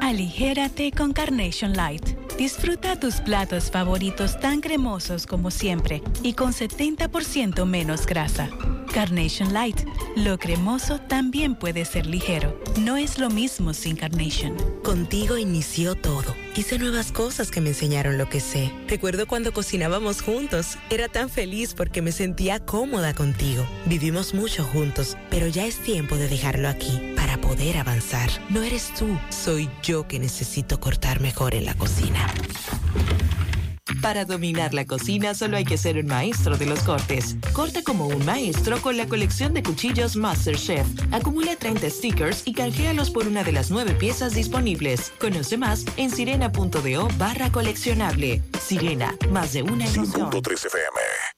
[0.00, 2.02] Aligérate con Carnation Light.
[2.36, 8.48] Disfruta tus platos favoritos tan cremosos como siempre y con 70% menos grasa.
[8.92, 9.80] Carnation Light.
[10.16, 12.58] Lo cremoso también puede ser ligero.
[12.80, 14.56] No es lo mismo sin Carnation.
[14.82, 16.34] Contigo inició todo.
[16.58, 18.72] Hice nuevas cosas que me enseñaron lo que sé.
[18.88, 20.76] Recuerdo cuando cocinábamos juntos.
[20.90, 23.64] Era tan feliz porque me sentía cómoda contigo.
[23.86, 28.28] Vivimos mucho juntos, pero ya es tiempo de dejarlo aquí para poder avanzar.
[28.50, 32.26] No eres tú, soy yo que necesito cortar mejor en la cocina.
[34.02, 37.36] Para dominar la cocina solo hay que ser un maestro de los cortes.
[37.52, 40.86] Corta como un maestro con la colección de cuchillos MasterChef.
[41.12, 45.12] Acumula 30 stickers y canjealos por una de las nueve piezas disponibles.
[45.18, 48.42] Conoce más en sirena.do barra coleccionable.
[48.60, 50.28] Sirena, más de una emoción.
[50.28, 51.37] FM.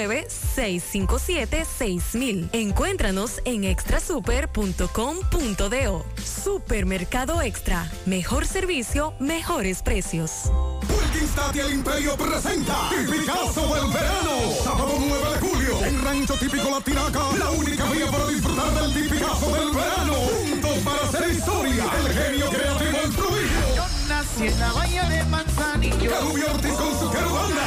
[0.00, 2.48] 809-657-6000.
[2.52, 6.06] Encuéntranos en extrasuper.com.do.
[6.24, 7.90] Supermercado Extra.
[8.06, 10.50] Mejor servicio, mejores precios.
[10.88, 14.52] Wilkins Tati el Imperio presenta Tipicazo del Verano.
[14.64, 17.20] Sábado 9 de julio en Rancho Típico Latinaca.
[17.38, 20.14] La única vía para disfrutar del Tipicazo del Verano.
[20.14, 21.84] Juntos para hacer historia.
[22.04, 23.74] El genio creativo, el prodigio.
[23.76, 26.10] Yo nací en la bahía de Manzanillo.
[26.10, 27.60] Calubio Ortiz con su querubanda.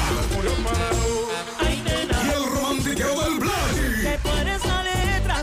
[2.96, 4.22] Del Black.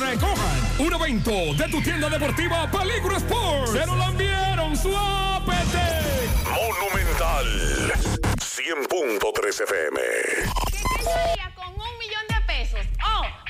[0.00, 3.72] Recojan un evento de tu tienda deportiva Peligro Sports.
[3.72, 5.84] Se lo enviaron suápete.
[6.44, 7.46] Monumental
[8.38, 10.00] 100.3 FM.
[11.54, 12.86] con un millón de pesos?
[13.04, 13.24] Oh,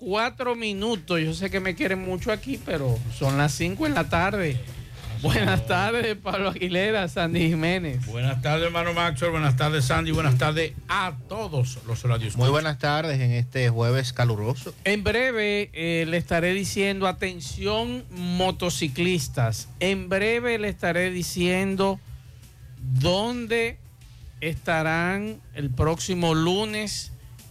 [0.00, 1.20] 4 minutos.
[1.20, 4.58] Yo sé que me quieren mucho aquí, pero son las 5 en la tarde.
[5.22, 8.06] Buenas tardes, Pablo Aguilera, Sandy Jiménez.
[8.06, 9.32] Buenas tardes, hermano Maxwell.
[9.32, 10.12] Buenas tardes, Sandy.
[10.12, 12.38] Buenas tardes a todos los radios.
[12.38, 14.74] Muy buenas tardes en este jueves caluroso.
[14.84, 22.00] En breve eh, le estaré diciendo, atención motociclistas, en breve le estaré diciendo
[22.78, 23.76] dónde
[24.40, 27.09] estarán el próximo lunes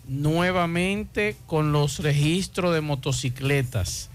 [0.09, 4.09] nuevamente con los registros de motocicletas.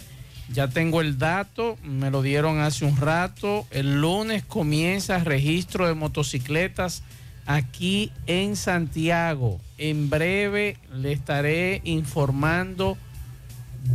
[0.53, 3.67] Ya tengo el dato, me lo dieron hace un rato.
[3.71, 7.03] El lunes comienza el registro de motocicletas
[7.47, 9.61] aquí en Santiago.
[9.79, 12.99] En breve le estaré informando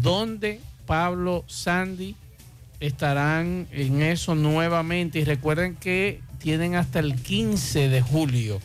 [0.01, 2.15] dónde Pablo Sandy
[2.79, 5.19] estarán en eso nuevamente.
[5.19, 8.59] Y recuerden que tienen hasta el 15 de julio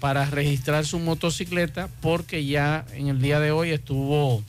[0.00, 4.42] para registrar su motocicleta porque ya en el día de hoy estuvo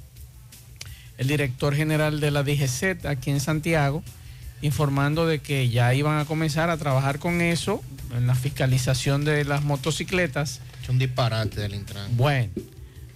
[1.17, 4.01] el director general de la DGZ aquí en Santiago
[4.61, 7.81] informando de que ya iban a comenzar a trabajar con eso
[8.15, 10.61] en la fiscalización de las motocicletas.
[10.81, 12.15] Es un disparate del Intran.
[12.15, 12.51] Bueno,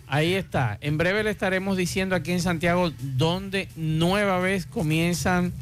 [0.08, 0.78] ahí está.
[0.81, 5.54] En breve le estaremos diciendo aquí en Santiago dónde nueva vez comienzan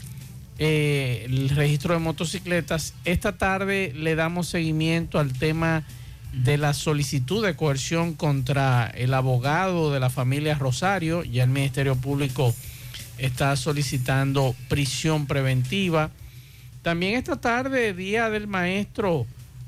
[0.57, 2.93] eh, el registro de motocicletas.
[3.05, 5.83] Esta tarde le damos seguimiento al tema
[6.33, 11.23] de la solicitud de coerción contra el abogado de la familia Rosario.
[11.23, 12.53] Ya el Ministerio Público
[13.17, 16.09] está solicitando prisión preventiva.
[16.81, 19.25] También esta tarde, Día del Maestro,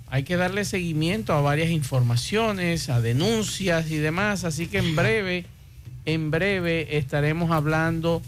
[0.07, 4.43] hay que darle seguimiento a varias informaciones, a denuncias y demás.
[4.43, 5.45] Así que en breve,
[6.05, 8.22] en breve estaremos hablando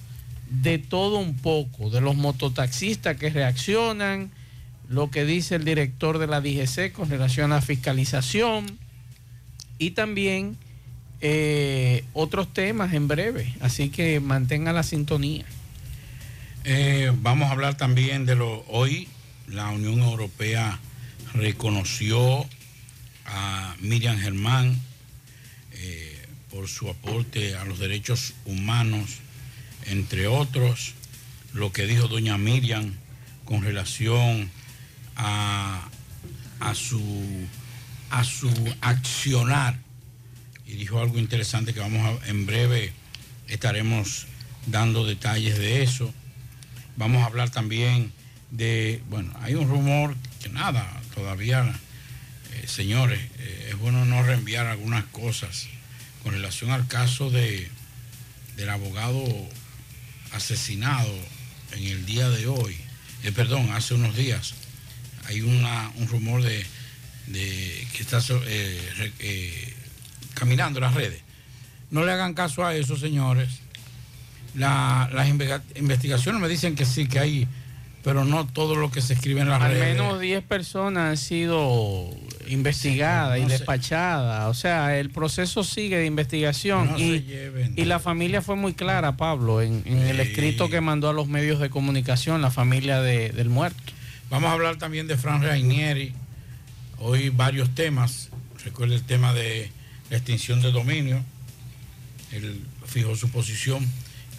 [0.49, 4.31] de todo un poco, de los mototaxistas que reaccionan,
[4.89, 8.77] lo que dice el director de la DGC con relación a fiscalización
[9.77, 10.57] y también
[11.21, 13.53] eh, otros temas en breve.
[13.59, 15.45] Así que mantenga la sintonía.
[16.63, 19.07] Eh, vamos a hablar también de lo hoy
[19.47, 20.79] la Unión Europea
[21.33, 22.45] reconoció
[23.25, 24.77] a Miriam Germán
[25.71, 26.17] eh,
[26.49, 29.19] por su aporte a los derechos humanos,
[29.85, 30.93] entre otros,
[31.53, 32.93] lo que dijo doña Miriam
[33.45, 34.49] con relación
[35.17, 35.89] a,
[36.73, 37.47] su,
[38.09, 39.77] a su accionar
[40.65, 42.93] y dijo algo interesante que vamos a, en breve
[43.47, 44.27] estaremos
[44.67, 46.13] dando detalles de eso.
[46.97, 48.11] Vamos a hablar también
[48.51, 51.73] de, bueno, hay un rumor que nada, todavía,
[52.53, 55.67] eh, señores, eh, es bueno no reenviar algunas cosas
[56.23, 57.69] con relación al caso de,
[58.55, 59.23] del abogado
[60.33, 61.13] asesinado
[61.71, 62.75] en el día de hoy,
[63.23, 64.53] eh, perdón, hace unos días
[65.27, 66.65] hay un rumor de,
[67.31, 69.73] que está eh, eh,
[70.33, 71.21] caminando las redes.
[71.91, 73.49] No le hagan caso a eso, señores.
[74.55, 75.27] las
[75.75, 77.47] investigaciones me dicen que sí, que hay,
[78.03, 79.83] pero no todo lo que se escribe en las redes.
[79.83, 82.09] Al menos 10 personas han sido
[82.47, 84.47] investigada Sí, y no se- despachada.
[84.49, 88.73] O sea, el proceso sigue de investigación No y, lleven y la familia fue muy
[88.73, 93.01] clara, Pablo, en, en el escrito que mandó a los medios de comunicación, la familia
[93.01, 93.93] de- del muerto.
[94.29, 96.13] Vamos a hablar también de Fran Rainieri.
[96.97, 98.27] Hoy varios temas.
[98.65, 99.71] Recuerda el tema de
[100.09, 101.23] la extinción de dominio.
[102.33, 103.87] Él fijó su posición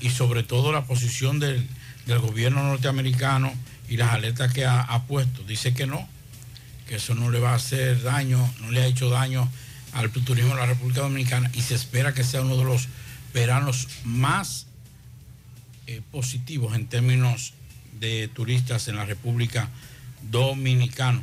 [0.01, 1.67] y sobre todo la posición del,
[2.05, 3.51] del gobierno norteamericano
[3.89, 5.43] y las alertas que ha, puesto.
[5.45, 6.07] Dice que no,
[6.87, 9.51] que eso no le va a hacer daño, no le ha hecho daño
[9.95, 12.89] al turismo de la República Dominicana y se espera que sea uno de los
[13.33, 14.67] veranos más
[15.87, 17.55] eh, positivos en términos
[18.01, 19.69] de turistas en la República
[20.31, 21.23] Dominicana.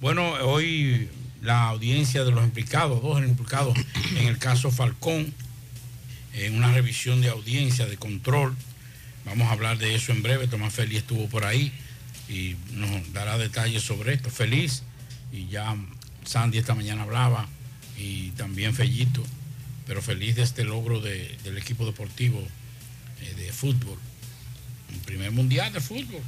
[0.00, 1.08] Bueno, hoy
[1.42, 3.76] la audiencia de los implicados, dos implicados
[4.16, 5.32] en el caso Falcón,
[6.34, 8.56] en una revisión de audiencia, de control.
[9.24, 10.48] Vamos a hablar de eso en breve.
[10.48, 11.72] Tomás Feliz estuvo por ahí
[12.28, 14.30] y nos dará detalles sobre esto.
[14.30, 14.82] Feliz,
[15.32, 15.76] y ya
[16.24, 17.48] Sandy esta mañana hablaba,
[17.98, 19.22] y también Fellito,
[19.86, 22.42] pero feliz de este logro de- del equipo deportivo
[23.20, 23.98] eh, de fútbol.
[24.92, 26.20] Un primer mundial de fútbol.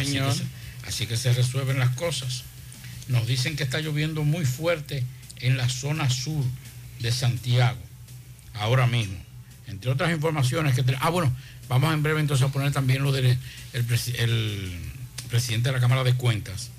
[0.00, 0.42] Así que, se,
[0.88, 2.44] así que se resuelven las cosas.
[3.08, 5.04] Nos dicen que está lloviendo muy fuerte
[5.40, 6.44] en la zona sur
[7.00, 7.80] de Santiago,
[8.54, 9.16] ahora mismo.
[9.66, 10.82] Entre otras informaciones que...
[10.82, 11.34] te- Ah, bueno,
[11.68, 13.38] vamos en breve entonces a poner también lo del
[13.72, 14.72] el, presi- el
[15.30, 16.70] presidente de la Cámara de Cuentas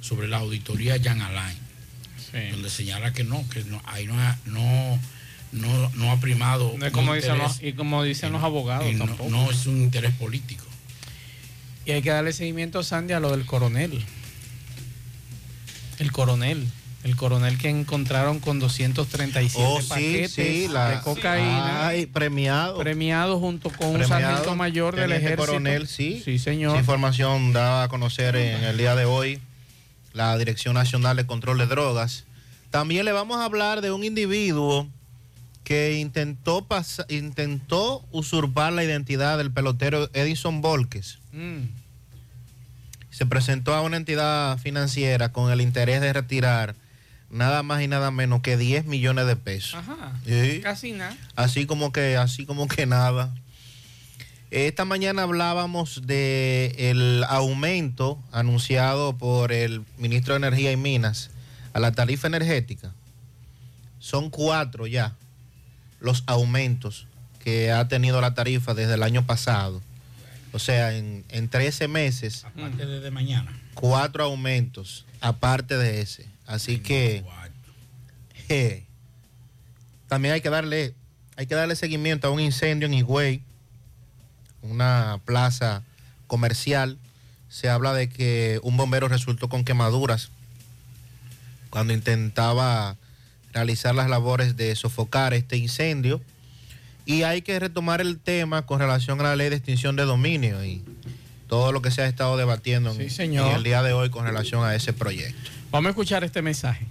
[0.00, 1.58] sobre la auditoría Jan Alain,
[2.52, 4.98] donde señala que no, que no, ahí no ha, no,
[5.52, 6.74] no, no ha primado...
[6.78, 9.30] No es un como dicen interés- los, y como dicen los abogados tampoco.
[9.30, 10.64] no es un interés político.
[11.86, 14.04] Y hay que darle seguimiento, Sandy, a lo del coronel.
[15.98, 16.66] El coronel.
[17.04, 21.86] El coronel que encontraron con 237 Oh, sí, paquetes sí, la- de cocaína.
[21.86, 22.78] Ay, premiado.
[22.78, 25.46] Premiado junto con un sargento mayor del ejército.
[25.46, 26.20] coronel, sí.
[26.24, 26.72] Sí, señor.
[26.72, 29.38] Esa información dada a conocer en el día de hoy
[30.14, 32.24] la Dirección Nacional de Control de Drogas.
[32.70, 34.88] También le vamos a hablar de un individuo
[35.66, 36.64] que intentó,
[37.08, 41.18] intentó usurpar la identidad del pelotero Edison Volques.
[41.32, 41.62] Mm.
[43.10, 46.76] Se presentó a una entidad financiera con el interés de retirar
[47.30, 49.74] nada más y nada menos que 10 millones de pesos.
[49.74, 50.12] Ajá.
[50.24, 50.60] Sí.
[50.62, 51.16] Casi nada.
[51.34, 53.34] Así como que, así como que nada.
[54.52, 61.30] Esta mañana hablábamos de el aumento anunciado por el ministro de Energía y Minas
[61.72, 62.92] a la tarifa energética.
[63.98, 65.16] Son cuatro ya
[66.00, 67.06] los aumentos
[67.42, 69.80] que ha tenido la tarifa desde el año pasado.
[70.52, 73.52] O sea, en, en 13 meses, Aparte desde mañana.
[73.74, 76.26] cuatro aumentos, aparte de ese.
[76.46, 77.24] Así que
[78.48, 78.84] eh,
[80.08, 80.94] también hay que darle,
[81.36, 83.42] hay que darle seguimiento a un incendio en Higüey,
[84.62, 85.82] una plaza
[86.26, 86.98] comercial.
[87.48, 90.30] Se habla de que un bombero resultó con quemaduras
[91.70, 92.96] cuando intentaba
[93.56, 96.20] realizar las labores de sofocar este incendio.
[97.06, 100.62] Y hay que retomar el tema con relación a la ley de extinción de dominio
[100.64, 100.82] y
[101.48, 103.48] todo lo que se ha estado debatiendo en- señor.
[103.48, 105.50] en el día de hoy con relación a ese proyecto.
[105.70, 106.86] Vamos a escuchar este mensaje.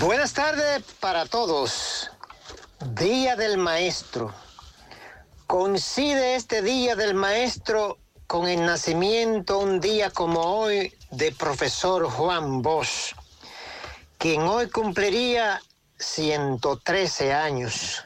[0.00, 2.10] Buenas tardes para todos.
[2.98, 4.34] Día del Maestro.
[5.46, 12.62] Coincide este Día del Maestro con el nacimiento un día como hoy de profesor Juan
[12.62, 13.14] Bosch,
[14.18, 15.60] quien hoy cumpliría
[15.98, 18.04] 113 años.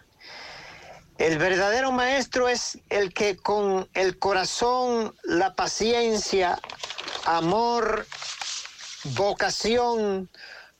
[1.19, 6.59] El verdadero maestro es el que con el corazón, la paciencia,
[7.26, 8.07] amor,
[9.04, 10.30] vocación,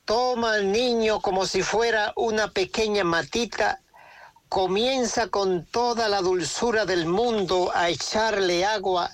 [0.05, 3.81] toma al niño como si fuera una pequeña matita,
[4.49, 9.11] comienza con toda la dulzura del mundo a echarle agua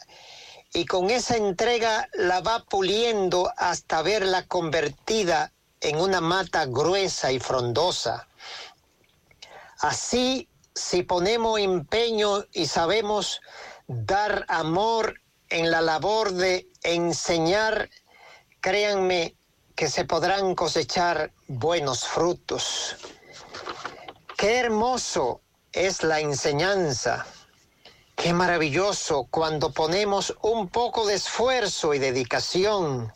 [0.76, 7.40] y con esa entrega la va puliendo hasta verla convertida en una mata gruesa y
[7.40, 8.28] frondosa.
[9.78, 13.40] Así, si ponemos empeño y sabemos
[13.86, 15.18] dar amor
[15.48, 17.88] en la labor de enseñar,
[18.60, 19.34] créanme
[19.74, 22.96] que se podrán cosechar buenos frutos.
[24.36, 25.40] Qué hermoso
[25.72, 27.24] es la enseñanza.
[28.16, 33.12] Qué maravilloso cuando ponemos un poco de esfuerzo y dedicación.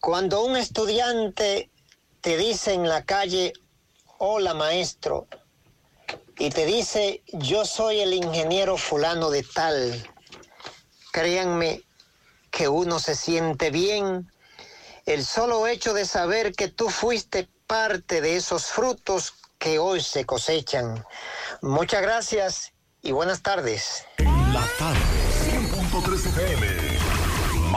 [0.00, 1.70] Cuando un estudiante
[2.22, 3.52] te dice en la calle,
[4.18, 5.28] hola maestro,
[6.38, 10.10] y te dice, yo soy el ingeniero fulano de tal,
[11.12, 11.82] créanme
[12.50, 14.32] que uno se siente bien.
[15.04, 20.24] El solo hecho de saber que tú fuiste parte de esos frutos que hoy se
[20.24, 21.04] cosechan.
[21.60, 22.72] Muchas gracias
[23.06, 24.04] y buenas tardes.
[24.18, 24.98] La tarde,
[25.44, 26.75] 100.3 FM.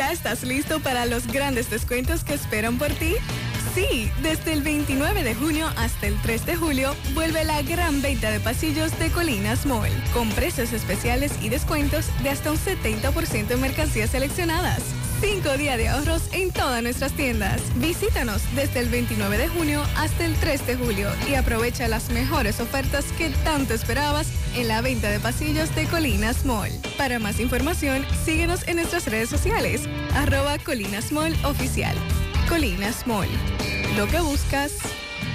[0.00, 3.16] ¿Ya estás listo para los grandes descuentos que esperan por ti?
[3.74, 8.30] Sí, desde el 29 de junio hasta el 3 de julio vuelve la gran venta
[8.30, 13.60] de pasillos de Colinas Mall, con precios especiales y descuentos de hasta un 70% en
[13.60, 14.80] mercancías seleccionadas.
[15.20, 17.60] Cinco días de ahorros en todas nuestras tiendas.
[17.76, 22.58] Visítanos desde el 29 de junio hasta el 3 de julio y aprovecha las mejores
[22.58, 26.70] ofertas que tanto esperabas en la venta de pasillos de Colinas Mall.
[26.96, 29.82] Para más información, síguenos en nuestras redes sociales,
[30.14, 31.96] arroba Colinas Mall Oficial.
[32.48, 33.28] Colinas Mall.
[33.98, 34.72] Lo que buscas,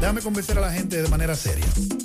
[0.00, 1.64] Déjame convencer a la gente de manera seria.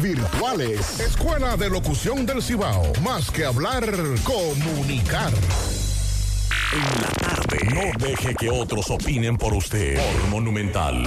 [0.00, 0.98] virtuales.
[0.98, 2.90] Escuela de Locución del Cibao.
[3.02, 3.84] Más que hablar,
[4.24, 5.30] comunicar.
[6.72, 7.58] En la tarde.
[7.74, 9.96] No deje que otros opinen por usted.
[9.96, 11.04] Por Monumental.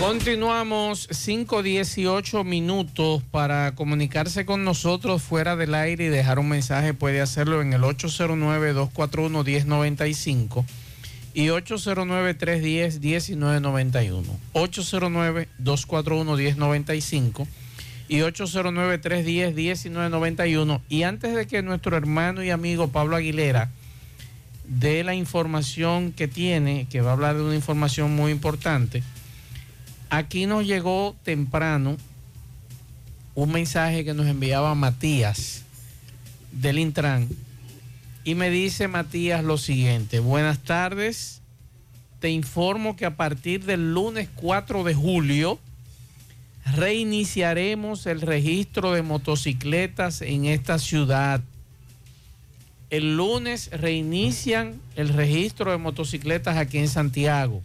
[0.00, 6.94] Continuamos 5-18 minutos para comunicarse con nosotros fuera del aire y dejar un mensaje.
[6.94, 10.64] Puede hacerlo en el 809-241-1095
[11.34, 14.24] y 809-310-1991.
[14.54, 17.46] 809-241-1095
[18.08, 20.80] y 809-310-1991.
[20.88, 23.70] Y antes de que nuestro hermano y amigo Pablo Aguilera
[24.66, 29.02] dé la información que tiene, que va a hablar de una información muy importante,
[30.10, 31.96] aquí nos llegó temprano
[33.34, 35.62] un mensaje que nos enviaba Matías
[36.52, 37.28] del Intran
[38.24, 41.40] y me dice Matías lo siguiente, buenas tardes,
[42.20, 45.58] te informo que a partir del lunes 4 de julio
[46.76, 51.40] reiniciaremos el registro de motocicletas en esta ciudad.
[52.90, 57.62] El lunes reinician el registro de motocicletas aquí en Santiago.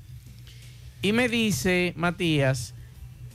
[1.01, 2.73] Y me dice Matías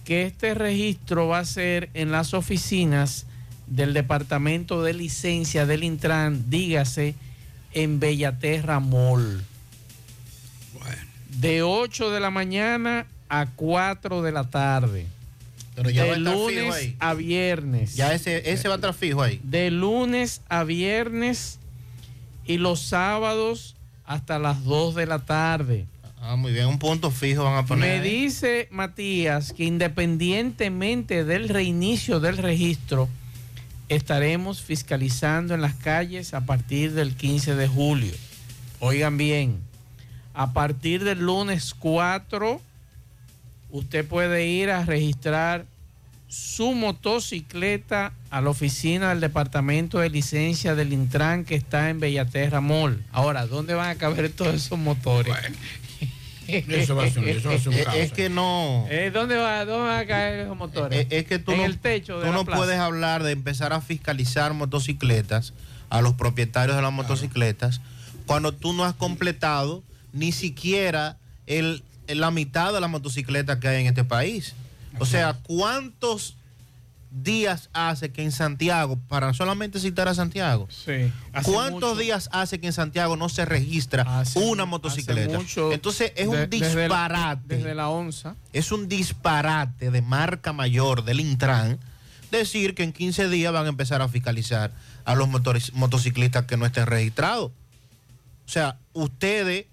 [0.05, 3.27] que este registro va a ser en las oficinas
[3.71, 7.15] del Departamento de Licencia del Intran, dígase,
[7.73, 9.43] en Bellaterra Mall.
[11.29, 15.07] De 8 de la mañana a 4 de la tarde.
[15.77, 16.97] Pero ya va a de estar fijo lunes ahí.
[16.99, 17.95] a viernes.
[17.95, 19.41] Ya ese, ese va a estar fijo ahí.
[19.45, 21.61] De lunes a viernes
[22.45, 25.87] y los sábados hasta las 2 de la tarde.
[26.21, 27.89] Ah, muy bien, un punto fijo van a poner.
[27.89, 28.11] Me ahí.
[28.25, 33.09] dice Matías que independientemente del reinicio del registro,
[33.91, 38.13] estaremos fiscalizando en las calles a partir del 15 de julio.
[38.79, 39.59] Oigan bien,
[40.33, 42.61] a partir del lunes 4,
[43.71, 45.67] usted puede ir a registrar
[46.29, 52.61] su motocicleta a la oficina del Departamento de Licencia del Intran que está en Bellaterra
[52.61, 53.05] Mall.
[53.11, 55.35] Ahora, ¿dónde van a caber todos esos motores?
[56.59, 57.97] Eso va a ser un- eso va a ser un Es- caos.
[57.97, 58.87] Es que no.
[58.91, 61.01] Eh, ¿dónde, va, ¿Dónde van a caer esos motores?
[61.01, 62.59] Es, es que tú en no, el techo de tú la no plaza.
[62.59, 65.53] puedes hablar de empezar a fiscalizar motocicletas
[65.89, 67.81] a los propietarios de las motocicletas
[68.27, 69.83] cuando tú no has completado
[70.13, 74.55] ni siquiera el, la mitad de las motocicletas que hay en este país.
[74.99, 76.37] O sea, ¿cuántos
[77.11, 81.13] días hace que en Santiago, para solamente citar a Santiago, Sí.
[81.43, 81.97] ¿cuántos mucho.
[81.97, 85.37] días hace que en Santiago no se registra una motocicleta?
[85.39, 85.73] mucho.
[85.73, 88.37] Entonces es De- un desde la- disparate desde la onza.
[88.53, 91.79] es un disparate de marca mayor del Intran
[92.31, 94.71] decir que en 15 días van a empezar a fiscalizar
[95.05, 95.29] a los
[95.73, 97.51] motociclistas que no estén registrados.
[98.47, 99.67] O sea, ustedes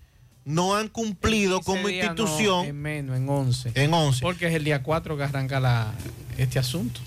[0.43, 3.71] no han cumplido como no, institución en menos, en 11.
[3.76, 4.21] en 11.
[4.21, 5.91] Porque es el día 4 que arranca la,
[6.38, 7.00] este asunto.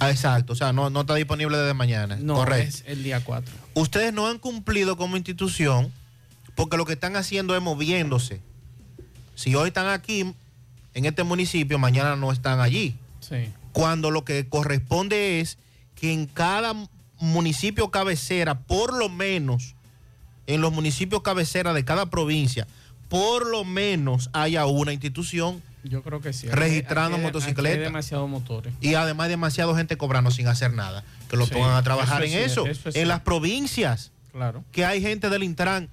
[0.00, 2.16] Ah, exacto, o sea, no, no está disponible desde mañana.
[2.20, 2.68] No, Correcto.
[2.68, 3.52] es el día 4.
[3.74, 5.92] Ustedes no han cumplido como institución
[6.54, 8.40] porque lo que están haciendo es moviéndose.
[9.34, 10.34] Si hoy están aquí,
[10.94, 12.96] en este municipio, mañana no están allí.
[13.20, 13.50] Sí.
[13.72, 15.58] cuando lo que corresponde es
[15.94, 16.74] que en cada
[17.20, 19.74] municipio cabecera, por lo menos,
[20.46, 22.66] en los municipios cabecera de cada provincia,
[23.08, 26.48] por lo menos haya una institución Yo creo que sí.
[26.48, 27.64] Registrando Aquí hay- motocicletas.
[27.72, 28.74] aquí Hay demasiados motores.
[28.80, 31.04] y además demasiada gente cobrando sin hacer nada.
[31.30, 32.62] Que lo Sí, pongan a trabajar eso en es eso.
[32.64, 34.64] cierto, eso es en las provincias, Claro.
[34.72, 35.88] que hay gente del Intran.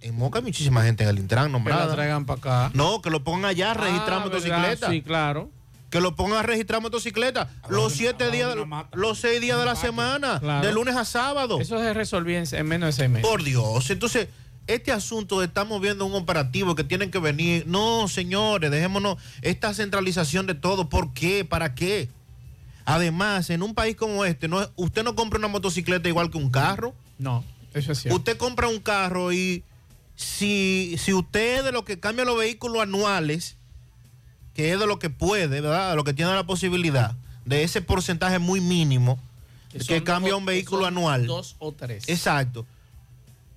[0.00, 1.86] En Moca hay muchísima gente en el Intran Que nombrada.
[1.86, 2.70] la traigan para acá.
[2.74, 4.80] No, que lo pongan allá a registrar Ah, motocicletas.
[4.80, 4.90] ¿verdad?
[4.90, 5.50] Sí, claro.
[5.90, 8.54] Que lo pongan a registrar motocicletas los siete días,
[8.92, 10.66] los seis días de la semana, Claro.
[10.66, 11.60] de lunes a sábado.
[11.60, 13.26] Eso se resolvió en, en menos de seis meses.
[13.26, 13.88] Por Dios.
[13.90, 14.28] Entonces,
[14.66, 17.66] este asunto de estamos viendo un operativo que tienen que venir.
[17.66, 20.88] No, señores, dejémonos esta centralización de todo.
[20.88, 21.44] ¿Por qué?
[21.44, 22.08] ¿Para qué?
[22.84, 26.50] Además, en un país como este, no, usted no compra una motocicleta igual que un
[26.50, 26.94] carro.
[27.18, 28.16] No, eso es cierto.
[28.16, 29.64] Usted compra un carro y
[30.14, 33.56] si, si usted es de lo que cambia los vehículos anuales,
[34.54, 35.90] que es de lo que puede, ¿verdad?
[35.90, 39.18] De lo que tiene la posibilidad, de ese porcentaje muy mínimo,
[39.86, 41.26] que, cambia un vehículo anual.
[41.26, 42.08] Dos o tres.
[42.08, 42.66] Exacto.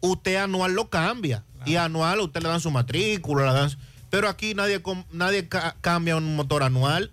[0.01, 1.43] Usted anual lo cambia.
[1.65, 3.69] Y anual usted le dan su matrícula, dan
[4.09, 4.81] pero aquí nadie,
[5.11, 7.11] nadie ca- cambia un motor anual.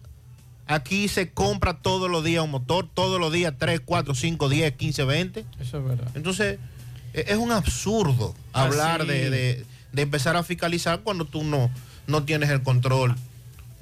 [0.69, 4.73] Aquí se compra todos los días un motor, todos los días 3, 4, 5, 10,
[4.77, 5.45] 15, 20.
[5.61, 6.09] Eso es verdad.
[6.15, 6.59] Entonces,
[7.13, 11.71] e- es un absurdo hablar de, de- de empezar a fiscalizar cuando tú no,
[12.07, 13.15] no tienes el control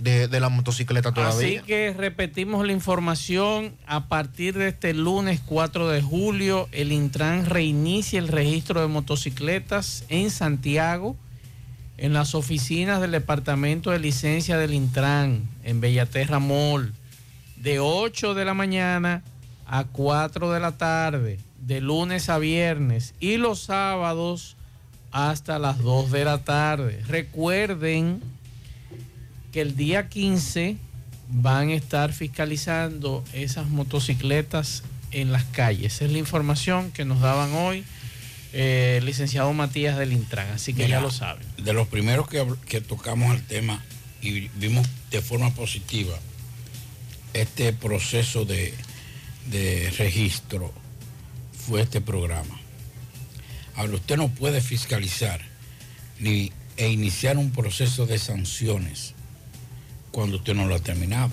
[0.05, 1.63] de, la motocicleta Así todavía.
[1.63, 3.75] que repetimos la información.
[3.87, 10.05] A partir de este lunes 4 de julio, el Intran reinicia el registro de motocicletas
[10.09, 11.17] en Santiago,
[11.97, 16.93] en las oficinas del Departamento de Licencia del Intran, en Bellaterra Mall,
[17.57, 19.23] de 8 de la mañana
[19.67, 24.57] a 4 de la tarde, de lunes a viernes, y los sábados
[25.13, 27.03] hasta las 2 de la tarde.
[27.07, 28.21] Recuerden
[29.55, 30.77] que el día 15
[31.29, 35.95] van a estar fiscalizando esas motocicletas en las calles.
[35.95, 37.85] Esa es la información que nos daban hoy
[38.53, 41.47] eh, el licenciado Matías del Intran, así que Mira, ya lo saben.
[41.57, 43.81] De los primeros que, tocamos el tema
[44.21, 46.19] y vimos de forma positiva
[47.33, 48.75] este proceso de,
[49.53, 50.73] de registro
[51.69, 52.59] fue este programa.
[53.77, 55.41] Ahora, usted no puede fiscalizar
[56.19, 59.15] ni e iniciar un proceso de sanciones
[60.15, 61.33] cuando usted no lo ha terminado.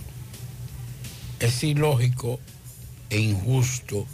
[1.40, 2.40] Es ilógico
[3.12, 4.08] e injusto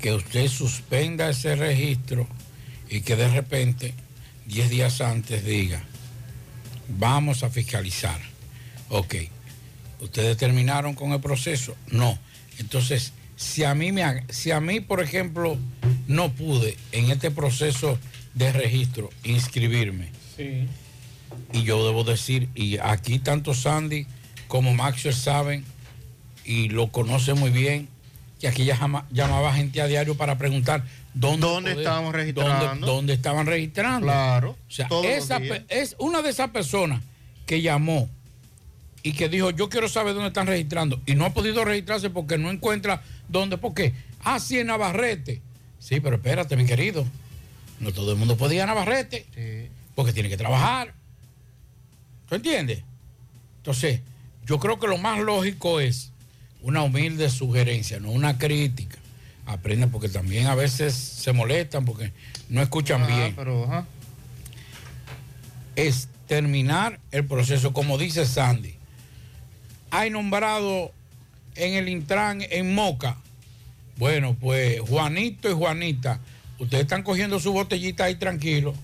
[0.00, 2.26] que usted suspenda ese registro
[2.88, 3.92] y que de repente,
[4.46, 5.82] 10 días antes, diga,
[6.88, 8.18] vamos a fiscalizar.
[8.88, 9.14] Ok,
[10.00, 11.76] ¿ustedes terminaron con el proceso?
[11.90, 12.18] No.
[12.58, 15.58] Entonces, si a mí, me, si a mí por ejemplo,
[16.08, 17.98] no pude en este proceso
[18.32, 20.66] de registro inscribirme, Sí.
[21.56, 24.06] Y yo debo decir, y aquí tanto Sandy
[24.48, 25.64] como Maxwell saben
[26.44, 27.88] y lo conocen muy bien,
[28.40, 32.66] que aquí ya jama- llamaba gente a diario para preguntar dónde, ¿Dónde poder- estábamos registrando?
[32.66, 34.06] Dónde, dónde estaban registrando.
[34.06, 35.38] Claro, O sea, esa
[35.68, 37.02] es una de esas personas
[37.46, 38.08] que llamó
[39.02, 41.00] y que dijo, yo quiero saber dónde están registrando.
[41.06, 43.56] Y no ha podido registrarse porque no encuentra dónde.
[43.56, 43.94] ¿Por qué?
[44.24, 45.40] Ah, sí, en Navarrete.
[45.78, 47.06] Sí, pero espérate, mi querido.
[47.78, 49.70] No todo el mundo podía ir a Navarrete.
[49.94, 50.92] Porque tiene que trabajar.
[52.28, 52.82] ¿Tú entiendes?
[53.58, 54.00] Entonces,
[54.46, 56.12] yo creo que lo más lógico es
[56.62, 58.98] una humilde sugerencia, no una crítica.
[59.46, 62.12] Aprendan porque también a veces se molestan porque
[62.48, 63.34] no escuchan Ah, bien.
[63.36, 63.86] pero.
[65.76, 68.74] Es terminar el proceso, como dice Sandy.
[69.90, 70.90] Hay nombrado
[71.54, 73.16] en el Intran en Moca.
[73.98, 76.20] Bueno, pues Juanito y Juanita,
[76.58, 78.74] ustedes están cogiendo su botellita ahí tranquilo.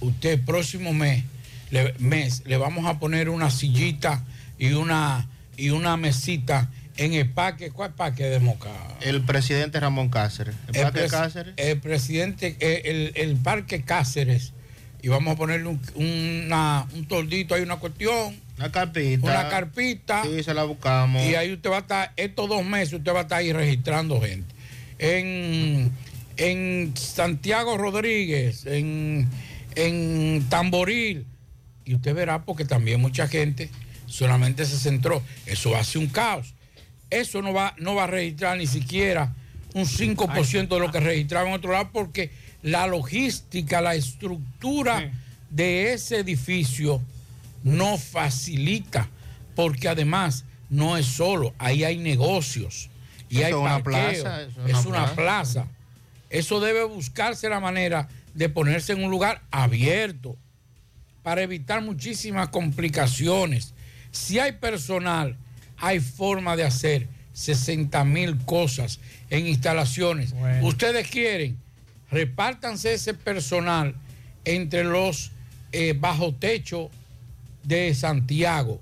[0.00, 1.24] Usted próximo mes
[1.70, 4.24] le, mes le vamos a poner una sillita
[4.58, 7.70] y una y una mesita en el parque.
[7.70, 8.70] ¿Cuál parque de Moca?
[9.00, 10.54] El presidente Ramón Cáceres.
[10.72, 11.54] El, parque Cáceres.
[11.56, 14.52] el presidente, eh, el, el parque Cáceres.
[15.00, 18.34] Y vamos a ponerle un, una- un tordito ahí, una cuestión.
[18.56, 19.24] Una carpita.
[19.24, 20.24] Una carpita.
[20.24, 21.24] Sí, se la buscamos.
[21.24, 24.20] Y ahí usted va a estar, estos dos meses usted va a estar ahí registrando
[24.20, 24.52] gente.
[24.98, 25.92] En,
[26.36, 29.28] en Santiago Rodríguez, en,
[29.76, 31.26] en Tamboril.
[31.88, 33.70] Y usted verá porque también mucha gente
[34.04, 35.22] solamente se centró.
[35.46, 36.52] Eso hace un caos.
[37.08, 39.32] Eso no va, no va a registrar ni siquiera
[39.72, 42.30] un 5% de lo que registraba en otro lado porque
[42.62, 45.10] la logística, la estructura
[45.48, 47.00] de ese edificio
[47.62, 49.08] no facilita,
[49.56, 52.90] porque además no es solo, ahí hay negocios
[53.30, 55.62] y Eso hay una parqueo, plaza, eso es es una, una plaza.
[55.62, 55.66] plaza.
[56.28, 60.36] Eso debe buscarse la manera de ponerse en un lugar abierto
[61.22, 63.74] para evitar muchísimas complicaciones.
[64.10, 65.36] Si hay personal,
[65.76, 68.98] hay forma de hacer 60 mil cosas
[69.30, 70.34] en instalaciones.
[70.62, 71.56] Ustedes quieren,
[72.10, 73.94] repártanse ese personal
[74.44, 75.30] entre los
[75.72, 76.90] eh, bajo techo
[77.62, 78.80] de Santiago.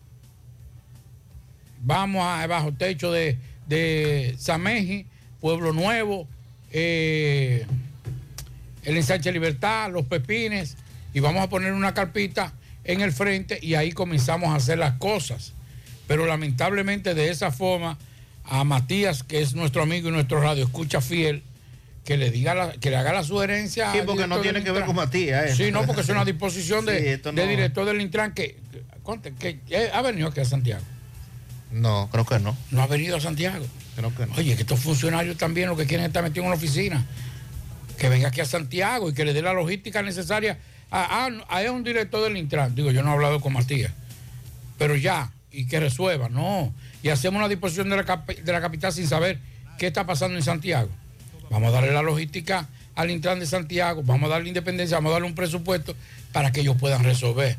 [1.83, 5.07] Vamos a bajo techo de, de Sameji,
[5.41, 6.27] Pueblo Nuevo,
[6.73, 7.67] eh,
[8.85, 10.77] el ensanche Libertad, los Pepines,
[11.17, 12.53] y vamos a poner una carpita
[12.85, 15.55] en el frente y ahí comenzamos a hacer las cosas.
[16.07, 17.97] Pero lamentablemente de esa forma
[18.45, 21.43] a Matías, que es nuestro amigo y nuestro radio escucha fiel,
[22.05, 23.93] que le diga la- que le haga la sugerencia.
[23.93, 25.57] Sí, porque no tiene que ver con Matías, eh.
[25.57, 28.59] Sí, no, porque es una disposición de, Sí, esto de no- director del Intran que,
[29.23, 30.85] que, que- que ha venido aquí a Santiago.
[31.73, 32.55] No, creo que no.
[32.73, 33.65] No ha venido a Santiago.
[33.97, 34.35] Creo que no.
[34.37, 37.07] Oye, que estos funcionarios también lo que quieren es estar metidos en una oficina.
[37.97, 40.59] Que venga aquí a Santiago y que le dé la logística necesaria.
[40.91, 42.75] Ah, ah, es un director del Intran.
[42.75, 43.93] Digo, yo no he hablado con Matías.
[44.79, 46.29] Pero ya, y que resuelva.
[46.29, 46.73] No.
[47.03, 49.39] Y hacemos una disposición de la, cap- de la capital sin saber
[49.79, 50.89] qué está pasando en Santiago.
[51.51, 55.13] Vamos a darle la logística al Intran de Santiago, vamos a darle independencia, vamos a
[55.15, 55.95] darle un presupuesto
[56.33, 57.57] para que ellos puedan resolver.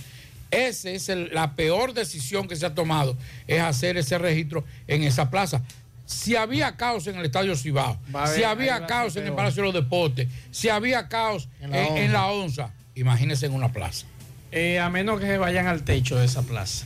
[0.49, 3.15] Esa es el- la peor decisión que se ha tomado,
[3.47, 5.61] es hacer ese registro en esa plaza.
[6.05, 7.99] Si había caos en el Estadio Cibao,
[8.35, 9.33] si había caos en el.
[9.35, 12.71] Palacio de los Deportes, si había caos en la en la, onza.
[12.97, 14.05] Imagínense en una plaza.
[14.51, 16.85] Eh, a menos que se vayan al techo de esa plaza.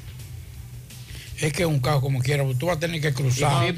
[1.39, 3.67] Es que es un caos como quiera, tú vas a tener que cruzar.
[3.67, 3.74] Y,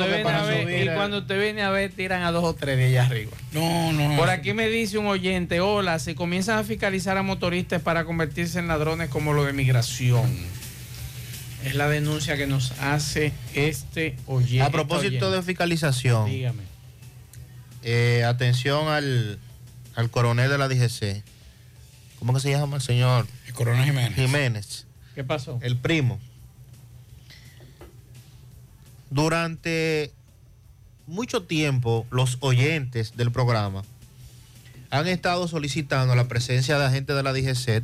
[0.93, 3.31] cuando usted viene a ver, tiran a dos o tres de allá arriba.
[3.53, 4.17] No, no.
[4.17, 8.59] Por aquí me dice un oyente, hola, se comienzan a fiscalizar a motoristas para convertirse
[8.59, 10.29] en ladrones como lo de migración.
[11.63, 14.63] Es la denuncia que nos hace este oyente.
[14.63, 16.63] A propósito de fiscalización, Dígame.
[17.83, 19.39] eh, atención al,
[19.95, 21.23] al coronel de la DGC.
[22.23, 23.27] ¿Cómo que se llama el señor?
[23.47, 24.15] El coronel Jiménez.
[24.15, 24.85] Jiménez.
[25.13, 25.59] ¿Qué pasó?
[25.61, 26.21] El primo.
[29.09, 30.09] Durante
[31.05, 33.83] mucho tiempo, los oyentes del programa
[34.89, 37.83] han estado solicitando la presencia de agentes de la DGC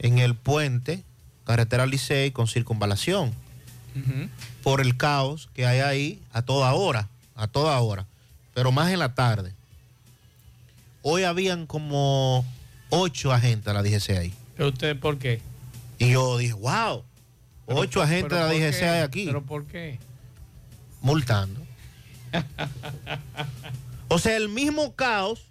[0.00, 1.04] en el puente,
[1.44, 3.32] carretera Licey con circunvalación,
[4.64, 8.04] por el caos que hay ahí a toda hora, a toda hora,
[8.52, 9.52] pero más en la tarde.
[11.02, 12.44] Hoy habían como
[12.94, 14.32] ocho agentes de la DGC ahí.
[14.56, 15.40] ¿Pero usted por qué?
[15.98, 17.02] Y yo dije, wow,
[17.66, 19.98] Pero ocho por- agentes de pero la ¿por DGC hay aquí, ¿Pero por qué?
[21.00, 21.60] multando.
[24.08, 25.42] O sea, el mismo caos,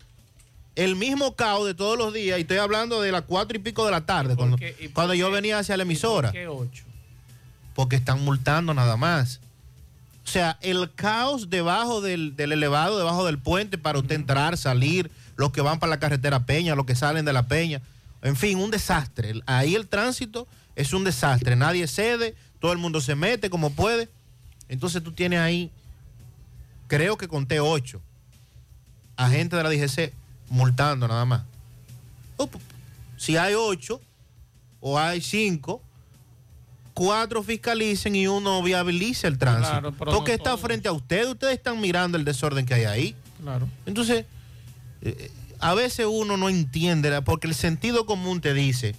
[0.75, 3.86] el mismo caos de todos los días, y estoy hablando de las cuatro y pico
[3.86, 6.84] de la tarde, cuando, qué- por cuando yo venía hacia la ¿Por emisora, qué ocho?
[7.75, 9.39] porque están multando nada más.
[10.25, 15.12] O sea, el caos debajo del, del elevado, debajo del puente para usted entrar, salir,
[15.36, 17.82] los que van para la carretera Peña, los que salen de la Peña.
[18.22, 19.41] En fin, un desastre.
[19.46, 21.56] Ahí el tránsito es un desastre.
[21.56, 24.10] Nadie cede, todo el mundo se mete como puede.
[24.69, 25.72] Entonces tú tienes ahí,
[26.88, 28.02] creo que conté ocho
[29.15, 30.13] agentes de la DGC
[30.50, 31.43] multando nada más.
[32.38, 32.50] Oh,
[33.17, 34.02] Si hay ocho
[34.80, 35.82] o hay cinco,
[36.93, 39.69] cuatro fiscalicen y uno viabilice el tránsito.
[39.69, 43.15] Claro, Porque no está frente a ustedes, ustedes están mirando el desorden que hay ahí.
[43.41, 43.67] Claro.
[43.86, 44.26] Entonces,
[45.04, 48.96] eh, a veces uno no entiende, porque el sentido común te dice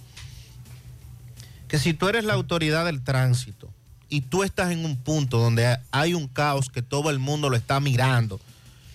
[1.67, 3.69] que si tú eres la autoridad del tránsito
[4.09, 7.55] y tú estás en un punto donde hay un caos que todo el mundo lo
[7.57, 8.39] está mirando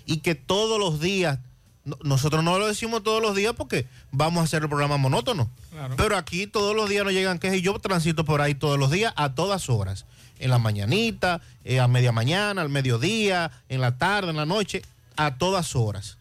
[0.06, 1.38] y que todos los días,
[1.84, 5.50] no- nosotros no lo decimos todos los días porque vamos a hacer el programa monótono,
[5.70, 5.94] Claro.
[5.96, 8.90] pero aquí todos los días nos llegan quejas y yo transito por ahí todos los
[8.90, 10.06] días a todas horas,
[10.38, 14.82] en la mañanita, eh, a media mañana, al mediodía, en la tarde, en la noche,
[15.16, 16.16] a todas horas.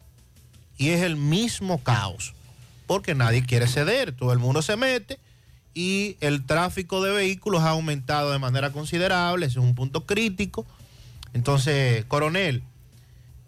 [0.79, 2.33] Y es el mismo caos,
[2.87, 5.19] porque nadie quiere ceder, todo el mundo se mete
[5.73, 10.65] y el tráfico de vehículos ha aumentado de manera considerable, ese es un punto crítico.
[11.33, 12.63] Entonces, coronel,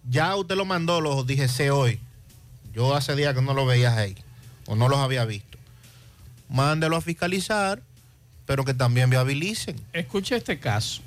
[0.09, 1.99] ya usted lo mandó, los DGC hoy.
[2.73, 4.15] Yo hace días que no lo veía ahí,
[4.67, 5.57] o no los había visto.
[6.49, 7.81] Mándelo a fiscalizar,
[8.45, 9.77] pero que también viabilicen.
[9.93, 11.01] Escuche este caso.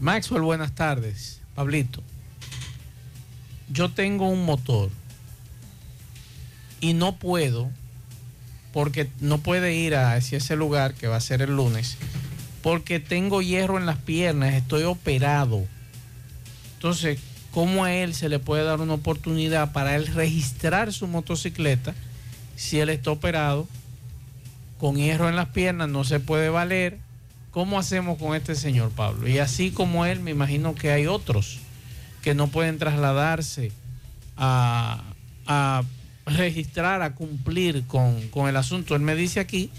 [0.00, 1.40] Maxwell, buenas tardes.
[1.54, 2.02] Pablito.
[3.68, 4.90] Yo tengo un motor
[6.80, 7.70] y no puedo,
[8.72, 11.96] porque no puede ir hacia ese lugar que va a ser el lunes,
[12.62, 15.64] porque tengo hierro en las piernas, estoy operado.
[16.74, 17.18] Entonces,
[17.50, 21.94] ¿cómo a él se le puede dar una oportunidad para él registrar su motocicleta
[22.56, 23.66] si él está operado?
[24.78, 26.98] Con hierro en las piernas no se puede valer.
[27.50, 29.26] ¿Cómo hacemos con este señor Pablo?
[29.26, 31.58] Y así como él, me imagino que hay otros
[32.22, 33.72] que no pueden trasladarse
[34.36, 35.02] a,
[35.46, 35.82] a
[36.28, 38.94] registrar, a cumplir con, con el asunto.
[38.94, 39.70] Él me dice aquí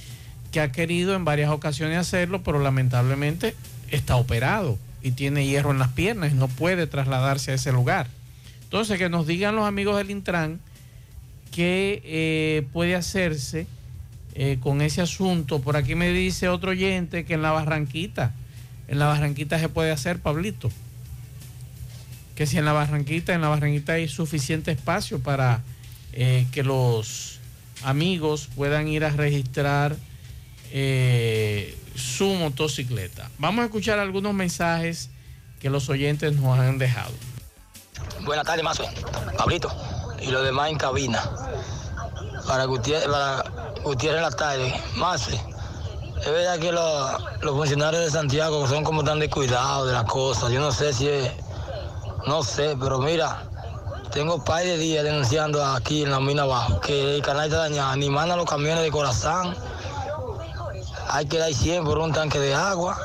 [0.52, 3.56] que ha querido en varias ocasiones hacerlo, pero lamentablemente
[3.92, 8.08] está operado y tiene hierro en las piernas y no puede trasladarse a ese lugar.
[8.64, 10.60] Entonces, que nos digan los amigos del Intran
[11.52, 13.68] qué eh, puede hacerse
[14.36, 15.60] eh, con ese asunto.
[15.60, 18.34] Por aquí me dice otro oyente que en la Barranquita,
[18.88, 20.70] en la Barranquita se puede hacer, Pablito.
[22.36, 25.62] Que si en la Barranquita, en la Barranquita hay suficiente espacio para
[26.22, 27.40] eh, que los
[27.82, 29.96] amigos puedan ir a registrar
[30.74, 33.32] eh, su motocicleta.
[33.38, 35.12] Vamos a escuchar algunos mensajes
[35.62, 37.13] que los oyentes nos han dejado.
[38.26, 38.84] Buenas tardes, Mazo.
[39.38, 39.72] Pablito.
[40.22, 41.24] Y los demás en cabina.
[42.46, 43.46] Para Gutiérrez, para
[43.86, 44.74] Gutiérrez en la tarde.
[44.98, 45.32] Mazo.
[46.20, 50.52] Es verdad que los, los funcionarios de Santiago son como tan descuidados de las cosas.
[50.52, 51.32] Yo no sé si es.
[52.28, 53.48] No sé, pero mira.
[54.12, 57.60] Tengo un par de días denunciando aquí en la mina abajo que el canal está
[57.60, 57.96] dañado.
[57.96, 59.56] Ni mandan los camiones de corazón.
[61.10, 62.98] Hay que dar 100 por un tanque de agua.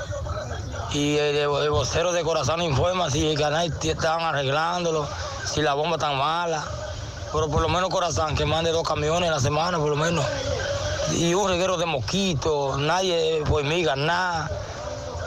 [0.93, 5.07] Y el, el vocero de corazón informa si el canal están arreglándolo,
[5.45, 6.65] si la bomba está mala.
[7.33, 10.25] Pero por lo menos corazón, que mande dos camiones a la semana, por lo menos.
[11.13, 14.51] y un reguero de mosquitos, nadie hormigas, nada.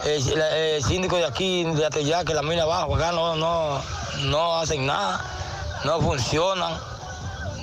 [0.05, 3.81] El, el síndico de aquí, de Atellá, que la mina abajo, acá no, no,
[4.23, 5.21] no hacen nada,
[5.85, 6.73] no funcionan,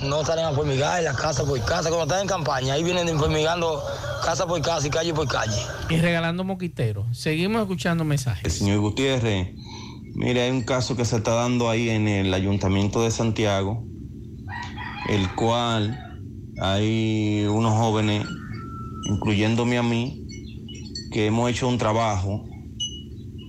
[0.03, 3.17] no salen a fumigar en la casa por casa, cuando están en campaña, ahí vienen
[3.17, 3.83] fumigando
[4.23, 5.57] casa por casa y calle por calle.
[5.89, 7.05] Y regalando moquiteros.
[7.17, 8.53] Seguimos escuchando mensajes.
[8.53, 9.49] Señor Gutiérrez,
[10.13, 13.83] mire, hay un caso que se está dando ahí en el Ayuntamiento de Santiago,
[15.09, 16.21] el cual
[16.61, 18.25] hay unos jóvenes,
[19.09, 20.25] incluyéndome a mí,
[21.11, 22.43] que hemos hecho un trabajo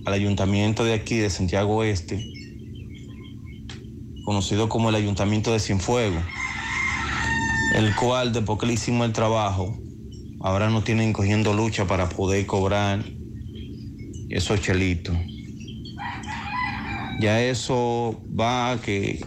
[0.05, 2.23] al ayuntamiento de aquí, de Santiago Oeste,
[4.27, 6.21] conocido como el Ayuntamiento de Cienfuegos,
[7.75, 9.79] el cual después que le hicimos el trabajo,
[10.41, 13.05] ahora nos tienen cogiendo lucha para poder cobrar
[14.27, 15.15] esos chelitos.
[17.21, 19.25] Ya eso va que,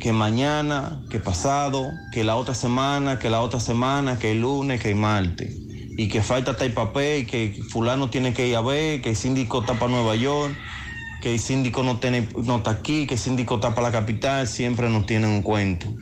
[0.00, 4.82] que mañana, que pasado, que la otra semana, que la otra semana, que el lunes,
[4.82, 5.56] que el martes.
[5.96, 9.60] Y que falta tal papel, que fulano tiene que ir a ver, que el síndico
[9.60, 10.52] está para Nueva York,
[11.26, 14.46] que el síndico no, tiene, no está aquí, que el síndico está para la capital,
[14.46, 15.92] siempre nos tienen un cuento.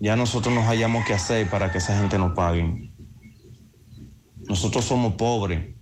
[0.00, 2.92] Ya nosotros nos hayamos que hacer para que esa gente nos pague.
[4.48, 5.74] Nosotros somos pobres.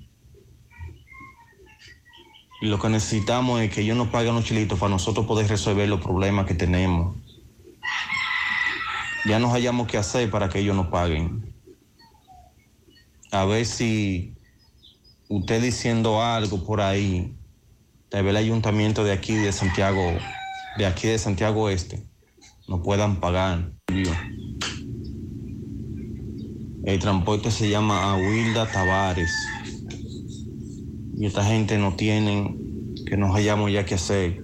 [2.62, 5.86] Y lo que necesitamos es que ellos nos paguen los chilitos para nosotros poder resolver
[5.86, 7.14] los problemas que tenemos.
[9.26, 11.54] Ya nos hayamos que hacer para que ellos nos paguen.
[13.30, 14.34] A ver si
[15.28, 17.36] usted diciendo algo por ahí,
[18.10, 20.02] tal vez el ayuntamiento de aquí de Santiago,
[20.76, 22.02] de aquí de Santiago Este,
[22.68, 23.72] no puedan pagar.
[26.84, 29.32] El transporte se llama Aguilda Tavares.
[31.16, 34.42] Y esta gente no tienen que nos hayamos ya que hacer.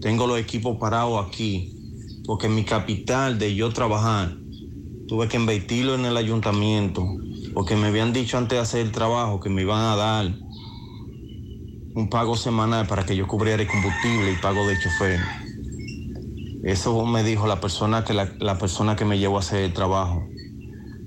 [0.00, 1.74] Tengo los equipos parados aquí,
[2.24, 4.36] porque mi capital de yo trabajar,
[5.08, 7.04] tuve que invertirlo en el ayuntamiento,
[7.54, 10.34] porque me habían dicho antes de hacer el trabajo que me iban a dar
[11.94, 15.20] un pago semanal para que yo cubriera el combustible y pago de chofer.
[16.62, 19.72] Eso me dijo la persona que la, la persona que me llevó a hacer el
[19.72, 20.26] trabajo.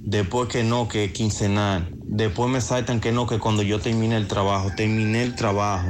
[0.04, 1.94] Después que no, que quincenal.
[2.08, 5.90] Después me saltan que no, que cuando yo termine el trabajo, terminé el trabajo.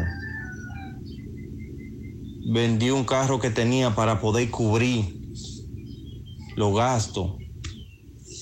[2.54, 5.22] Vendí un carro que tenía para poder cubrir
[6.56, 7.32] los gastos,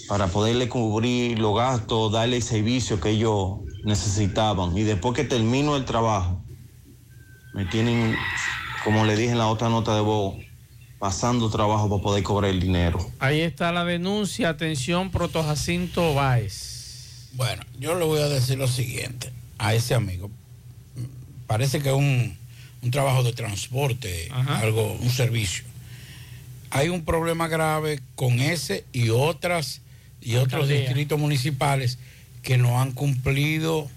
[0.07, 4.75] para poderle cubrir los gastos, darle el servicio que ellos necesitaban.
[4.77, 6.38] Y después que termino el trabajo,
[7.59, 8.15] me tienen,
[8.85, 10.35] como le dije en la otra nota de voz,
[10.97, 13.11] pasando trabajo para poder cobrar el dinero.
[13.19, 14.47] Ahí está la denuncia.
[14.47, 17.27] Atención, Proto Jacinto Báez.
[17.33, 20.31] Bueno, yo le voy a decir lo siguiente a ese amigo.
[21.47, 22.37] Parece que es un,
[22.81, 25.65] un trabajo de transporte, algo, un servicio.
[26.69, 29.81] Hay un problema grave con ese y otras
[30.21, 30.79] y otros Alcaldía.
[30.79, 31.99] distritos municipales
[32.41, 33.89] que no han cumplido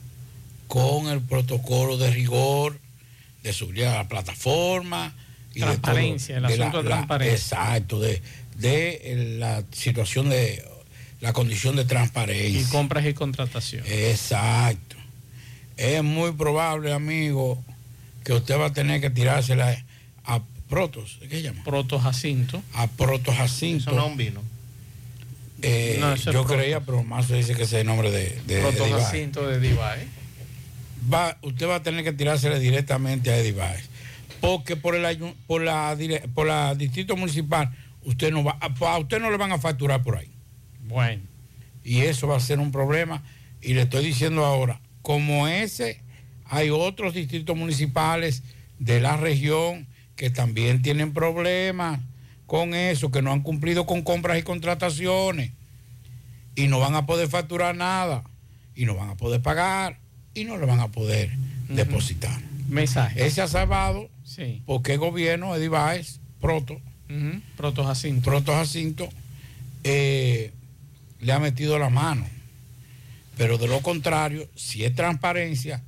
[0.67, 2.82] con el protocolo de rigor,
[3.43, 5.13] de subir a la plataforma
[5.55, 7.35] y de todo- Transparencia, el de asunto de transparencia.
[7.37, 8.23] Exacto, de,
[8.57, 10.65] de la situación de
[11.21, 12.61] la condición de transparencia.
[12.61, 13.85] Y compras y contratación.
[13.87, 14.97] Exacto.
[15.77, 17.63] Es muy probable, amigo,
[18.25, 19.85] que usted va a tener que tirársela
[20.25, 21.63] a Protos, ¿qué se llama?
[21.65, 22.63] Proto Jacinto.
[22.73, 23.91] A Proto Jacinto.
[23.91, 24.41] Eso no es un vino.
[25.61, 26.55] Eh, No, yo Proto.
[26.57, 28.63] creía, pero más se dice que ese es el nombre de, de.
[28.91, 30.07] Jacinto de Divae.
[31.11, 33.55] Va, usted va a tener que tirársela directamente a Eddie.
[34.41, 35.97] Porque por el por la
[36.35, 37.71] por la distrito municipal,
[38.05, 40.31] usted no va, a usted no le van a facturar por ahí.
[40.83, 41.23] Bueno.
[41.85, 43.23] Y eso va a ser un problema.
[43.61, 46.01] Y le estoy diciendo ahora, como ese,
[46.45, 48.43] hay otros distritos municipales
[48.79, 49.87] de la región
[50.17, 52.01] que también tienen problemas
[52.47, 55.53] con eso, que no han cumplido con compras y contrataciones.
[56.55, 58.25] Y no van a poder facturar nada.
[58.75, 60.02] Y no van a poder pagar.
[60.35, 61.31] Y no le van a poder
[61.69, 62.39] depositar.
[62.69, 63.27] Mensaje.
[63.27, 64.63] Ese ha salvado Sí.
[64.67, 65.71] porque el gobierno, Eddie
[66.41, 66.75] Proto,
[67.11, 67.41] Ujú.
[67.57, 68.31] Proto Jacinto.
[68.31, 69.09] Proto Jacinto,
[69.85, 70.53] eh,
[71.21, 72.27] le ha metido la mano.
[73.37, 75.83] Pero de lo contrario, si es transparencia,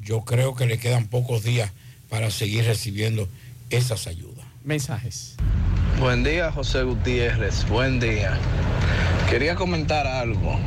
[0.00, 1.70] yo creo que le quedan pocos días
[2.08, 3.28] para seguir recibiendo
[3.70, 4.44] esas ayudas.
[4.64, 5.36] Mensajes.
[5.98, 7.66] Buen día, José Gutiérrez.
[7.68, 8.38] Buen día.
[9.28, 10.58] Quería comentar algo.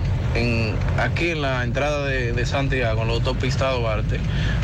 [0.97, 4.19] Aquí en la entrada de, de Santiago, en la autopista Duarte,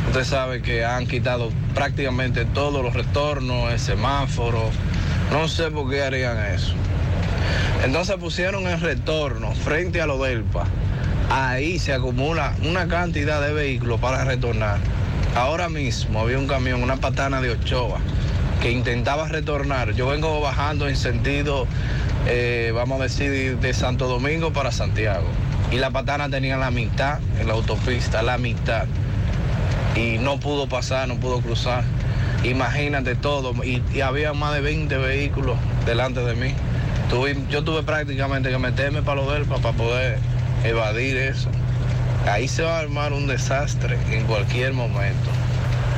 [0.07, 4.69] usted sabe que han quitado prácticamente todos los retornos, el semáforo.
[5.31, 6.73] No sé por qué harían eso.
[7.83, 10.65] Entonces pusieron el retorno frente a lo delpa.
[11.29, 14.79] Ahí se acumula una cantidad de vehículos para retornar.
[15.35, 17.99] Ahora mismo había un camión, una patana de Ochoa,
[18.59, 19.93] que intentaba retornar.
[19.93, 21.67] Yo vengo bajando en sentido
[22.27, 25.27] eh, vamos a decir, de Santo Domingo para Santiago.
[25.71, 28.85] Y la patana tenía la mitad en la autopista, la mitad.
[29.95, 31.83] Y no pudo pasar, no pudo cruzar.
[32.43, 33.53] Imagínate todo.
[33.63, 36.53] Y, había más de 20 vehículos delante de mí.
[37.09, 40.19] Tuve- yo tuve prácticamente que meterme para lo del para poder
[40.63, 41.49] evadir eso.
[42.31, 45.29] Ahí se va a armar un desastre en cualquier momento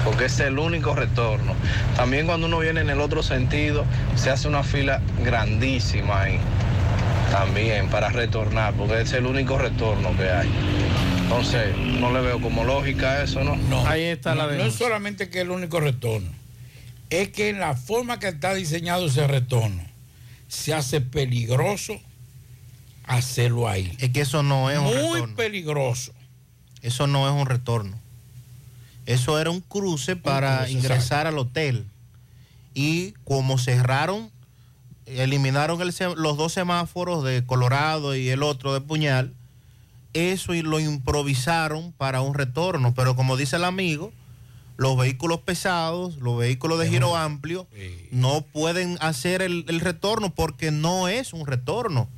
[0.03, 1.53] porque es el único retorno.
[1.95, 6.39] También cuando uno viene en el otro sentido, se hace una fila grandísima ahí,
[7.31, 10.49] también para retornar, porque es el único retorno que hay.
[11.23, 13.55] Entonces, no le veo como lógica eso, ¿no?
[13.55, 16.29] No, Ahí está la no, no es solamente que es el único retorno,
[17.09, 19.81] es que en la forma que está diseñado ese retorno,
[20.49, 21.99] se hace peligroso
[23.05, 23.95] hacerlo ahí.
[23.99, 25.35] Es que eso no es un Muy retorno.
[25.35, 26.11] peligroso.
[26.81, 27.97] Eso no es un retorno.
[29.05, 31.85] Eso era un cruce para cruce, ingresar al hotel.
[32.73, 34.30] Y como cerraron,
[35.17, 39.33] eliminaron el los dos semáforos de Colorado y el otro de Puñal,
[40.13, 42.93] eso y lo improvisaron para un retorno.
[42.93, 44.11] Pero como dice el amigo,
[44.77, 47.67] los vehículos pesados, los vehículos de giro amplio,
[48.11, 52.09] no pueden hacer el, el retorno porque no es un retorno.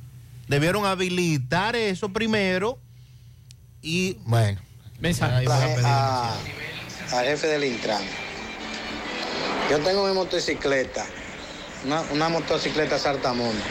[0.48, 2.78] Debieron habilitar eso primero
[3.82, 4.60] y bueno.
[5.02, 6.34] ahí van a pedir a,
[7.12, 8.02] al jefe del Intran.
[9.70, 11.06] Yo tengo mi motocicleta,
[11.84, 13.62] una, una motocicleta Saltamundo.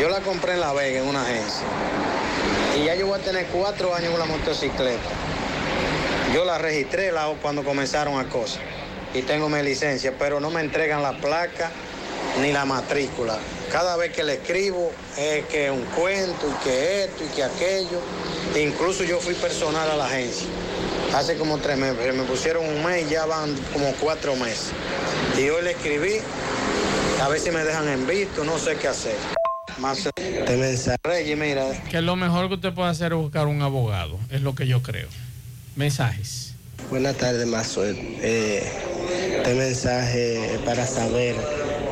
[0.00, 1.64] Yo la compré en La Vega, en una agencia.
[2.78, 5.10] Y ya yo voy a tener cuatro años con la motocicleta.
[6.34, 8.60] Yo la registré la- cuando comenzaron a cosas.
[9.14, 11.70] Y tengo mi licencia, pero no me entregan la placa
[12.40, 13.36] ni la matrícula.
[13.70, 18.00] Cada vez que le escribo es que un cuento y que esto y que aquello.
[18.58, 20.46] Incluso yo fui personal a la agencia.
[21.14, 22.14] Hace como tres meses.
[22.14, 24.70] Me pusieron un mes y ya van como cuatro meses.
[25.38, 26.20] Y hoy le escribí.
[27.22, 28.42] A ver si me dejan en visto.
[28.42, 29.14] No sé qué hacer.
[29.78, 31.36] Más te mensaje.
[31.36, 31.70] Mira.
[31.88, 34.82] Que lo mejor que usted puede hacer es buscar un abogado, es lo que yo
[34.82, 35.06] creo.
[35.76, 36.54] Mensajes.
[36.90, 37.84] Buenas tardes, Mazo.
[37.86, 38.64] Eh,
[39.36, 41.36] este mensaje para saber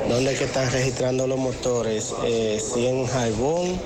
[0.09, 2.13] dónde es que están registrando los motores.
[2.25, 3.81] Eh, si en Jaibón,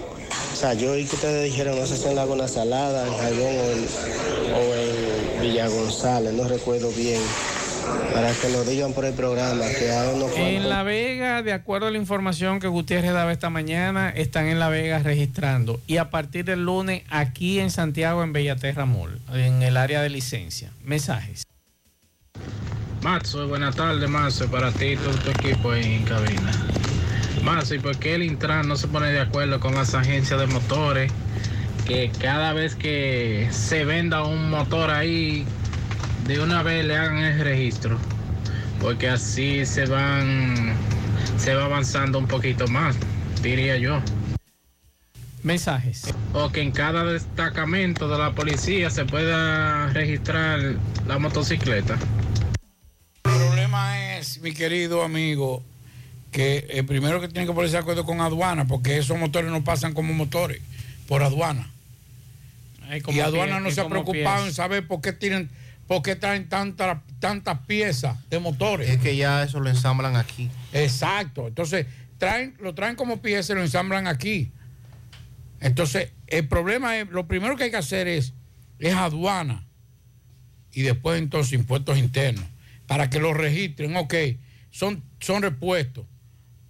[0.52, 3.54] o sea, yo oí que ustedes dijeron, no sé si en Laguna Salada, en Jaibón
[3.54, 3.86] o en,
[4.54, 7.20] o en Villa González, no recuerdo bien.
[8.12, 11.90] Para que lo digan por el programa, que unos En La Vega, de acuerdo a
[11.90, 15.80] la información que Gutiérrez daba esta mañana, están en La Vega registrando.
[15.86, 20.10] Y a partir del lunes, aquí en Santiago, en Bellaterra Mall, en el área de
[20.10, 20.70] licencia.
[20.82, 21.44] Mensajes.
[23.02, 26.52] Matzo, buenas tardes, Matzo, para ti y todo tu equipo ahí en cabina.
[27.42, 30.46] Matzo, ¿y por qué el Intran no se pone de acuerdo con las agencias de
[30.46, 31.12] motores?
[31.86, 35.44] Que cada vez que se venda un motor ahí,
[36.26, 37.98] de una vez le hagan el registro.
[38.80, 40.74] Porque así se van,
[41.38, 42.96] se va avanzando un poquito más,
[43.42, 44.00] diría yo.
[45.42, 46.04] Mensajes.
[46.32, 50.58] O que en cada destacamento de la policía se pueda registrar
[51.06, 51.98] la motocicleta.
[53.24, 55.62] El problema es, mi querido amigo,
[56.32, 59.62] que el primero que tiene que ponerse de acuerdo con aduana, porque esos motores no
[59.62, 60.60] pasan como motores,
[61.06, 61.70] por aduana.
[63.02, 64.48] como y aduana pie- no se ha preocupado pies.
[64.48, 65.50] en saber por qué tienen,
[65.86, 68.90] por qué traen tantas tantas piezas de motores.
[68.90, 70.50] Es que ya eso lo ensamblan aquí.
[70.74, 71.48] Exacto.
[71.48, 71.86] Entonces,
[72.18, 74.52] traen, lo traen como pieza y lo ensamblan aquí.
[75.60, 78.34] Entonces, el problema es, lo primero que hay que hacer es,
[78.78, 79.66] es aduana
[80.72, 82.44] y después entonces impuestos internos
[82.86, 83.96] para que lo registren.
[83.96, 84.14] Ok,
[84.70, 86.04] son, son repuestos,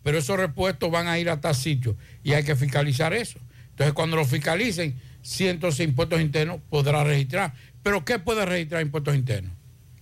[0.04, 3.40] pero esos repuestos van a ir a tal sitio y hay que fiscalizar eso.
[3.70, 7.54] Entonces, cuando lo fiscalicen, si entonces impuestos internos podrá registrar.
[7.84, 9.52] Pero ¿qué puede registrar impuestos internos?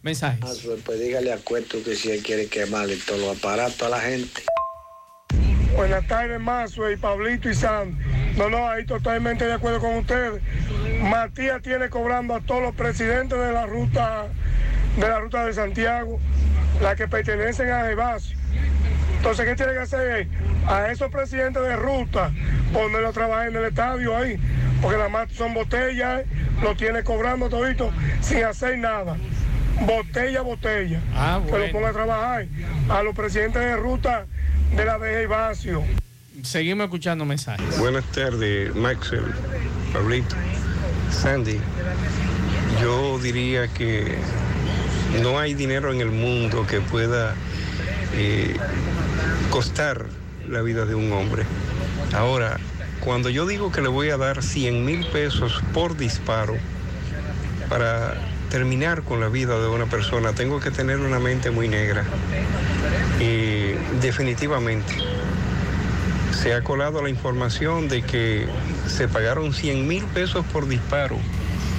[0.03, 0.41] Mensajes.
[0.43, 3.89] Ah, pues, pues dígale a Cueto que si él quiere quemarle todos los aparatos a
[3.89, 4.43] la gente.
[5.75, 7.99] Buenas tardes, Mazo y Pablito y Sam.
[8.37, 10.41] No, no, ahí totalmente de acuerdo con ustedes.
[11.03, 14.29] Matías tiene cobrando a todos los presidentes de la ruta
[14.97, 16.21] de la ruta de Santiago,
[16.81, 18.37] las que pertenecen a Evasio.
[19.23, 20.27] Entonces, ¿qué tiene que hacer?
[20.67, 22.33] A esos presidentes de ruta,
[22.73, 24.37] ponerlo a trabajar en el estadio ahí,
[24.81, 26.25] porque nada más son botellas,
[26.61, 29.17] lo tiene cobrando todito sin hacer nada.
[29.87, 31.01] Botella, botella.
[31.15, 32.47] Ah, Que lo ponga a trabajar.
[32.89, 34.27] A los presidentes de ruta
[34.75, 35.85] de la de Evasio.
[36.43, 37.79] Seguimos escuchando mensajes.
[37.79, 39.33] Buenas tardes, Maxwell,
[39.93, 40.35] Pablito,
[41.13, 41.61] Sandy.
[42.83, 44.17] Yo diría que
[45.23, 47.37] no hay dinero en el mundo que pueda
[48.15, 48.57] eh,
[49.51, 50.07] costar
[50.49, 51.45] la vida de un hombre.
[52.15, 52.59] Ahora,
[53.01, 56.57] cuando yo digo que le voy a dar 100 mil pesos por disparo
[57.69, 58.15] para
[58.51, 62.05] terminar con la vida de una persona, tengo que tener una mente muy negra.
[63.21, 64.95] Y definitivamente,
[66.33, 68.47] se ha colado la información de que
[68.87, 71.19] se pagaron 100 mil pesos por disparo.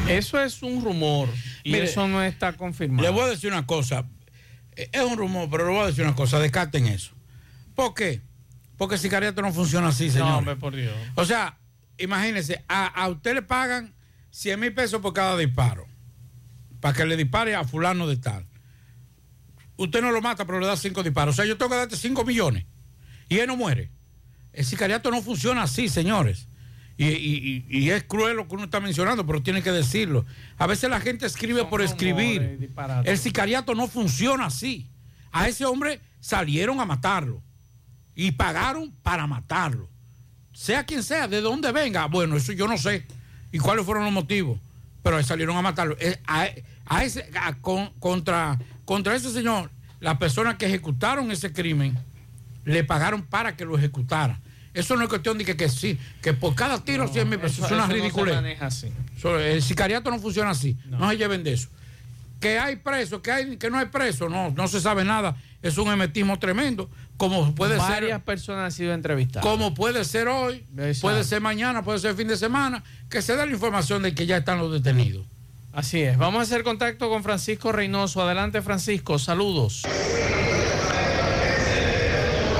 [0.08, 1.30] Eso es un rumor
[1.64, 3.04] y Mire, eso no está confirmado.
[3.04, 4.06] Le voy a decir una cosa.
[4.76, 6.40] Eh, Es un rumor, pero le voy a decir una cosa.
[6.40, 7.13] Descarten eso.
[7.76, 8.22] ¿Por qué?
[8.78, 10.28] Porque el sicariato no funciona así, señor.
[10.28, 10.94] No, hombre, por Dios.
[11.16, 11.58] O sea,
[11.98, 13.94] imagínese, a, a usted le pagan
[14.32, 15.86] 100 mil pesos por cada disparo.
[16.80, 18.46] Para que le dispare a fulano de tal.
[19.78, 21.34] Usted no lo mata, pero le da cinco disparos.
[21.34, 22.66] O sea, yo tengo que darte 5 millones.
[23.30, 23.90] Y él no muere.
[24.52, 26.48] El sicariato no funciona así, señores.
[26.96, 30.26] Y, y- y- es cruel lo que uno está mencionando, pero tiene que decirlo.
[30.58, 32.42] A veces la gente escribe por escribir.
[33.10, 34.90] El sicariato no funciona así.
[35.32, 37.42] A ese hombre salieron a matarlo.
[38.16, 39.90] Y pagaron para matarlo.
[40.52, 42.06] Sea quien sea, de dónde venga.
[42.08, 43.06] Bueno, eso yo no sé.
[43.52, 44.60] ¿Y cuáles fueron los motivos?
[45.02, 45.96] Pero salieron a matarlo.
[46.00, 46.48] Eh, A,
[46.86, 51.98] a ese, a- con- contra, contra ese señor, las personas que ejecutaron ese crimen,
[52.66, 54.40] le pagaron para que lo ejecutara.
[54.74, 57.58] Eso no es cuestión de que, que sí, que por cada tiro 100 mil pesos.
[57.60, 58.36] Eso- Es una eso no se ridiculez.
[58.36, 58.90] maneja así.
[59.22, 60.78] So, El sicariato no funciona así.
[60.86, 61.10] No.
[61.10, 61.70] se lleven de eso.
[62.40, 65.36] Que hay presos, que, hay, que no hay presos, no, no se sabe nada.
[65.62, 66.90] Es un emetismo tremendo.
[67.30, 68.22] Como puede Varias ser.
[68.22, 69.48] personas han sido entrevistadas.
[69.48, 71.02] Como puede ser hoy, Exacto.
[71.02, 74.26] puede ser mañana, puede ser fin de semana, que se dé la información de que
[74.26, 75.26] ya están los detenidos.
[75.72, 76.18] Así es.
[76.18, 78.22] Vamos a hacer contacto con Francisco Reynoso.
[78.22, 79.18] Adelante, Francisco.
[79.20, 79.84] Saludos.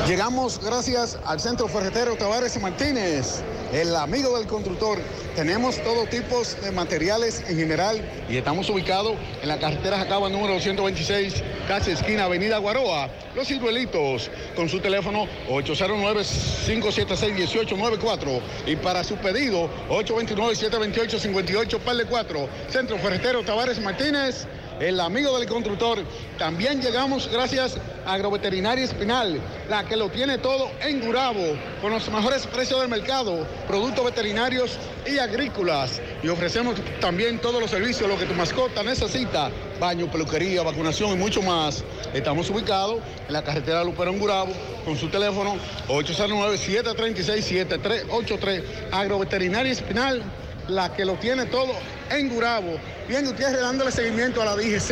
[0.08, 3.42] Llegamos gracias al Centro Ferretero Tavares y Martínez,
[3.74, 5.00] el amigo del constructor.
[5.36, 8.00] Tenemos todo tipo de materiales en general
[8.30, 14.30] y estamos ubicados en la carretera Jacaba número 226, casi esquina Avenida Guaroa, Los Ciruelitos,
[14.56, 23.82] con su teléfono 809-576-1894 y para su pedido 829-728-58, par de 4, Centro Ferretero Tavares
[23.82, 24.46] Martínez
[24.80, 26.00] el amigo del constructor.
[26.38, 32.10] También llegamos gracias a Agroveterinaria Espinal, la que lo tiene todo en Gurabo, con los
[32.10, 36.02] mejores precios del mercado, productos veterinarios y agrícolas.
[36.22, 39.50] Y ofrecemos también todos los servicios, lo que tu mascota necesita,
[39.80, 41.82] baño, peluquería, vacunación y mucho más.
[42.14, 42.98] Estamos ubicados
[43.28, 44.54] en la carretera Luperón Gurabo,
[44.86, 45.56] con su teléfono
[45.88, 48.64] 809-736-7383.
[48.92, 50.24] Agroveterinaria Espinal,
[50.68, 51.74] la que lo tiene todo
[52.10, 52.78] en Gurabo.
[53.08, 54.92] Bien, ustedes dándole seguimiento a la DGC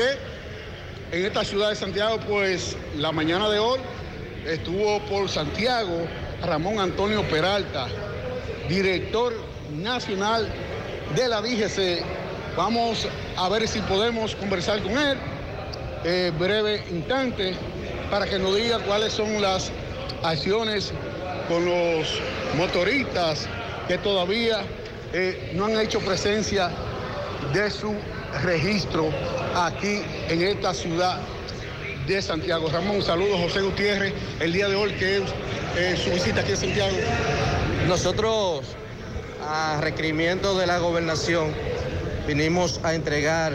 [1.12, 3.80] en esta ciudad de Santiago, pues la mañana de hoy
[4.46, 6.08] estuvo por Santiago
[6.42, 7.88] Ramón Antonio Peralta,
[8.68, 9.34] director
[9.72, 10.48] nacional
[11.16, 12.04] de la DGC.
[12.58, 13.08] Vamos
[13.38, 15.18] a ver si podemos conversar con él
[16.04, 17.54] eh, breve instante
[18.10, 19.72] para que nos diga cuáles son las
[20.24, 20.92] acciones
[21.48, 22.08] con los
[22.58, 23.48] motoristas
[23.88, 24.64] que todavía
[25.14, 26.70] eh, no han hecho presencia
[27.54, 27.94] de su
[28.44, 29.10] registro
[29.56, 31.20] aquí en esta ciudad
[32.08, 32.70] de Santiago.
[32.70, 35.24] Ramón, saludos, José Gutiérrez, el día de hoy que es
[35.78, 36.98] eh, su visita aquí en Santiago.
[37.88, 38.66] Nosotros,
[39.48, 41.54] a requerimiento de la gobernación,
[42.28, 43.54] vinimos a entregar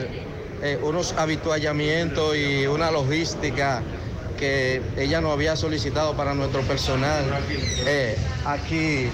[0.62, 3.82] eh, unos habituallamientos y una logística
[4.38, 7.24] que ella nos había solicitado para nuestro personal
[7.86, 9.09] eh, aquí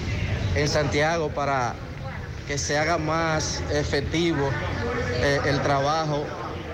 [0.55, 1.75] en Santiago para
[2.47, 4.49] que se haga más efectivo
[5.21, 6.25] eh, el trabajo,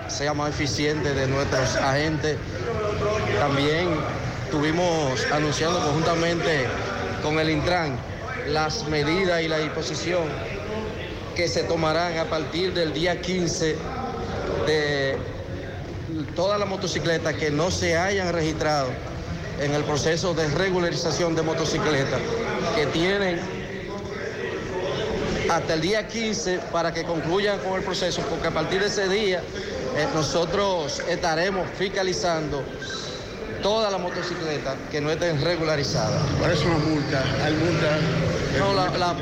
[0.08, 2.36] sea más eficiente de nuestros agentes.
[3.38, 3.88] También
[4.44, 6.66] estuvimos anunciando conjuntamente
[7.22, 7.96] con el Intran
[8.48, 10.24] las medidas y la disposición
[11.36, 13.76] que se tomarán a partir del día 15
[14.66, 15.16] de
[16.34, 18.88] todas las motocicletas que no se hayan registrado
[19.60, 22.20] en el proceso de regularización de motocicletas,
[22.74, 23.59] que tienen
[25.50, 29.08] hasta el día 15 para que concluyan con el proceso, porque a partir de ese
[29.08, 29.40] día
[29.96, 32.62] eh, nosotros estaremos fiscalizando
[33.62, 36.22] todas las motocicletas que no estén regularizadas.
[36.38, 37.22] ¿Cuál es una multa?
[37.44, 37.98] ¿Hay multa?
[38.58, 39.16] No, la, la-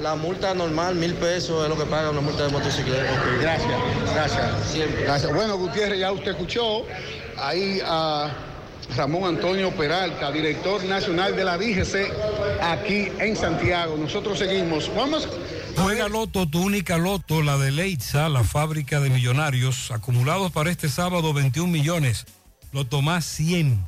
[0.00, 3.04] la multa normal, mil pesos, es lo que paga una multa de motocicleta.
[3.40, 3.70] gracias,
[4.12, 4.50] gracias.
[4.72, 5.04] Siempre.
[5.04, 5.32] Gracias.
[5.32, 6.84] Bueno, Gutiérrez, ya usted escuchó
[7.38, 8.28] ahí a
[8.96, 12.10] Ramón Antonio Peralta, director nacional de la DGC
[12.62, 13.96] aquí en Santiago.
[13.96, 14.90] Nosotros seguimos.
[14.96, 15.28] Vamos.
[15.76, 20.88] Juega Loto, tu única Loto, la de Leitza, la fábrica de millonarios, acumulados para este
[20.88, 22.26] sábado 21 millones,
[22.72, 23.84] Loto más 100,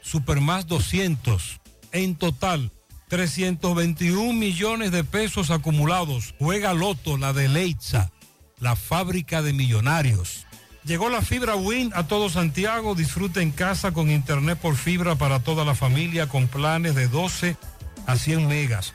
[0.00, 1.60] Super más 200,
[1.92, 2.70] en total
[3.08, 6.34] 321 millones de pesos acumulados.
[6.38, 8.10] Juega Loto, la de Leitza,
[8.58, 10.46] la fábrica de millonarios.
[10.84, 12.94] Llegó la fibra Win a todo Santiago.
[12.94, 17.56] Disfruta en casa con internet por fibra para toda la familia con planes de 12
[18.06, 18.94] a 100 megas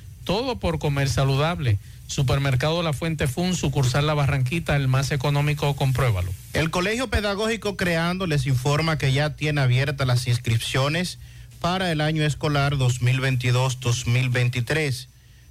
[0.23, 1.77] todo por comer saludable.
[2.07, 6.31] Supermercado La Fuente Fun, sucursal La Barranquita, el más económico, compruébalo.
[6.53, 11.19] El Colegio Pedagógico Creando les informa que ya tiene abiertas las inscripciones
[11.61, 15.07] para el año escolar 2022-2023.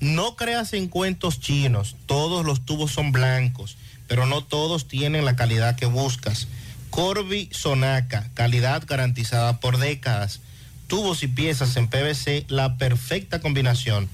[0.00, 1.94] No creas en cuentos chinos.
[2.06, 3.76] Todos los tubos son blancos,
[4.08, 6.48] pero no todos tienen la calidad que buscas.
[6.90, 10.40] Corby Sonaca, calidad garantizada por décadas.
[10.88, 14.08] Tubos y piezas en PVC, la perfecta combinación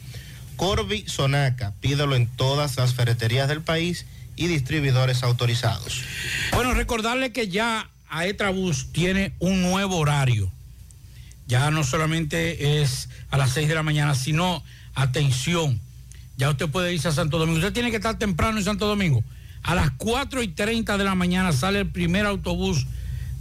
[0.57, 1.73] Corby Sonaca.
[1.81, 6.03] Pídelo en todas las ferreterías del país y distribuidores autorizados.
[6.53, 10.51] Bueno, recordarle que ya Aetrabús tiene un nuevo horario.
[11.47, 14.63] Ya no solamente es a las 6 de la mañana, sino,
[14.95, 15.81] atención,
[16.37, 17.59] ya usted puede irse a Santo Domingo.
[17.59, 19.23] Usted tiene que estar temprano en Santo Domingo.
[19.63, 22.87] A las 4 y 30 de la mañana sale el primer autobús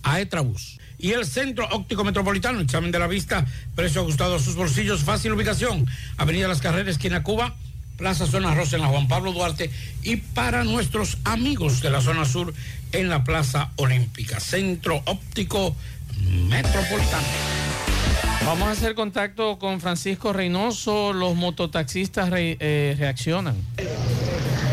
[0.03, 2.61] Aetrabús y el Centro Óptico Metropolitano.
[2.61, 3.45] Examen de la vista,
[3.75, 5.85] precio ajustado a sus bolsillos, fácil ubicación.
[6.17, 7.53] Avenida Las Carreras, esquina Cuba,
[7.97, 9.69] Plaza Zona Rosa en la Juan Pablo Duarte
[10.01, 12.53] y para nuestros amigos de la zona sur
[12.93, 14.39] en la Plaza Olímpica.
[14.39, 15.75] Centro Óptico
[16.47, 17.27] Metropolitano.
[18.45, 21.11] Vamos a hacer contacto con Francisco Reynoso.
[21.11, 23.57] Los mototaxistas eh, reaccionan.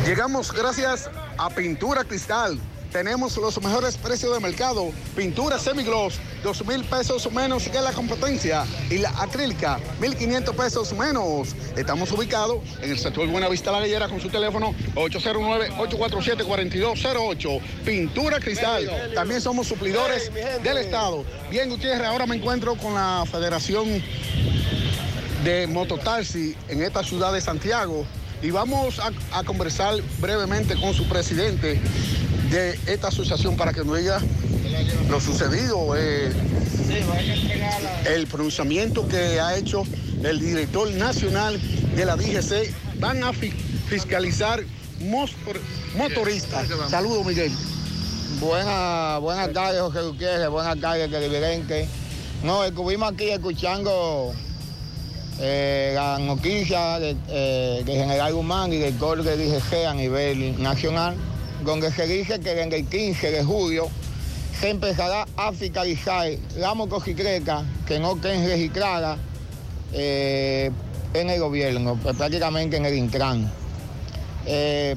[0.07, 2.61] Llegamos gracias a Pintura Cristal
[2.91, 4.91] tenemos los mejores precios de mercado.
[5.16, 8.66] Pintura semigloss, dos mil pesos menos que la competencia.
[8.91, 11.55] Y la acrílica, 1.500 pesos menos.
[11.76, 17.61] Estamos ubicados en el sector Buenavista La Gallera con su teléfono 809-847-4208.
[17.84, 19.12] Pintura Cristal.
[19.14, 20.30] También somos suplidores
[20.62, 21.24] del Estado.
[21.51, 24.03] Bien, Gutiérrez, ahora me encuentro con la Federación
[25.45, 28.05] de Mototaxi en esta ciudad de Santiago
[28.43, 31.80] y vamos a, a, conversar brevemente con su presidente,
[32.51, 34.20] de esta asociación para que nos diga
[35.09, 36.32] lo sucedido, eh,
[38.07, 39.84] el pronunciamiento que ha hecho
[40.22, 41.61] el director nacional
[41.95, 42.74] de la DGC.
[42.99, 44.62] Van a fiscalizar
[45.97, 46.68] motoristas.
[46.88, 47.53] Saludos, Miguel.
[48.41, 50.49] Buenas, buenas tardes, José Gutiérrez.
[50.49, 51.88] Buenas tardes, televidente.
[52.43, 54.32] No, estuvimos aquí escuchando
[55.41, 61.16] eh, la noticia de, eh, General Humán y del gol de DGC a nivel nacional
[61.64, 63.88] donde se dice que en el 15 de julio
[64.59, 69.18] se empezará a fiscalizar la motocicleta que no estén registrada
[69.93, 70.70] eh,
[71.14, 73.51] en el gobierno, pues, prácticamente en el Intran.
[74.47, 74.97] Eh,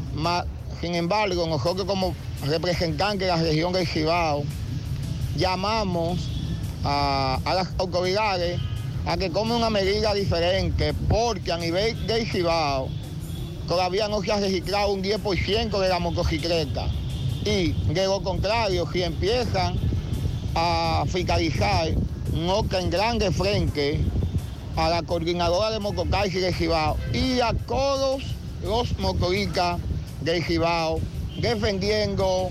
[0.81, 2.13] sin embargo, nosotros como
[2.45, 4.43] representantes de la región del Cibao
[5.37, 6.29] llamamos
[6.83, 8.59] a, las autoridades
[9.05, 12.89] a que tomen una medida diferente, porque a nivel del Cibao
[13.67, 16.87] todavía no se ha registrado un 10% de la motocicleta.
[17.45, 19.75] Y de lo contrario, si empiezan
[20.55, 21.89] a fiscalizar,
[22.33, 23.99] no tendrán de frente
[24.75, 28.23] a la coordinadora de Mococachi de Gibao y a todos
[28.63, 29.79] los motoristas
[30.21, 30.99] de Gibao
[31.37, 32.49] defendiendo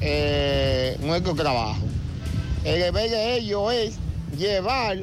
[0.00, 1.80] eh, nuestro trabajo.
[2.64, 3.98] El deber de ellos es
[4.36, 4.98] llevar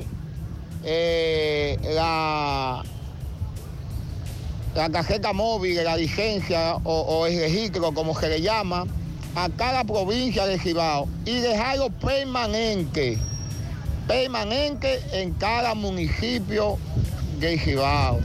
[0.84, 2.84] eh, la,
[4.76, 8.86] la tarjeta móvil, la licencia o, o el registro, como se le llama,
[9.36, 13.18] a cada provincia de Cibao y dejarlo permanente,
[14.08, 16.78] permanente en cada municipio
[17.40, 18.20] de Cibao.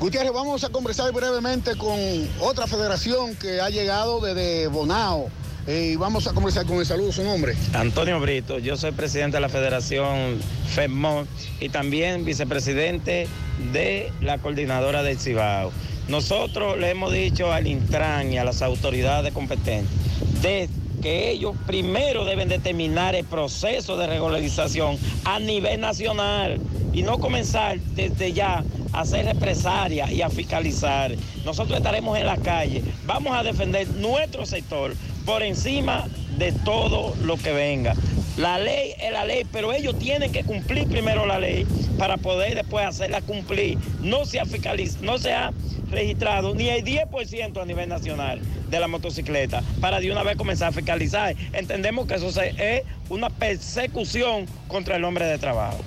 [0.00, 1.98] Gutiérrez, vamos a conversar brevemente con
[2.40, 5.28] otra federación que ha llegado desde Bonao.
[5.70, 7.54] Eh, vamos a conversar con el saludo, su nombre.
[7.74, 10.38] Antonio Brito, yo soy presidente de la Federación
[10.68, 11.28] FEDMON
[11.60, 13.28] y también vicepresidente
[13.70, 15.70] de la coordinadora del Cibao.
[16.08, 20.70] Nosotros le hemos dicho al Intran y a las autoridades competentes
[21.02, 24.96] que ellos primero deben determinar el proceso de regularización
[25.26, 26.58] a nivel nacional
[26.94, 31.14] y no comenzar desde ya a hacer represalias y a fiscalizar.
[31.44, 34.94] Nosotros estaremos en la calle, vamos a defender nuestro sector
[35.28, 36.06] por encima
[36.38, 37.94] de todo lo que venga.
[38.38, 41.66] La ley es la ley, pero ellos tienen que cumplir primero la ley
[41.98, 43.76] para poder después hacerla cumplir.
[44.00, 45.52] No se ha, fiscaliz no se ha
[45.90, 50.68] registrado ni el 10% a nivel nacional de la motocicleta para de una vez comenzar
[50.68, 51.36] a fiscalizar.
[51.52, 55.84] Entendemos que eso es una persecución contra el hombre de trabajo.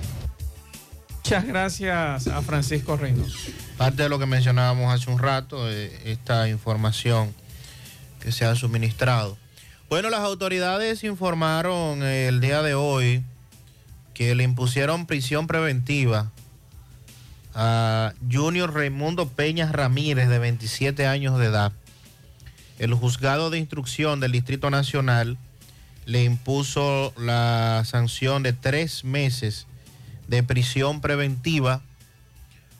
[1.24, 3.50] Muchas gracias a Francisco Reynoso.
[3.76, 7.34] Parte de lo que mencionábamos hace un rato, eh, esta información
[8.22, 9.36] que se ha suministrado.
[9.88, 13.22] Bueno, las autoridades informaron el día de hoy
[14.14, 16.30] que le impusieron prisión preventiva
[17.54, 21.72] a Junior Raimundo Peñas Ramírez, de 27 años de edad.
[22.78, 25.36] El juzgado de instrucción del Distrito Nacional
[26.06, 29.66] le impuso la sanción de tres meses
[30.28, 31.82] de prisión preventiva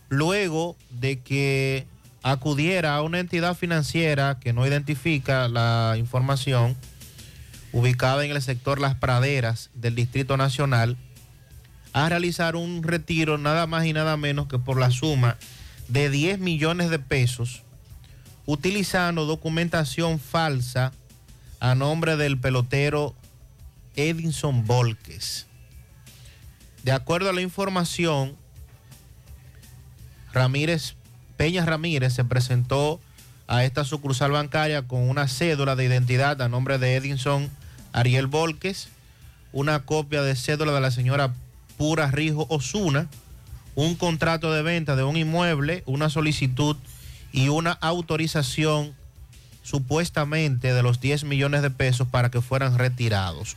[0.08, 1.86] luego de que
[2.22, 6.76] acudiera a una entidad financiera que no identifica la información
[7.72, 10.96] ubicada en el sector Las Praderas del Distrito Nacional
[11.92, 15.36] a realizar un retiro nada más y nada menos que por la suma
[15.88, 17.62] de 10 millones de pesos
[18.46, 20.92] utilizando documentación falsa
[21.60, 23.14] a nombre del pelotero
[23.96, 25.46] Edinson Volques.
[26.82, 28.36] De acuerdo a la información,
[30.32, 30.96] Ramírez,
[31.36, 33.00] Peña Ramírez se presentó
[33.46, 37.50] a esta sucursal bancaria con una cédula de identidad a nombre de Edinson
[37.92, 38.88] Ariel Volques,
[39.52, 41.34] una copia de cédula de la señora
[41.76, 43.08] Pura Rijo Osuna,
[43.74, 46.76] un contrato de venta de un inmueble, una solicitud
[47.32, 48.94] y una autorización
[49.62, 53.56] supuestamente de los 10 millones de pesos para que fueran retirados.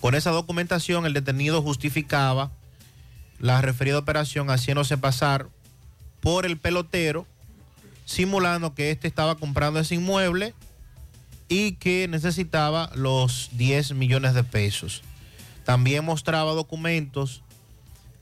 [0.00, 2.50] Con esa documentación el detenido justificaba
[3.40, 5.48] la referida operación haciéndose pasar
[6.20, 7.26] por el pelotero,
[8.04, 10.54] simulando que éste estaba comprando ese inmueble
[11.48, 15.02] y que necesitaba los 10 millones de pesos.
[15.64, 17.42] También mostraba documentos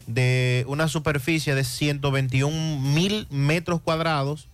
[0.07, 4.49] de una superficie de 121 mil metros cuadrados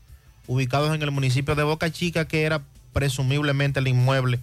[0.46, 2.62] ubicados en el municipio de Boca Chica, que era
[2.92, 4.40] presumiblemente el inmueble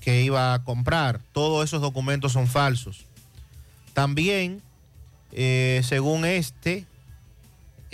[0.00, 1.20] que iba a comprar.
[1.32, 3.04] Todos esos documentos son falsos.
[3.94, 4.60] También,
[5.32, 6.84] eh, según este,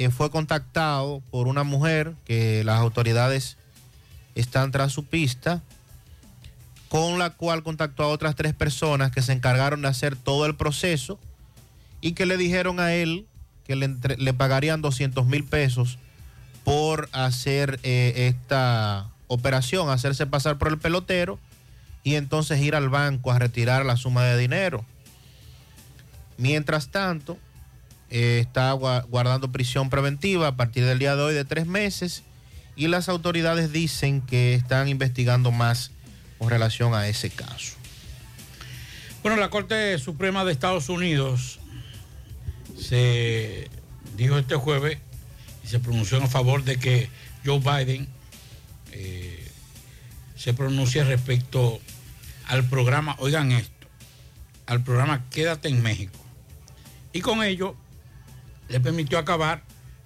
[0.08, 3.58] fue contactado por una mujer que las autoridades
[4.34, 5.62] están tras su pista,
[6.88, 10.56] con la cual contactó a otras tres personas que se encargaron de hacer todo el
[10.56, 11.18] proceso
[12.00, 13.26] y que le dijeron a él
[13.66, 15.98] que le, le pagarían 200 mil pesos
[16.64, 21.38] por hacer eh, esta operación, hacerse pasar por el pelotero
[22.02, 24.84] y entonces ir al banco a retirar la suma de dinero.
[26.36, 27.38] Mientras tanto,
[28.10, 32.22] eh, está gua- guardando prisión preventiva a partir del día de hoy de tres meses
[32.76, 35.90] y las autoridades dicen que están investigando más
[36.38, 37.74] con relación a ese caso.
[39.22, 41.58] Bueno, la Corte Suprema de Estados Unidos
[42.78, 43.68] se
[44.16, 44.98] dijo este jueves
[45.64, 47.10] y se pronunció en favor de que
[47.44, 48.08] Joe Biden
[48.92, 49.46] eh,
[50.36, 51.80] se pronuncie respecto
[52.46, 53.86] al programa, oigan esto,
[54.66, 56.18] al programa Quédate en México.
[57.12, 57.76] Y con ello
[58.70, 59.62] le permitió acabar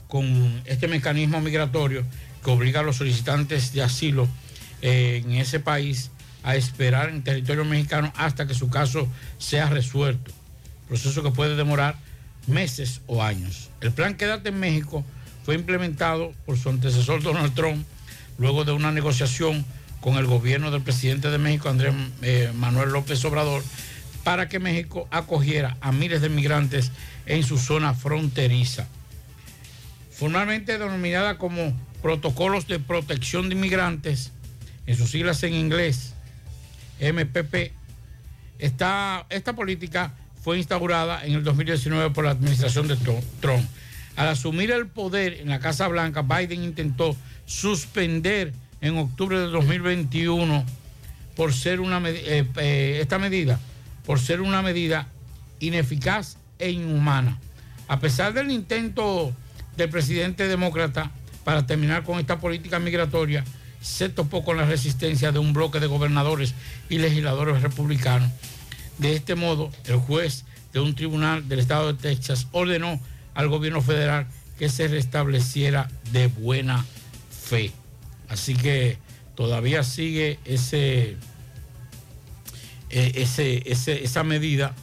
[0.08, 2.04] con este mecanismo migratorio
[2.42, 4.28] que obliga a los solicitantes de asilo
[4.82, 6.10] eh, en ese país
[6.42, 9.08] a esperar en territorio mexicano hasta que su caso
[9.38, 10.30] sea resuelto.
[10.88, 11.96] Proceso que puede demorar
[12.46, 13.70] meses o años.
[13.80, 15.04] El plan Quédate en México
[15.44, 17.86] fue implementado por su antecesor Donald Trump
[18.38, 19.64] luego de una negociación
[20.00, 23.62] con el gobierno del presidente de México, Andrés eh, Manuel López Obrador,
[24.22, 26.92] para que México acogiera a miles de migrantes
[27.26, 28.86] en su zona fronteriza.
[30.10, 31.72] Formalmente denominada como
[32.02, 34.32] Protocolos de Protección de Inmigrantes,
[34.86, 36.14] en sus siglas en inglés,
[37.00, 37.72] MPP,
[38.58, 42.96] esta, esta política fue instaurada en el 2019 por la administración de
[43.40, 43.64] Trump.
[44.16, 47.16] Al asumir el poder en la Casa Blanca, Biden intentó
[47.46, 50.64] suspender en octubre de 2021
[51.34, 53.58] por ser una eh, eh, esta medida
[54.04, 55.08] por ser una medida
[55.60, 57.38] ineficaz e inhumana.
[57.88, 59.32] A pesar del intento
[59.76, 61.10] del presidente demócrata
[61.44, 63.44] para terminar con esta política migratoria,
[63.80, 66.54] se topó con la resistencia de un bloque de gobernadores
[66.88, 68.30] y legisladores republicanos.
[68.98, 72.98] De este modo, el juez de un tribunal del estado de Texas ordenó
[73.34, 74.26] al gobierno federal
[74.58, 76.84] que se restableciera de buena
[77.30, 77.72] fe.
[78.28, 78.98] Así que
[79.34, 81.16] todavía sigue ese,
[82.90, 84.74] eh, esa medida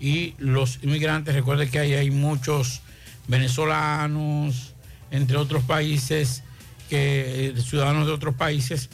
[0.00, 2.82] y los inmigrantes, recuerden que ahí hay muchos
[3.26, 4.74] venezolanos,
[5.10, 6.42] entre otros países,
[6.88, 8.88] que, eh, ciudadanos de otros países,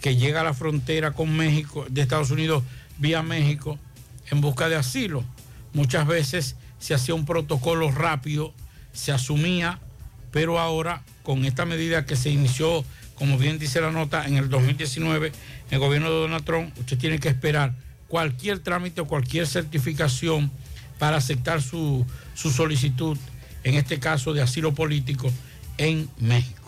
[0.00, 2.62] que llegan a la frontera con México, de Estados Unidos
[2.98, 3.78] vía México,
[4.30, 5.24] en busca de asilo.
[5.72, 8.52] Muchas veces se hacía un protocolo rápido,
[8.92, 9.78] se asumía,
[10.30, 12.84] pero ahora con esta medida que se inició,
[13.14, 15.34] como bien dice la nota, en el 2019, en
[15.70, 17.74] el gobierno de Donald Trump, usted tiene que esperar
[18.08, 20.50] cualquier trámite o cualquier certificación
[20.98, 22.04] para aceptar su,
[22.34, 23.16] su solicitud,
[23.62, 25.30] en este caso de asilo político,
[25.76, 26.58] en México.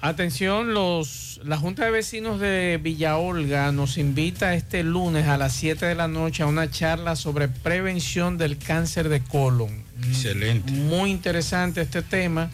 [0.00, 5.52] Atención, los, la Junta de Vecinos de Villa Olga nos invita este lunes a las
[5.54, 9.82] 7 de la noche a una charla sobre prevención del cáncer de colon.
[10.06, 10.70] Excelente.
[10.70, 12.50] Muy interesante este tema.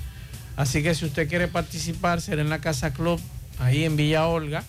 [0.56, 3.20] Así que si usted quiere participar, será en la Casa Club,
[3.58, 4.64] ahí en Villa Olga,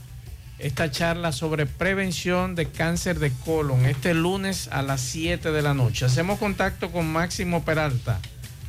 [0.60, 5.74] esta charla sobre prevención de cáncer de colon, este lunes a las 7 de la
[5.74, 6.06] noche.
[6.06, 8.20] Hacemos contacto con Máximo Peralta.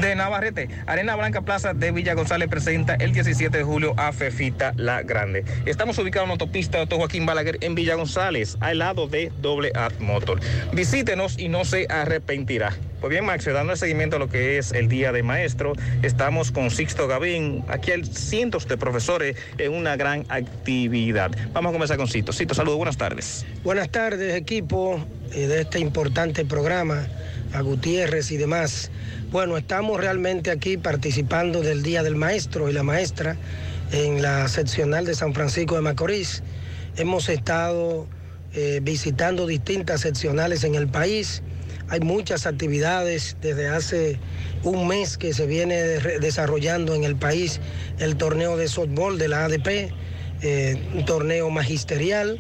[0.01, 0.69] de Navarrete.
[0.87, 5.45] Arena Blanca Plaza de Villa González presenta el 17 de julio a Fefita La Grande.
[5.66, 9.71] Estamos ubicados en la autopista de Joaquín Balaguer en Villa González, al lado de Doble
[9.75, 10.41] A Motor.
[10.73, 12.73] Visítenos y no se arrepentirá.
[13.01, 16.51] Pues bien, Max, dando el seguimiento a lo que es el Día de Maestro, estamos
[16.51, 21.31] con Sixto Gavín, aquí hay cientos de profesores en una gran actividad.
[21.53, 22.33] Vamos a comenzar con Sixto.
[22.33, 23.47] Sixto, saludos, buenas tardes.
[23.62, 25.01] Buenas tardes, equipo
[25.33, 27.07] eh, de este importante programa
[27.53, 28.90] a Gutiérrez y demás.
[29.30, 33.36] Bueno, estamos realmente aquí participando del Día del Maestro y la Maestra
[33.92, 36.42] en la seccional de San Francisco de Macorís.
[36.96, 38.07] Hemos estado
[38.55, 41.42] eh, visitando distintas seccionales en el país.
[41.88, 44.18] Hay muchas actividades desde hace
[44.62, 45.76] un mes que se viene
[46.20, 47.61] desarrollando en el país
[47.99, 49.90] el torneo de softball de la ADP,
[50.42, 52.38] eh, un torneo magisterial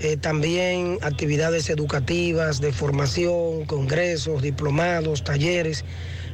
[0.00, 5.84] eh, también actividades educativas de formación, congresos, diplomados, talleres,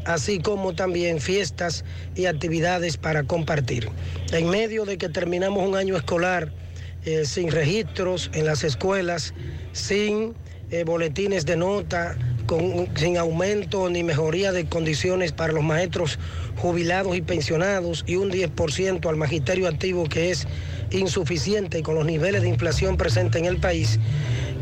[0.05, 1.85] así como también fiestas
[2.17, 3.89] y actividades para compartir.
[4.33, 6.53] En medio de que terminamos un año escolar
[7.05, 9.33] eh, sin registros en las escuelas,
[9.73, 10.35] sin
[10.71, 12.17] eh, boletines de nota,
[12.97, 16.19] sin aumento ni mejoría de condiciones para los maestros
[16.57, 20.47] jubilados y pensionados y un 10% al magisterio activo que es
[20.99, 23.99] insuficiente con los niveles de inflación presentes en el país,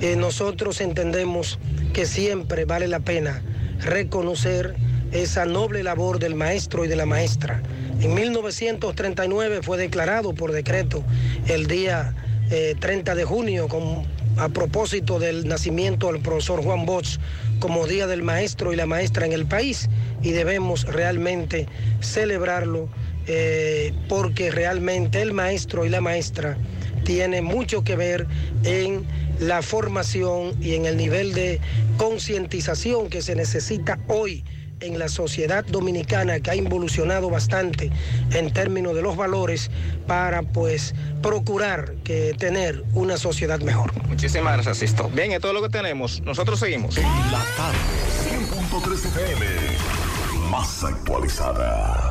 [0.01, 1.59] eh, nosotros entendemos
[1.93, 3.43] que siempre vale la pena
[3.81, 4.77] reconocer
[5.13, 7.63] esa noble labor del maestro y de la maestra.
[8.01, 11.05] En 1939 fue declarado por decreto
[11.49, 12.15] el día
[12.49, 13.69] 30 eh, de junio
[14.37, 17.19] a propósito del nacimiento del profesor Juan Bosch
[17.59, 19.89] como Día del Maestro y la Maestra en el país
[20.23, 21.67] y debemos realmente
[22.01, 22.89] celebrarlo
[23.33, 26.57] eh, porque realmente el maestro y la maestra
[27.05, 28.27] tienen mucho que ver
[28.65, 29.07] en
[29.39, 31.61] la formación y en el nivel de
[31.97, 34.43] concientización que se necesita hoy
[34.81, 37.93] en la sociedad dominicana que ha involucionado bastante
[38.33, 39.71] en términos de los valores
[40.09, 43.93] para pues procurar que tener una sociedad mejor.
[44.09, 45.09] Muchísimas gracias, Sisto.
[45.11, 46.21] Bien, es todo lo que tenemos.
[46.23, 46.97] Nosotros seguimos.
[46.97, 47.79] En la tarde,
[48.73, 49.47] 100.3 FM,
[50.51, 52.10] más actualizada.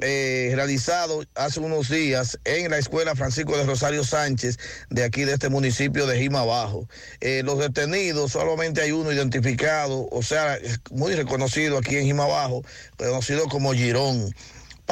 [0.00, 4.58] eh, realizado hace unos días en la escuela Francisco de Rosario Sánchez
[4.88, 6.88] de aquí de este municipio de Jima Abajo.
[7.20, 10.58] Eh, los detenidos, solamente hay uno identificado, o sea,
[10.90, 12.64] muy reconocido aquí en Jima Abajo,
[12.96, 14.34] conocido como Girón.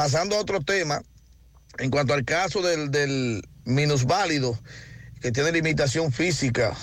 [0.01, 1.03] Pasando a otro tema,
[1.77, 4.59] en cuanto al caso del, del minusválido
[5.21, 6.75] que tiene limitación física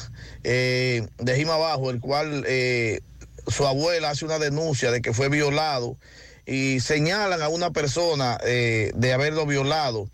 [0.43, 3.01] eh, de Jima Abajo, el cual eh,
[3.47, 5.97] su abuela hace una denuncia de que fue violado
[6.45, 10.07] y señalan a una persona eh, de haberlo violado.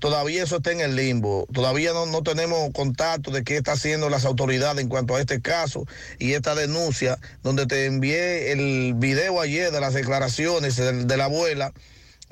[0.00, 1.46] Todavía eso está en el limbo.
[1.52, 5.86] Todavía no, tenemos contacto de qué está haciendo las autoridades en cuanto a este caso
[6.18, 11.26] y esta denuncia, donde te envié el video ayer de las declaraciones de, de la
[11.26, 11.72] abuela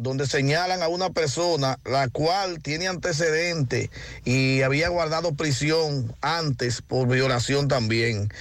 [0.01, 3.91] donde señalan a una persona la cual tiene antecedentes
[4.25, 8.33] y había guardado prisión antes por violación también.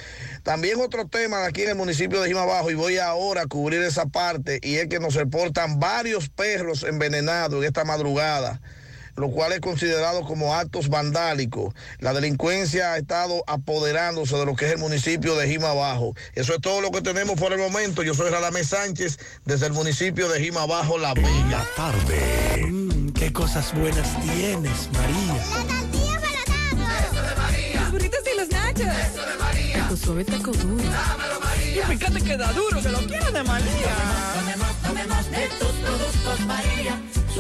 [0.44, 4.06] También otro tema aquí en el municipio de Jimabajo y voy ahora a cubrir esa
[4.06, 8.62] parte y es que nos reportan varios perros envenenados en esta madrugada
[9.20, 11.74] lo cual es considerado como actos vandálicos.
[12.00, 16.16] La delincuencia ha estado apoderándose de lo que es el municipio de Jima Bajo.
[16.36, 18.04] Eso es todo lo que tenemos por el momento.
[18.04, 21.30] Yo soy Radamés Sánchez desde el municipio de Jima Bajo, La Vega.
[21.50, 22.66] La tarde.
[22.68, 25.34] Mm, qué cosas buenas tienes, María.
[25.36, 27.82] La tortilla para Eso de María.
[27.82, 28.88] Los burritos y los nachos.
[28.88, 29.88] Eso de María.
[29.90, 30.84] Tu suave taco duro.
[30.84, 31.84] Dámelo, María.
[31.84, 34.40] Y fíjate que da duro, que lo quiero de María.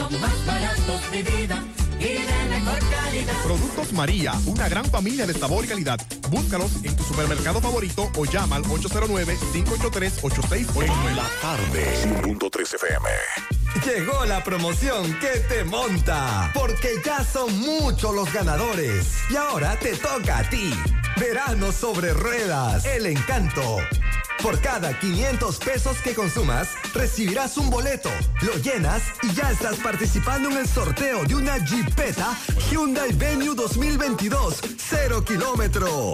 [0.10, 1.62] Son más baratos, mi vida.
[1.99, 3.34] Y de mejor calidad.
[3.43, 5.99] Productos María, una gran familia de sabor y calidad.
[6.30, 11.10] Búscalos en tu supermercado favorito o llama al 809-583-8689.
[11.10, 11.86] En la tarde.
[12.24, 13.10] 1.3 FM.
[13.86, 19.06] Llegó la promoción que te monta, porque ya son muchos los ganadores.
[19.30, 20.73] Y ahora te toca a ti.
[21.18, 23.77] Verano sobre ruedas, el encanto.
[24.41, 28.10] Por cada 500 pesos que consumas, recibirás un boleto,
[28.41, 32.38] lo llenas y ya estás participando en el sorteo de una Jeepeta
[32.72, 36.14] Hyundai Venue 2022, 0 kilómetro.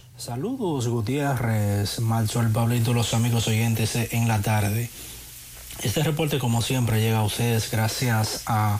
[0.21, 4.87] Saludos Gutiérrez, Malsol, Pablito, los amigos oyentes en la tarde.
[5.81, 8.79] Este reporte como siempre llega a ustedes gracias a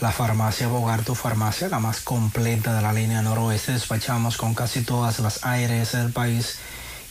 [0.00, 3.70] la farmacia Bogar, tu farmacia, la más completa de la línea noroeste.
[3.70, 6.58] Despachamos con casi todas las ARS del país,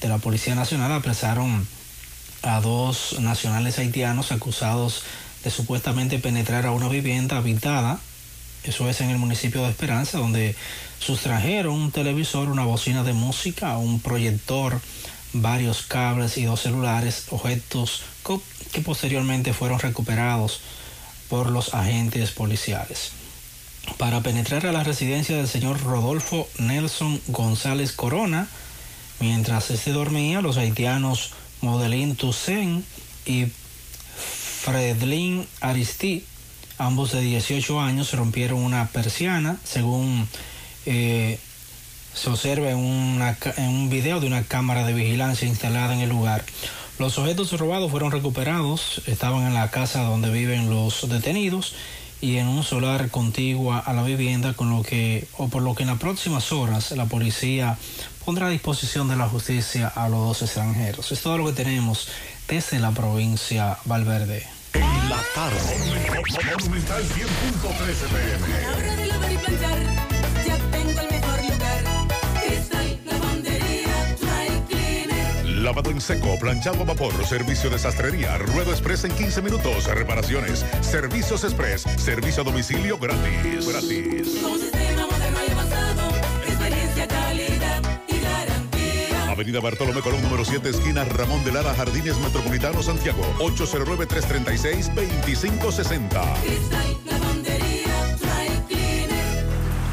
[0.00, 1.66] de la Policía Nacional apresaron
[2.42, 5.02] a dos nacionales haitianos acusados
[5.44, 8.00] de supuestamente penetrar a una vivienda habitada,
[8.64, 10.54] eso es en el municipio de Esperanza, donde
[10.98, 14.80] sustrajeron un televisor, una bocina de música, un proyector,
[15.32, 18.02] varios cables y dos celulares, objetos
[18.72, 20.60] que posteriormente fueron recuperados
[21.28, 23.12] por los agentes policiales.
[23.96, 28.48] Para penetrar a la residencia del señor Rodolfo Nelson González Corona,
[29.20, 32.84] mientras este dormía, los haitianos Modelín Toussaint
[33.26, 33.46] y
[34.62, 36.24] Fredlin Aristide,
[36.78, 40.28] ambos de 18 años, rompieron una persiana, según
[40.86, 41.38] eh,
[42.14, 46.08] se observa en, una en un video de una cámara de vigilancia instalada en el
[46.08, 46.44] lugar.
[46.98, 51.74] Los objetos robados fueron recuperados, estaban en la casa donde viven los detenidos
[52.20, 55.84] y en un solar contigua a la vivienda, con lo que, o por lo que
[55.84, 57.78] en las próximas horas la policía
[58.24, 61.10] pondrá a disposición de la justicia a los dos extranjeros.
[61.10, 62.08] Es todo lo que tenemos
[62.46, 64.46] desde la provincia Valverde.
[64.74, 65.58] La tarde.
[66.58, 67.18] Monumental 100.13
[69.38, 69.99] pm.
[75.60, 80.64] Lavado en seco, planchado a vapor, servicio de sastrería, ruedo express en 15 minutos, reparaciones,
[80.80, 83.68] servicios express, servicio a domicilio gratis.
[83.68, 84.40] Gratis.
[89.28, 93.20] Avenida Bartolomé Colón, número 7, esquina Ramón de Lara, Jardines Metropolitano, Santiago.
[93.40, 96.40] 809-336-2560.
[96.40, 99.44] Cristal, lavandería, dry cleaner.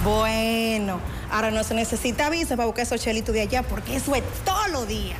[0.06, 4.24] Bueno, ahora no se necesita visa para buscar esos chelitos de allá porque eso es
[4.46, 5.20] todos los días.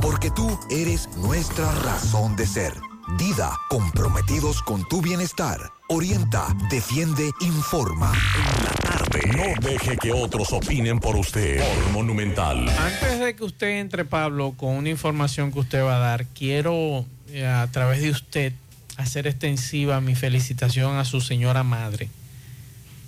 [0.00, 2.72] porque tú eres nuestra razón de ser.
[3.18, 5.58] Dida, comprometidos con tu bienestar.
[5.88, 8.12] Orienta, defiende, informa.
[9.36, 11.58] No deje que otros opinen por usted.
[11.58, 12.68] Por Monumental.
[12.68, 17.04] Antes de que usted entre, Pablo, con una información que usted va a dar, quiero
[17.28, 18.52] eh, a través de usted
[18.96, 22.08] hacer extensiva mi felicitación a su señora madre,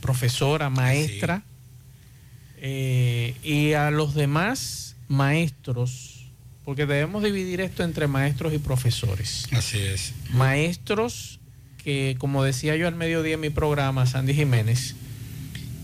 [0.00, 1.42] profesora, maestra,
[2.58, 6.21] eh, y a los demás maestros,
[6.64, 9.46] porque debemos dividir esto entre maestros y profesores.
[9.52, 10.12] Así es.
[10.30, 11.40] Maestros
[11.82, 14.94] que, como decía yo al mediodía en mi programa, Sandy Jiménez,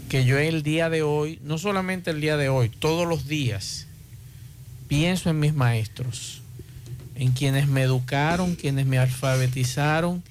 [0.08, 3.86] que yo el día de hoy, no solamente el día de hoy, todos los días,
[4.86, 6.42] pienso en mis maestros,
[7.16, 10.22] en quienes me educaron, quienes me alfabetizaron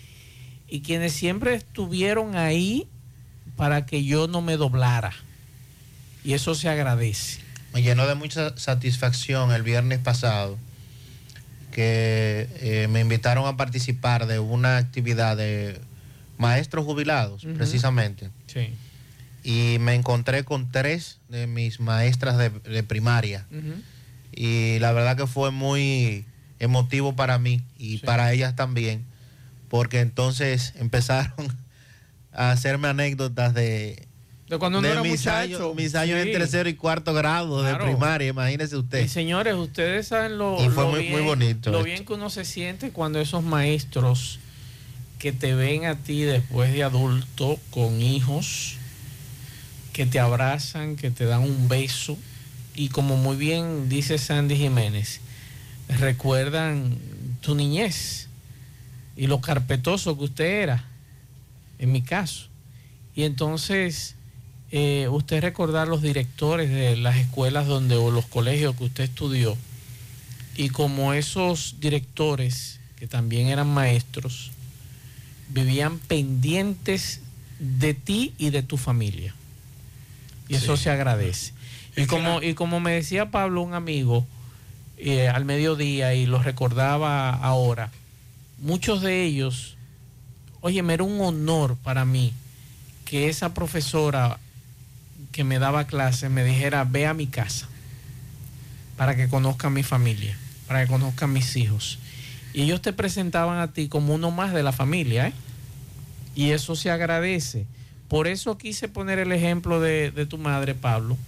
[0.70, 2.88] y quienes siempre estuvieron ahí
[3.56, 5.14] para que yo no me doblara.
[6.24, 7.47] Y eso se agradece.
[7.74, 10.58] Me llenó de mucha satisfacción el viernes pasado
[11.72, 15.80] que eh, me invitaron a participar de una actividad de
[16.40, 18.32] maestros jubilados, precisamente.
[18.48, 18.74] Sí.
[19.44, 23.46] Y me encontré con tres de mis maestras de, de primaria.
[24.32, 26.26] Y la verdad que fue muy
[26.60, 29.06] emotivo para mí y para ellas también,
[29.70, 31.56] porque entonces empezaron
[32.32, 34.07] a hacerme anécdotas de,
[34.50, 35.38] De cuando uno de era mis muchacho.
[35.58, 36.28] años, mis años Sí.
[36.30, 37.84] en tercero y cuarto grado Claro.
[37.86, 39.04] de primaria, imagínese usted.
[39.04, 41.86] Y señores, ustedes saben lo, Y fue lo muy- bien, muy bonito lo esto.
[41.86, 44.40] bien que uno se siente cuando esos maestros
[45.20, 48.76] que te ven a ti después de adulto con hijos,
[49.92, 52.18] que te abrazan, que te dan un beso
[52.76, 55.20] y como muy bien dice Sandy Jiménez,
[55.90, 56.98] recuerdan
[57.42, 58.28] tu niñez
[59.16, 60.86] y lo carpetoso que usted era,
[61.80, 62.48] en mi caso.
[63.16, 64.14] Y entonces
[64.72, 69.56] eh, usted recordar los directores de las escuelas donde o los colegios que usted estudió
[70.58, 74.52] Y como esos directores, que también eran maestros,
[75.50, 77.22] vivían pendientes
[77.60, 79.34] de ti y de tu familia.
[80.50, 81.54] Y eso se agradece.
[81.96, 84.26] Y Es como, y como me decía Pablo, un amigo,
[84.98, 87.92] eh, al mediodía, y lo recordaba ahora,
[88.58, 89.78] muchos de ellos,
[90.62, 92.34] oye, me era un honor para mí
[93.06, 94.40] que esa profesora
[95.38, 97.68] que me daba clase me dijera, ve a mi casa,
[98.98, 100.36] para que conozcan mi familia,
[100.68, 102.00] para que conozcan mis hijos.
[102.56, 105.34] Y ellos te presentaban a ti como uno más de la familia, ¿eh?
[106.34, 107.68] Y eso se agradece.
[108.08, 111.20] Por eso quise poner el ejemplo de, de tu madre, Pablo,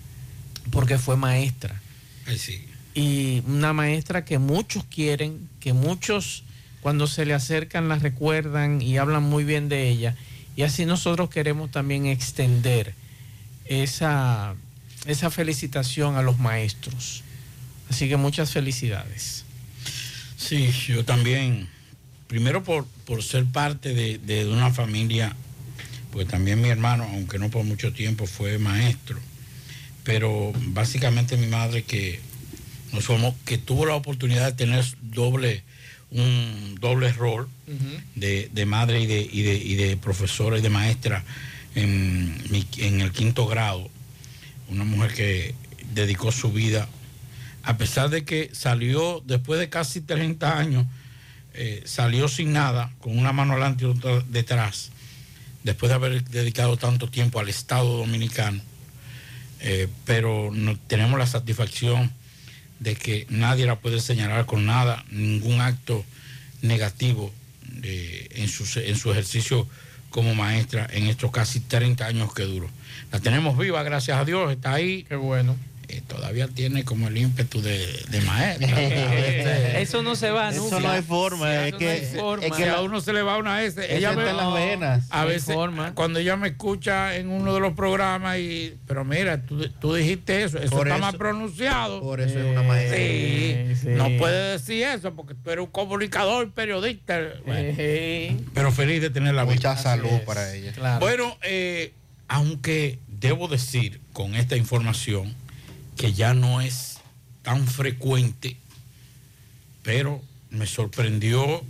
[0.72, 1.80] porque fue maestra.
[2.26, 2.65] Ay, sí.
[2.95, 6.45] Y una maestra que muchos quieren, que muchos
[6.81, 10.15] cuando se le acercan la recuerdan y hablan muy bien de ella.
[10.56, 12.95] Y así nosotros queremos también extender
[13.69, 14.55] esa,
[15.05, 17.23] esa felicitación a los maestros.
[17.89, 19.45] Así que muchas felicidades.
[20.35, 21.69] Sí, yo también,
[22.27, 25.35] primero por, por ser parte de, de una familia,
[26.11, 29.19] pues también mi hermano, aunque no por mucho tiempo, fue maestro,
[30.03, 32.19] pero básicamente mi madre que
[32.91, 35.63] nos formó, que tuvo la oportunidad de tener doble,
[36.09, 37.47] un doble rol
[38.15, 41.23] de, de madre y de, y, de, y de profesora y de maestra
[41.75, 43.89] en, el quinto grado,
[44.69, 45.55] una mujer que
[45.93, 46.87] dedicó su vida
[47.63, 50.85] a pesar de que salió después de casi 30 años,
[51.53, 54.91] eh, salió sin nada, con una mano adelante y otra detrás,
[55.63, 58.61] después de haber dedicado tanto tiempo al Estado Dominicano,
[59.59, 62.11] eh, pero no, tenemos la satisfacción
[62.79, 66.05] de que nadie la puede señalar con nada, ningún acto
[66.61, 67.31] negativo
[67.83, 69.67] eh, en, su, en su ejercicio
[70.10, 72.69] como maestra en estos casi 30 años que duró.
[73.11, 75.03] La tenemos viva, gracias a Dios, está ahí.
[75.03, 75.56] Qué bueno.
[75.91, 77.80] Eh, todavía tiene como el ímpetu de,
[78.10, 78.68] de maestra.
[79.80, 80.80] Eso no se va Eso nunca.
[80.80, 82.45] no hay forma, es Eso no que- hay forma.
[82.45, 83.84] es que a uno se le va una S.
[83.84, 85.07] Eso Ella me, las venas.
[85.10, 85.95] A veces, forma.
[85.95, 90.44] cuando ella me escucha en uno de los programas, y, pero mira, tú, tú dijiste
[90.44, 92.02] eso, eso Por está eso- más pronunciado.
[92.02, 92.98] Por eso es una maestra.
[92.98, 93.88] Sí, sí.
[93.90, 97.20] no puedes decir eso porque tú eres un comunicador, periodista.
[97.48, 97.76] Bueno,
[98.53, 99.44] pero feliz de tenerla.
[99.45, 100.22] Mucha salud es.
[100.22, 100.72] para ella.
[100.74, 100.99] claro.
[100.99, 101.94] Bueno, eh,
[102.28, 105.34] aunque debo decir con esta información
[105.99, 107.01] que ya no es
[107.41, 108.55] tan frecuente,
[109.84, 111.61] pero me sorprendió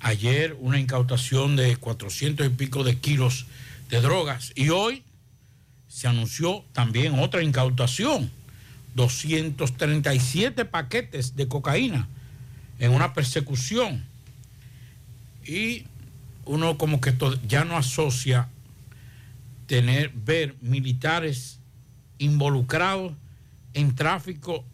[0.00, 3.46] ayer una incautación de 400 y pico de kilos
[3.88, 5.04] de drogas y hoy
[5.86, 8.32] se anunció también otra incautación,
[8.96, 12.08] 237 paquetes de cocaína
[12.80, 14.04] en una persecución.
[15.46, 15.84] Y
[16.46, 17.14] uno como que
[17.46, 18.48] ya no asocia
[19.68, 21.60] tener, ver militares
[22.18, 23.12] involucrados
[23.74, 24.64] en tráfico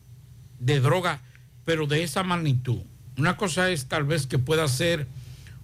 [0.59, 1.21] de droga,
[1.65, 2.81] pero de esa magnitud.
[3.17, 5.07] Una cosa es tal vez que pueda ser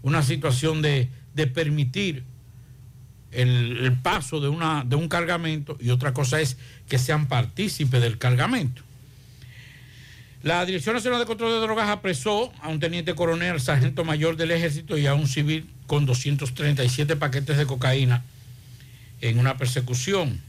[0.03, 2.25] una situación de, de permitir
[3.31, 6.57] el, el paso de, una, de un cargamento y otra cosa es
[6.89, 8.83] que sean partícipes del cargamento.
[10.43, 14.51] La Dirección Nacional de Control de Drogas apresó a un teniente coronel, sargento mayor del
[14.51, 18.23] ejército y a un civil con 237 paquetes de cocaína
[19.23, 20.43] en una persecución.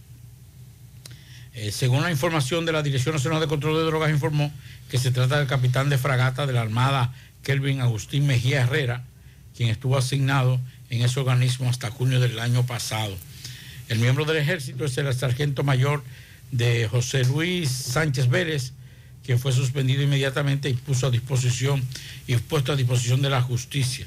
[1.56, 4.52] Eh, según la información de la Dirección Nacional de Control de Drogas, informó
[4.90, 7.14] que se trata del capitán de fragata de la Armada,
[7.44, 9.04] Kelvin Agustín Mejía Herrera,
[9.56, 10.60] quien estuvo asignado
[10.90, 13.16] en ese organismo hasta junio del año pasado.
[13.88, 16.04] El miembro del ejército es el sargento mayor
[16.52, 18.74] de José Luis Sánchez Vélez,
[19.24, 21.82] quien fue suspendido inmediatamente y puso a disposición
[22.28, 24.06] y puesto a disposición de la justicia.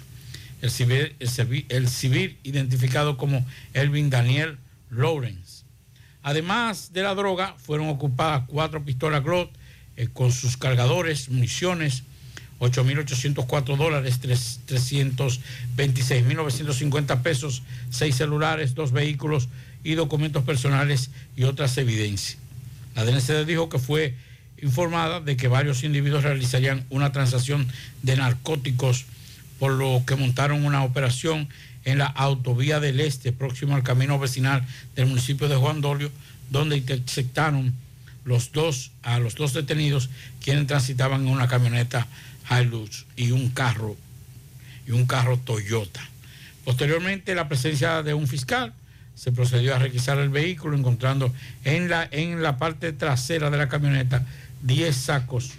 [0.61, 4.59] El civil, el civi- el civil identificado como Elvin Daniel
[4.91, 5.48] Lawrence.
[6.29, 9.51] Además de la droga, fueron ocupadas cuatro pistolas Glock
[9.97, 12.03] eh, con sus cargadores, municiones,
[12.61, 19.49] 8.804 dólares, tres- 326.950 pesos, seis celulares, dos vehículos
[19.83, 22.37] y documentos personales y otras evidencias.
[22.95, 24.15] La DNCD dijo que fue
[24.61, 27.67] informada de que varios individuos realizarían una transacción
[28.03, 29.07] de narcóticos,
[29.59, 31.49] por lo que montaron una operación
[31.91, 34.63] en la autovía del Este, próximo al camino vecinal
[34.95, 36.11] del municipio de Juan Dolio,
[36.51, 37.73] donde interceptaron
[38.25, 40.11] los dos, a los dos detenidos,
[40.43, 42.07] quienes transitaban en una camioneta
[42.51, 43.97] Hilux y un carro,
[44.87, 46.07] y un carro Toyota.
[46.65, 48.75] Posteriormente, la presencia de un fiscal
[49.15, 51.33] se procedió a requisar el vehículo, encontrando
[51.65, 54.27] en la, en la parte trasera de la camioneta
[54.63, 55.53] 10 sacos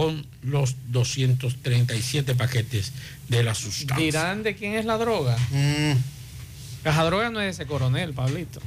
[0.00, 2.92] con los 237 paquetes
[3.28, 4.02] de la sustancia.
[4.02, 5.36] ¿Dirán de quién es la droga?
[6.84, 8.62] La droga no es de ese coronel, Pablito.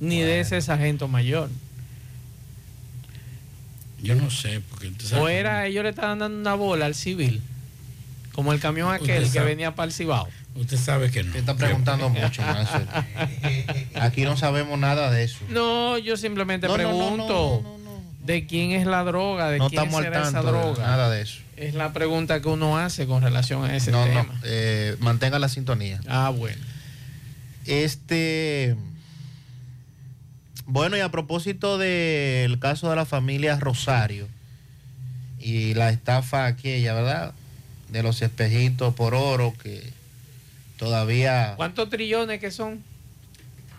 [0.00, 1.48] Ni de ese sargento mayor.
[4.02, 7.40] Yo no sé, porque O era ellos le estaban dando una bola al civil,
[8.32, 10.26] como el camión aquel que venía para el Cibao.
[10.56, 11.32] Usted sabe que no.
[11.34, 12.42] Te está preguntando mucho.
[13.94, 15.38] Aquí no sabemos nada de eso.
[15.50, 17.75] No, yo simplemente No, no, no, pregunto
[18.26, 20.86] de quién es la droga, de No quién será esa tanto de droga.
[20.86, 21.40] nada de eso.
[21.56, 24.24] Es la pregunta que uno hace con relación a ese no, tema.
[24.24, 26.00] no, eh, mantenga la sintonía.
[26.08, 26.60] Ah, bueno.
[27.66, 28.76] Este.
[30.66, 34.26] Bueno, y a propósito del caso de la familia Rosario
[35.38, 37.32] y la estafa aquella, ¿verdad?
[37.88, 39.92] De los espejitos por oro que
[40.76, 42.82] todavía ¿Cuántos trillones que son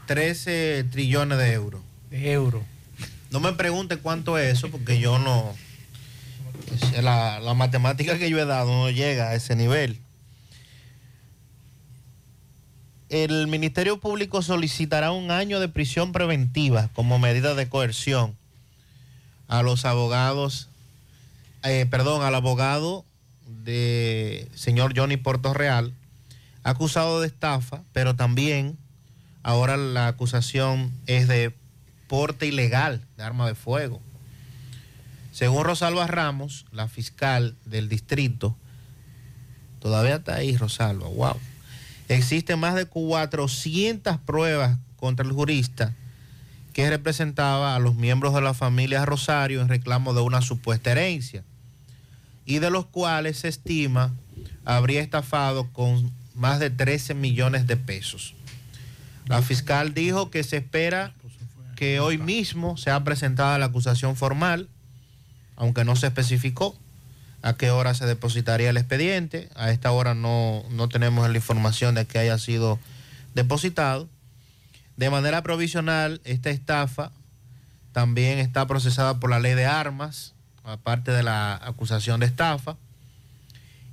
[0.05, 1.81] 13 trillones de euros.
[2.09, 2.63] de euros?
[3.31, 5.55] No me pregunte cuánto es eso porque yo no...
[7.01, 9.99] La, la matemática que yo he dado no llega a ese nivel.
[13.09, 18.35] El Ministerio Público solicitará un año de prisión preventiva como medida de coerción
[19.47, 20.67] a los abogados,
[21.63, 23.05] eh, perdón, al abogado
[23.63, 25.93] de señor Johnny Porto Real,
[26.63, 28.77] acusado de estafa, pero también
[29.41, 31.53] ahora la acusación es de
[32.07, 34.01] porte ilegal de arma de fuego.
[35.31, 38.55] Según Rosalba Ramos, la fiscal del distrito,
[39.79, 41.37] todavía está ahí Rosalba, wow.
[42.09, 45.93] Existen más de 400 pruebas contra el jurista
[46.73, 51.43] que representaba a los miembros de la familia Rosario en reclamo de una supuesta herencia
[52.45, 54.13] y de los cuales se estima
[54.63, 58.33] habría estafado con más de 13 millones de pesos.
[59.25, 61.13] La fiscal dijo que se espera
[61.77, 64.67] que hoy mismo sea presentada la acusación formal,
[65.55, 66.75] aunque no se especificó
[67.43, 69.49] a qué hora se depositaría el expediente.
[69.55, 72.79] A esta hora no, no tenemos la información de que haya sido
[73.35, 74.09] depositado.
[74.97, 77.11] De manera provisional, esta estafa
[77.91, 80.33] también está procesada por la ley de armas,
[80.63, 82.75] aparte de la acusación de estafa.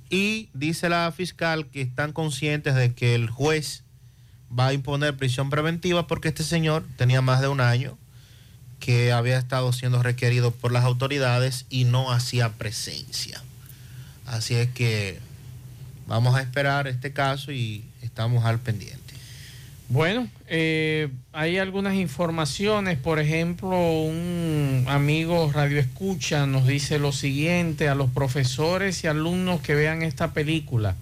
[0.09, 3.84] Y dice la fiscal que están conscientes de que el juez
[4.57, 7.97] va a imponer prisión preventiva porque este señor tenía más de un año
[8.79, 13.41] que había estado siendo requerido por las autoridades y no hacía presencia.
[14.25, 15.19] Así es que
[16.07, 19.05] vamos a esperar este caso y estamos al pendiente.
[19.87, 27.87] Bueno, eh, hay algunas informaciones, por ejemplo, un amigo Radio Escucha nos dice lo siguiente
[27.87, 30.95] a los profesores y alumnos que vean esta película,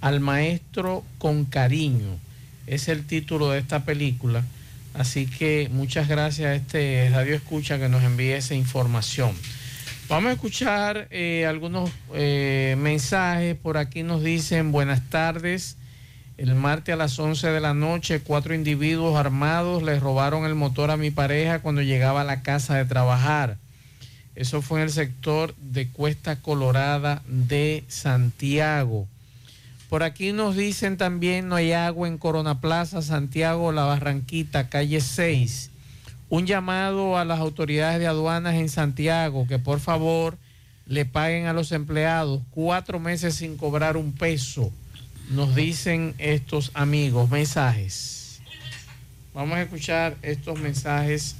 [0.00, 2.18] al maestro con cariño,
[2.66, 4.44] es el título de esta película,
[4.94, 9.34] así que muchas gracias a este Radio Escucha que nos envíe esa información.
[10.08, 15.76] Vamos a escuchar eh, algunos eh, mensajes, por aquí nos dicen buenas tardes.
[16.36, 20.90] El martes a las 11 de la noche, cuatro individuos armados le robaron el motor
[20.90, 23.56] a mi pareja cuando llegaba a la casa de trabajar.
[24.34, 29.06] Eso fue en el sector de Cuesta Colorada de Santiago.
[29.94, 35.00] Por aquí nos dicen también no hay agua en Corona Plaza, Santiago, La Barranquita, calle
[35.00, 35.70] 6.
[36.30, 40.36] Un llamado a las autoridades de aduanas en Santiago que por favor
[40.88, 44.72] le paguen a los empleados cuatro meses sin cobrar un peso
[45.30, 48.40] nos dicen estos amigos, mensajes.
[49.32, 51.36] Vamos a escuchar estos mensajes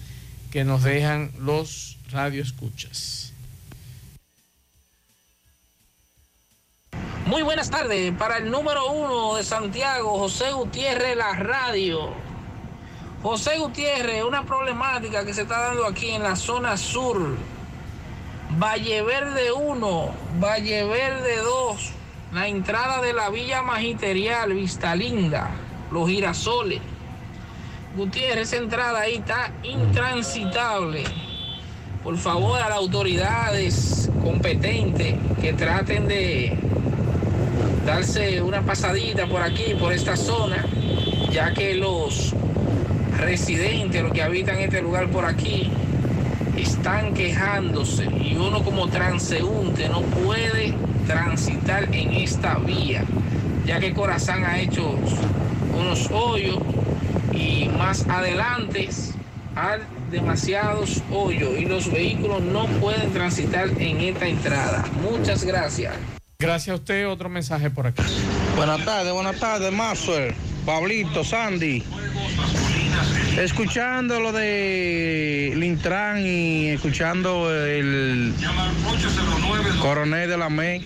[0.53, 3.34] que nos dejan los radioescuchas.
[7.27, 12.11] Muy buenas tardes para el número uno de Santiago, José Gutiérrez, la radio.
[13.23, 17.35] José Gutiérrez, una problemática que se está dando aquí en la zona sur.
[18.59, 21.91] Valle Verde 1, Valle Verde 2,
[22.35, 25.49] la entrada de la Villa Magisterial, Vista Linda,
[25.91, 26.83] Los Girasoles.
[27.97, 31.05] Gutiérrez, esa entrada ahí está intransitable.
[32.03, 36.59] Por favor, a las autoridades competentes que traten de
[37.85, 40.65] darse una pasadita por aquí, por esta zona,
[41.31, 42.35] ya que los
[43.19, 45.71] residentes, los que habitan este lugar por aquí,
[46.57, 50.75] están quejándose y uno como transeúnte no puede
[51.07, 53.05] transitar en esta vía,
[53.67, 54.95] ya que Corazán ha hecho
[55.79, 56.59] unos hoyos
[57.33, 58.89] y más adelante
[59.57, 59.81] hay
[60.11, 64.85] demasiados hoyos y los vehículos no pueden transitar en esta entrada.
[65.03, 65.93] Muchas gracias.
[66.39, 67.09] Gracias a usted.
[67.09, 68.03] Otro mensaje por aquí.
[68.57, 70.35] Buenas tardes, buenas tardes, Maxwell,
[70.67, 71.83] Pablito, Sandy.
[73.39, 78.33] Escuchando lo de Lintran y escuchando el
[79.81, 80.85] coronel de la MEI,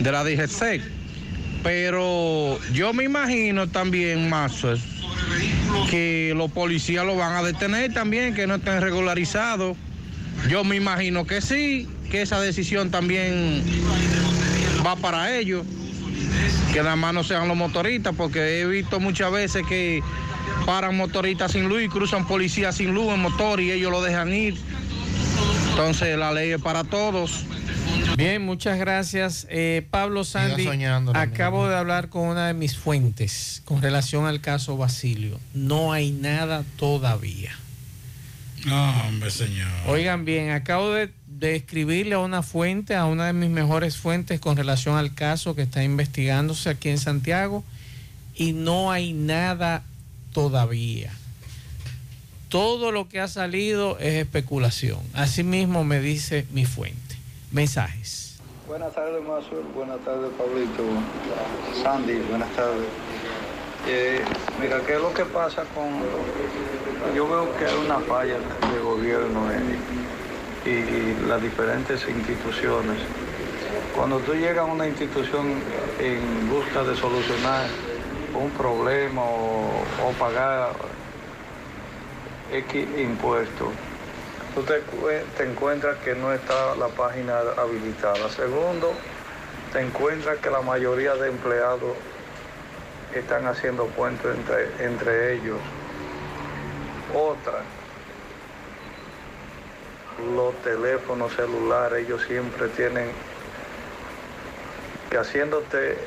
[0.00, 0.82] de la DGC.
[1.62, 4.80] Pero yo me imagino también, Maxwell,
[5.90, 9.76] que los policías lo van a detener también, que no estén regularizados.
[10.48, 13.62] Yo me imagino que sí, que esa decisión también
[14.84, 15.66] va para ellos.
[16.72, 20.02] Que nada más no sean los motoristas, porque he visto muchas veces que
[20.66, 24.32] paran motoristas sin luz y cruzan policías sin luz en motor y ellos lo dejan
[24.32, 24.56] ir.
[25.70, 27.44] Entonces la ley es para todos.
[28.16, 29.46] Bien, muchas gracias.
[29.50, 30.68] Eh, Pablo Sandy,
[31.14, 35.40] acabo de hablar con una de mis fuentes con relación al caso Basilio.
[35.54, 37.56] No hay nada todavía.
[38.66, 39.68] No, hombre, señor.
[39.86, 44.40] Oigan bien, acabo de, de escribirle a una fuente, a una de mis mejores fuentes
[44.40, 47.64] con relación al caso que está investigándose aquí en Santiago
[48.34, 49.82] y no hay nada
[50.34, 51.10] todavía.
[52.50, 55.00] Todo lo que ha salido es especulación.
[55.14, 57.16] Así mismo me dice mi fuente.
[57.52, 58.36] Mensajes.
[58.68, 59.64] Buenas tardes, Mazur.
[59.74, 60.84] Buenas tardes, Pablito.
[61.82, 62.86] Sandy, buenas tardes.
[63.88, 64.20] Eh,
[64.60, 65.88] mira, ¿qué es lo que pasa con...
[67.16, 69.60] Yo veo que hay una falla de gobierno eh,
[70.64, 72.98] y las diferentes instituciones.
[73.94, 75.60] Cuando tú llegas a una institución
[75.98, 77.66] en busca de solucionar
[78.34, 80.72] un problema o, pagar
[82.52, 83.68] X impuestos,
[84.54, 84.80] tú te,
[85.36, 88.28] te encuentras que no está la página habilitada.
[88.28, 88.92] Segundo,
[89.72, 91.96] te encuentras que la mayoría de empleados
[93.14, 95.58] están haciendo puentes entre, entre ellos.
[97.14, 97.62] Otra,
[100.34, 103.10] los teléfonos celulares, ellos siempre tienen
[105.10, 105.98] que haciéndote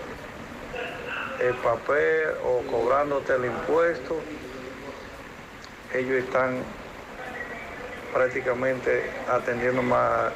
[1.41, 4.15] el papel o cobrándote el impuesto,
[5.93, 6.63] ellos están
[8.13, 10.31] prácticamente atendiendo más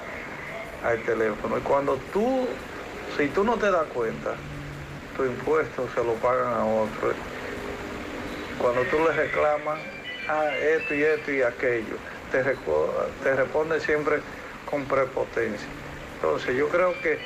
[0.83, 1.57] al teléfono.
[1.57, 2.47] Y cuando tú,
[3.17, 4.35] si tú no te das cuenta,
[5.15, 7.13] tu impuesto se lo pagan a otro.
[8.59, 9.79] Cuando tú le reclamas,
[10.27, 11.95] ah, esto y esto y aquello,
[12.31, 12.43] te,
[13.35, 14.17] responde siempre
[14.69, 15.67] con prepotencia.
[16.15, 17.17] Entonces yo creo que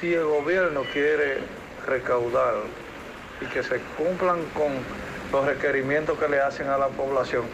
[0.00, 1.38] si el gobierno quiere
[1.86, 2.54] recaudar
[3.40, 4.72] y que se cumplan con
[5.32, 7.44] los requerimientos que le hacen a la población,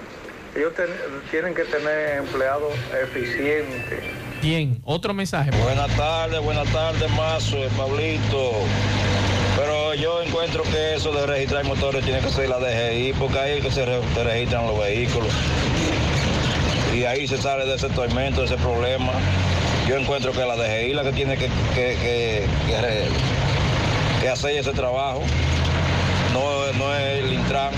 [0.55, 0.90] ellos ten-
[1.31, 4.01] tienen que tener empleados eficientes.
[4.43, 5.51] Bien, otro mensaje.
[5.62, 8.52] Buenas tardes, buenas tardes, Mazo, Pablito.
[9.57, 13.59] Pero yo encuentro que eso de registrar motores tiene que ser la DGI, porque ahí
[13.59, 15.33] es que se, re- se registran los vehículos.
[16.95, 19.12] Y ahí se sale de ese tormento, de ese problema.
[19.89, 22.47] Yo encuentro que la DGI la que tiene que, que, que-
[24.20, 25.23] que hacer ese trabajo.
[26.33, 27.73] No, no es el Intran.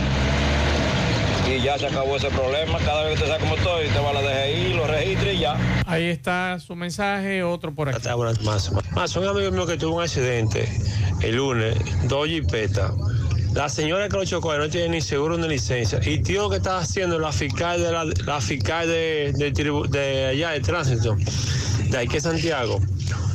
[1.48, 2.78] Y ya se acabó ese problema.
[2.78, 5.32] Cada vez que te saca un motor y te va a la DGI, lo registra
[5.32, 5.82] y ya.
[5.86, 7.98] Ahí está su mensaje, otro por aquí.
[8.44, 10.68] Más, más, un amigo mío que tuvo un accidente
[11.22, 12.92] el lunes, dos jipetas.
[13.54, 15.98] La señora que lo chocó no tiene ni seguro ni licencia.
[16.04, 20.26] Y tío que está haciendo la fiscal de la, la fiscal de, de, tribu- de
[20.26, 21.16] allá de tránsito,
[21.88, 22.78] de aquí de Santiago.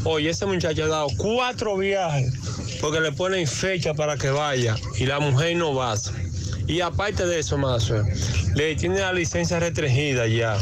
[0.05, 2.31] Oye, ese muchacho ha dado cuatro viajes
[2.79, 5.95] porque le ponen fecha para que vaya y la mujer no va.
[6.67, 7.91] Y aparte de eso, más,
[8.55, 10.57] le tiene la licencia restringida ya.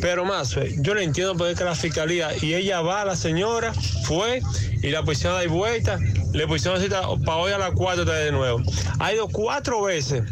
[0.00, 3.74] Pero más, yo le entiendo porque es que la fiscalía y ella va, la señora
[4.04, 4.40] fue
[4.82, 5.98] y la pusieron a dar vuelta,
[6.32, 8.62] le pusieron cita para hoy a las cuatro otra vez de nuevo.
[8.98, 10.22] Ha ido cuatro veces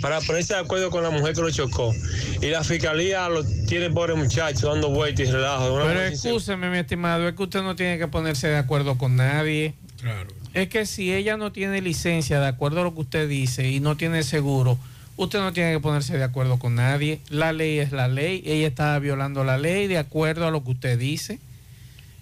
[0.00, 1.92] para ponerse de acuerdo con la mujer que lo chocó.
[2.40, 5.74] Y la fiscalía lo tiene pobre muchacho dando vueltas y relajo.
[5.74, 9.16] Una Pero escúcheme, mi estimado, es que usted no tiene que ponerse de acuerdo con
[9.16, 9.74] nadie.
[10.00, 10.28] Claro.
[10.58, 13.78] Es que si ella no tiene licencia, de acuerdo a lo que usted dice, y
[13.78, 14.76] no tiene seguro,
[15.16, 17.20] usted no tiene que ponerse de acuerdo con nadie.
[17.28, 20.72] La ley es la ley, ella está violando la ley de acuerdo a lo que
[20.72, 21.38] usted dice.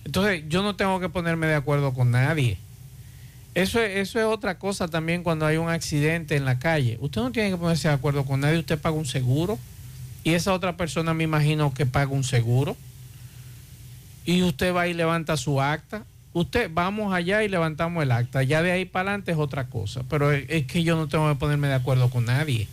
[0.04, 2.58] Entonces, yo no tengo que ponerme de acuerdo con nadie.
[3.54, 6.98] Eso es, eso es otra cosa también cuando hay un accidente en la calle.
[7.00, 9.58] Usted no tiene que ponerse de acuerdo con nadie, usted paga un seguro
[10.24, 12.76] y esa otra persona me imagino que paga un seguro
[14.26, 16.04] y usted va y levanta su acta.
[16.38, 18.42] Usted, vamos allá y levantamos el acta.
[18.42, 20.02] Ya de ahí para adelante es otra cosa.
[20.10, 22.68] Pero es, que yo no tengo que ponerme de acuerdo con nadie.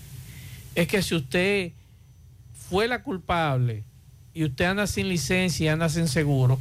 [0.76, 1.72] Es que si usted
[2.70, 3.86] fue la culpable
[4.34, 6.60] y usted anda sin licencia y anda sin seguro,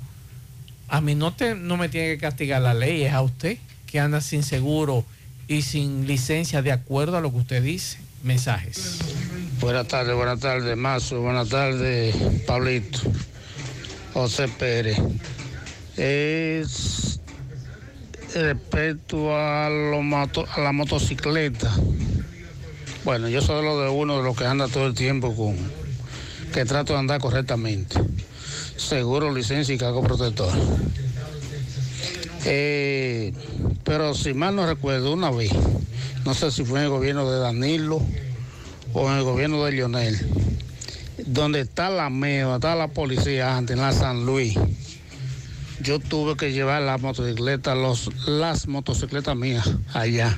[0.86, 3.58] a mí no, te, no me tiene que castigar la ley, es a usted
[3.88, 5.04] que anda sin seguro
[5.48, 7.98] y sin licencia de acuerdo a lo que usted dice.
[8.22, 9.00] Mensajes.
[9.58, 11.20] Buenas tardes, buenas tardes, Mazo.
[11.20, 12.14] Buenas tardes,
[12.46, 13.00] Pablito.
[14.12, 14.98] José Pérez.
[15.96, 17.20] Es
[18.34, 19.68] respecto a,
[20.02, 21.70] moto- a la motocicleta.
[23.04, 25.56] Bueno, yo soy lo de uno de los que anda todo el tiempo con
[26.52, 28.00] que trato de andar correctamente.
[28.76, 30.52] Seguro, licencia y cargo protector.
[32.44, 33.32] Eh,
[33.84, 35.52] pero si mal no recuerdo, una vez,
[36.24, 38.00] no sé si fue en el gobierno de Danilo
[38.92, 40.18] o en el gobierno de Lionel,
[41.26, 44.54] donde está la MEO, está la policía antes, en la San Luis,
[45.82, 50.36] yo tuve que llevar las motocicletas, los, las motocicletas mías allá.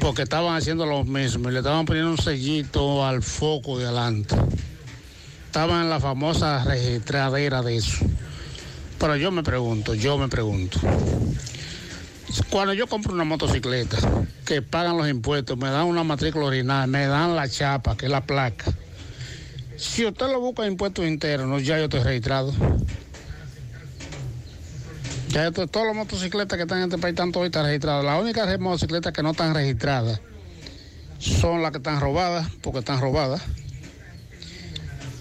[0.00, 4.36] Porque estaban haciendo lo mismo y le estaban poniendo un sellito al foco de adelante.
[5.46, 8.04] Estaban en la famosa registradera de eso.
[8.98, 10.78] Pero yo me pregunto, yo me pregunto.
[12.50, 13.96] Cuando yo compro una motocicleta,
[14.44, 18.12] que pagan los impuestos, me dan una matrícula original, me dan la chapa, que es
[18.12, 18.72] la placa.
[19.76, 22.52] Si usted lo busca en impuestos internos, ya yo estoy registrado.
[25.36, 28.02] Ya yo estoy- todas las motocicletas que están en este país están todas registradas.
[28.02, 30.18] Las únicas motocicletas que no están registradas
[31.18, 33.42] son las que están robadas, porque están robadas.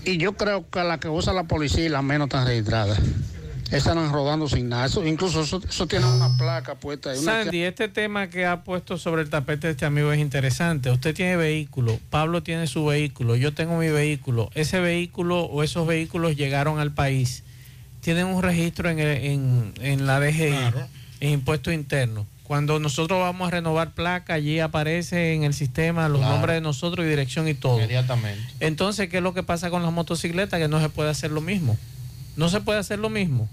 [0.05, 2.97] Y yo creo que las que usa la policía y las menos están registradas.
[3.71, 4.85] Esas andan rodando sin nada.
[4.85, 8.97] Eso, incluso eso, eso tiene una placa puesta una Sandy, este tema que ha puesto
[8.97, 10.91] sobre el tapete este amigo es interesante.
[10.91, 14.49] Usted tiene vehículo, Pablo tiene su vehículo, yo tengo mi vehículo.
[14.53, 17.43] Ese vehículo o esos vehículos llegaron al país,
[18.05, 20.53] tienen un registro en, en, en la DGI,
[21.21, 22.27] en impuesto interno.
[22.43, 26.33] Cuando nosotros vamos a renovar placa, allí aparece en el sistema los Claro.
[26.35, 27.77] nombres de nosotros y dirección y todo.
[27.79, 28.43] Inmediatamente.
[28.59, 30.59] Entonces, ¿qué es lo que pasa con las motocicletas?
[30.59, 31.75] Que no se puede hacer lo mismo.
[32.35, 33.49] No se puede hacer lo mismo.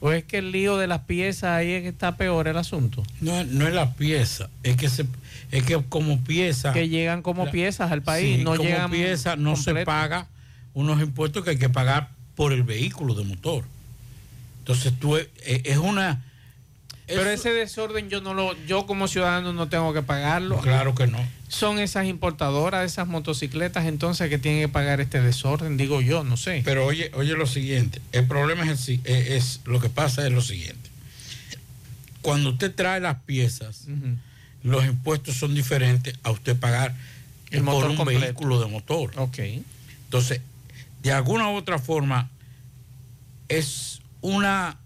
[0.00, 3.04] ¿O es que el lío de las piezas ahí es que está peor el asunto?
[3.20, 5.06] No, no es la pieza, es que se,
[5.52, 9.36] es que como pieza Que llegan como piezas al país, Sí, no como llegan pieza
[9.36, 10.26] no se paga
[10.74, 13.64] unos impuestos que hay que pagar por el vehículo de motor.
[14.64, 16.24] Entonces tú es, es una
[17.06, 20.58] Pero ese desorden yo no lo, yo como ciudadano no tengo que pagarlo.
[20.62, 21.18] Claro que no.
[21.48, 26.38] Son esas importadoras esas motocicletas entonces que tienen que pagar este desorden, digo yo, no
[26.38, 26.62] sé.
[26.64, 30.26] Pero oye, oye lo siguiente, el problema es, el si- es, es- lo que pasa
[30.26, 30.88] es lo siguiente.
[32.22, 33.84] Cuando usted trae las piezas,
[34.62, 36.94] los impuestos son diferentes a usted pagar
[37.50, 38.20] El por motor un completo.
[38.22, 39.12] vehículo de motor.
[39.18, 39.38] Ok.
[40.04, 40.40] Entonces,
[41.02, 42.30] de alguna u otra forma,
[43.50, 44.78] es una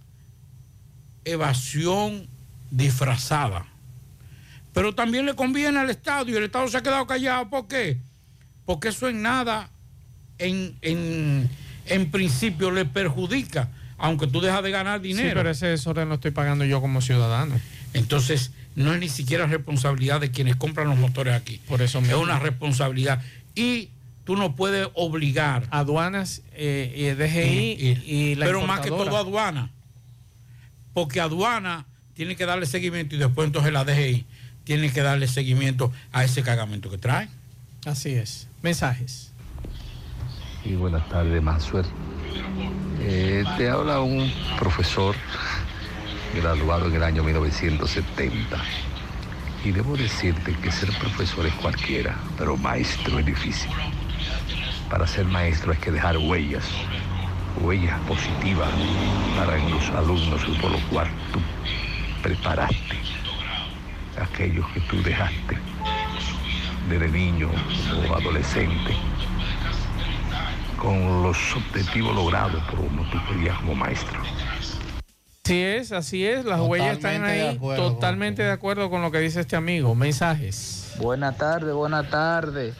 [1.25, 2.27] evasión
[2.73, 3.67] disfrazada.
[4.75, 7.49] Pero también le conviene al Estado y el Estado se ha quedado callado.
[7.49, 7.99] ¿Por qué?
[8.67, 9.71] Porque eso en nada,
[10.39, 11.49] en, en,
[11.87, 15.29] en principio, le perjudica, aunque tú dejas de ganar dinero.
[15.29, 17.55] Sí, pero ese desorden lo estoy pagando yo como ciudadano.
[17.95, 21.61] Entonces, no es ni siquiera responsabilidad de quienes compran los motores aquí.
[21.69, 22.21] Por eso Es mismo.
[22.21, 23.23] una responsabilidad.
[23.55, 23.91] Y
[24.29, 25.67] tú no puedes obligar.
[25.71, 29.71] Aduanas, eh, y DGI y, la Pero más que todo aduana.
[30.93, 34.27] Porque aduana tiene que darle seguimiento y después entonces la DGI
[34.65, 37.31] tiene que darle seguimiento a ese cargamento que trae.
[37.87, 38.49] Así es.
[38.61, 39.33] Mensajes.
[40.63, 41.87] Y buenas tardes, Mansuel.
[43.01, 45.17] Eh, te habla un profesor
[46.35, 48.63] graduado en el año 1970.
[49.65, 53.71] Y debo decirte que ser profesor es cualquiera, pero maestro es difícil.
[54.91, 56.65] Para ser maestro hay que dejar huellas,
[57.61, 58.69] huellas positivas
[59.37, 61.41] para los alumnos y por lo cual tú
[62.23, 62.97] preparaste
[64.19, 65.59] a aquellos que tú dejaste
[66.89, 67.51] desde niño
[68.09, 68.97] o adolescente
[70.79, 74.21] con los objetivos logrados por como tú querías como maestro.
[75.45, 76.45] Así es, así es.
[76.45, 77.57] Las huellas están Totalmente de ahí.
[77.57, 79.95] acuerdo, totalmente de acuerdo con lo que dice este amigo.
[79.95, 80.93] Mensajes.
[80.99, 82.75] Buenas tardes, buenas tardes.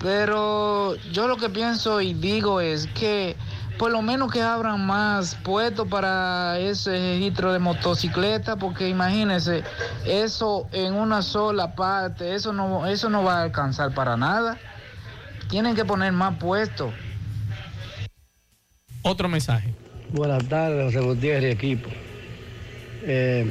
[0.00, 3.36] Pero yo lo que pienso y digo es que
[3.78, 9.62] por lo menos que abran más puestos para ese registro de motocicleta, porque imagínense,
[10.06, 14.58] eso en una sola parte, eso no, eso no va a alcanzar para nada.
[15.48, 16.92] Tienen que poner más puestos.
[19.02, 19.74] Otro mensaje.
[20.12, 21.90] Buenas tardes, José Gutiérrez y equipo.
[23.02, 23.50] Eh,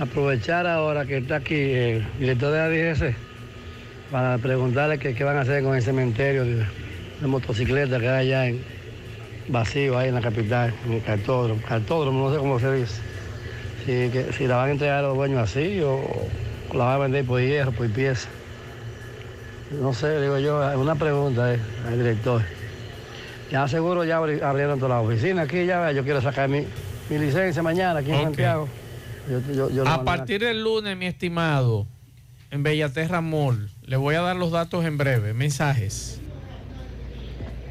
[0.00, 3.31] aprovechar ahora que está aquí el director de la DGC
[4.12, 6.56] para preguntarle qué van a hacer con el cementerio de,
[7.20, 8.62] de motocicletas que hay allá en
[9.48, 11.60] vacío, ahí en la capital, en el cartódromo.
[11.66, 13.00] Cartódromo, no sé cómo se dice.
[13.80, 16.94] Si, que, si la van a entregar a los dueños así o, o la van
[16.94, 18.28] a vender por hierro, por pieza.
[19.80, 21.58] No sé, digo yo, una pregunta eh,
[21.88, 22.42] al director.
[23.50, 26.64] Ya seguro ya abri- abrieron toda la oficina aquí, ya yo quiero sacar mi,
[27.08, 28.22] mi licencia mañana aquí en.
[28.24, 28.68] Santiago.
[29.30, 31.86] Yo- yo- yo lo A partir del lunes, mi estimado,
[32.52, 35.32] en Bellaterra Mall, le voy a dar los datos en breve.
[35.32, 36.20] Mensajes.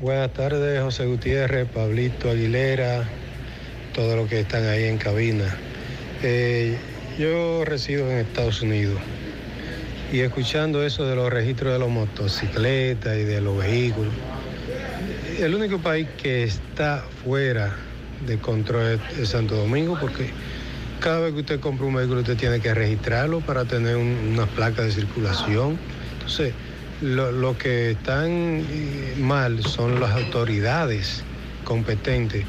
[0.02, 3.08] Buenas tardes, José Gutiérrez, Pablito Aguilera,
[3.94, 5.56] todos los que están ahí en cabina.
[6.24, 6.76] Eh,
[7.20, 9.00] yo resido en Estados Unidos
[10.12, 14.12] y escuchando eso de los registros de las motocicletas y de los vehículos,
[15.40, 17.76] el único país que está fuera
[18.26, 20.32] de control es, es Santo Domingo porque
[21.02, 24.46] cada vez que usted compra un vehículo usted tiene que registrarlo para tener un- una
[24.46, 25.78] placa de circulación.
[26.14, 26.54] Entonces,
[27.02, 31.24] lo, que están eh, mal son las autoridades
[31.64, 32.46] competentes,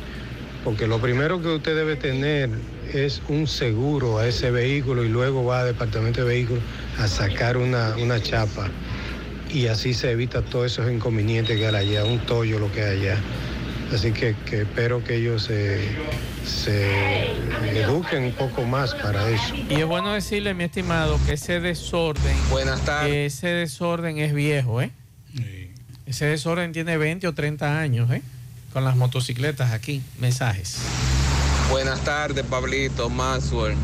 [0.62, 2.50] porque lo primero que usted debe tener
[2.92, 6.62] es un seguro a ese vehículo y luego va al departamento de vehículos
[6.98, 8.70] a sacar una, una chapa
[9.50, 13.00] y así se evita todos esos inconvenientes que hay allá, un tollo lo que hay
[13.00, 13.18] allá.
[13.92, 15.80] Así que, que espero que ellos se,
[16.46, 17.26] se
[17.78, 19.54] eduquen un poco más para eso.
[19.68, 22.36] Y es bueno decirle, mi estimado, que ese desorden.
[22.48, 23.34] Buenas tardes.
[23.34, 24.90] Ese desorden es viejo, ¿eh?
[26.06, 28.22] Ese desorden tiene 20 o 30 años, ¿eh?
[28.72, 30.02] Con las motocicletas aquí.
[30.18, 30.78] Mensajes.
[31.70, 33.74] Buenas tardes, Pablito, Maxwell.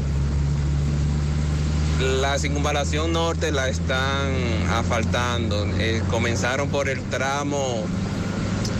[2.20, 4.32] La circunvalación norte la están
[4.70, 5.66] asfaltando.
[5.78, 7.84] Eh, comenzaron por el tramo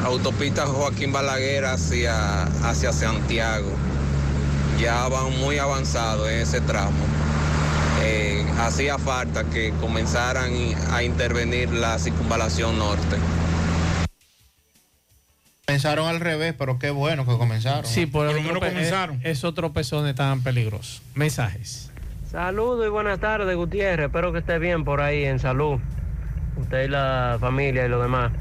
[0.04, 3.70] autopista Joaquín Balaguer hacia, hacia Santiago.
[4.80, 6.96] Ya van muy avanzados en ese tramo.
[8.02, 10.52] Eh, hacía falta que comenzaran
[10.92, 13.16] a intervenir la circunvalación norte.
[15.66, 17.84] Comenzaron al revés, pero qué bueno que comenzaron.
[17.84, 19.16] Sí, por, lo el menos comenzaron.
[19.16, 21.02] eh, Esos tropezones tan peligrosos.
[21.14, 21.90] Mensajes.
[22.30, 24.06] Saludos y buenas tardes, Gutiérrez.
[24.06, 25.78] Espero que esté bien por ahí en salud.
[26.56, 28.32] Usted y la familia y los demás.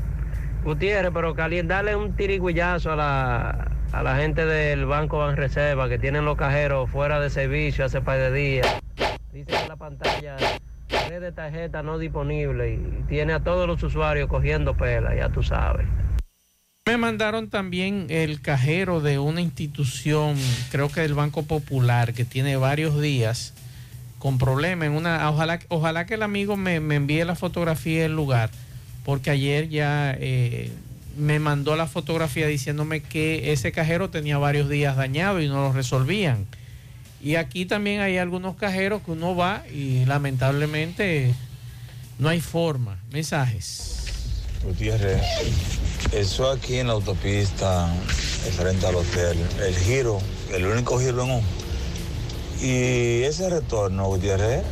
[0.68, 5.98] Gutiérrez, pero caliente, dale un tirigüillazo a la, a la gente del Banco Banreserva que
[5.98, 8.68] tienen los cajeros fuera de servicio hace par de días.
[9.32, 10.36] Dice en la pantalla
[11.08, 15.42] red de tarjeta no disponible y tiene a todos los usuarios cogiendo pela, ya tú
[15.42, 15.88] sabes.
[16.86, 20.36] Me mandaron también el cajero de una institución,
[20.70, 23.54] creo que del Banco Popular, que tiene varios días
[24.20, 24.88] con problemas.
[24.88, 28.50] En una, ojalá, ojalá que el amigo me, me envíe la fotografía del lugar,
[29.08, 30.70] porque ayer ya eh,
[31.16, 35.72] me mandó la fotografía diciéndome que ese cajero tenía varios días dañado y no lo
[35.72, 36.46] resolvían.
[37.22, 41.34] Y aquí también hay algunos cajeros que uno va y lamentablemente
[42.20, 43.00] no hay forma.
[43.10, 44.08] Mensajes.
[44.66, 45.22] Gutiérrez,
[46.12, 47.88] eso aquí en la autopista,
[48.58, 50.20] frente al hotel, el giro,
[50.54, 51.44] el único giro en un.
[52.62, 54.64] Y ese retorno, Gutiérrez,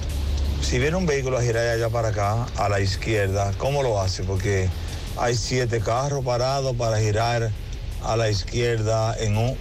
[0.62, 4.02] si viene un vehículo a girar de allá para acá, a la izquierda, ¿cómo lo
[4.02, 4.24] hace?
[4.24, 4.70] Porque
[5.18, 7.52] hay siete carros parados para girar
[8.04, 9.56] a la izquierda en un...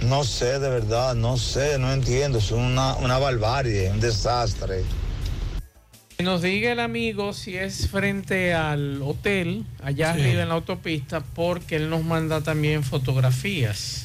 [0.00, 4.82] No sé, de verdad, no sé, no entiendo, es una, una barbarie, un desastre.
[6.18, 10.20] Nos diga el amigo si es frente al hotel, allá Sí.
[10.20, 14.04] arriba en la autopista, porque él nos manda también fotografías.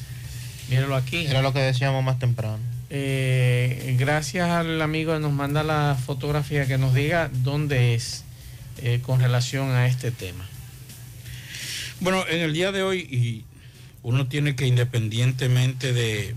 [0.68, 1.26] Míralo aquí.
[1.26, 2.58] Era lo que decíamos más temprano.
[2.92, 8.24] Eh, gracias al amigo que nos manda la fotografía, que nos diga dónde es
[8.82, 10.44] eh, con relación a este tema.
[12.00, 13.44] Bueno, en el día de hoy, y
[14.02, 16.34] uno tiene que independientemente de,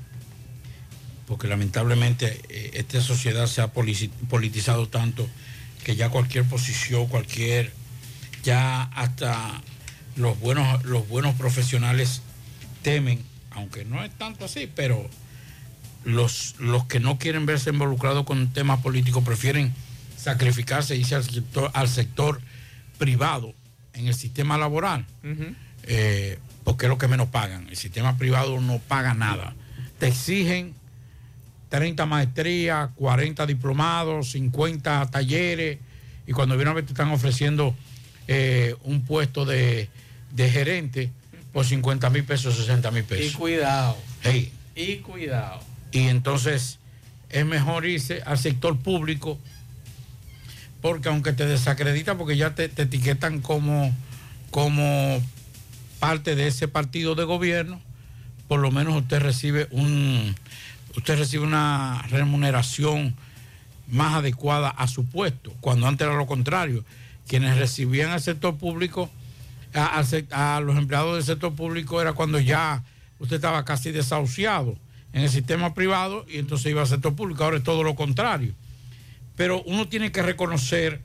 [1.26, 5.28] porque lamentablemente eh, esta sociedad se ha politizado tanto
[5.84, 7.72] que ya cualquier posición, cualquier,
[8.44, 9.64] ya hasta
[10.18, 12.22] los buenos, los buenos profesionales
[12.84, 15.10] temen, aunque no es tanto así, pero
[16.04, 19.74] los, los que no quieren verse involucrados con temas políticos prefieren
[20.18, 22.42] sacrificarse e irse al sector, al sector
[22.98, 23.54] privado
[23.94, 25.06] en el sistema laboral,
[25.84, 27.68] eh, porque es lo que menos pagan.
[27.70, 29.54] El sistema privado no paga nada.
[30.00, 30.74] Te exigen
[31.70, 35.80] 30 maestrías, 40 diplomados, 50 talleres,
[36.26, 37.76] y cuando viene a ver te están ofreciendo
[38.28, 39.90] eh, un puesto de,
[40.32, 41.12] de gerente
[41.52, 43.36] por 50 mil pesos, 60 mil Y pesos.
[43.36, 43.98] cuidado.
[44.22, 45.60] Hey, Y cuidado.
[45.94, 46.80] Y entonces
[47.30, 49.40] es mejor irse al sector público
[50.82, 53.96] porque aunque te desacredita porque ya te, etiquetan como,
[54.52, 55.22] como
[56.00, 57.80] parte de ese partido de gobierno,
[58.50, 60.36] por lo menos usted recibe un
[60.98, 63.16] usted recibe una remuneración
[63.88, 66.84] más adecuada a su puesto, cuando antes era lo contrario.
[67.28, 69.10] Quienes recibían al sector público,
[69.74, 72.84] a los empleados del sector público era cuando ya
[73.20, 74.78] usted estaba casi desahuciado
[75.14, 78.54] en el sistema privado y entonces iba al sector público, ahora es todo lo contrario.
[79.36, 81.02] Pero uno tiene que reconocer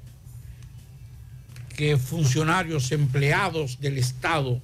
[1.76, 4.60] que funcionarios, empleados del Estado,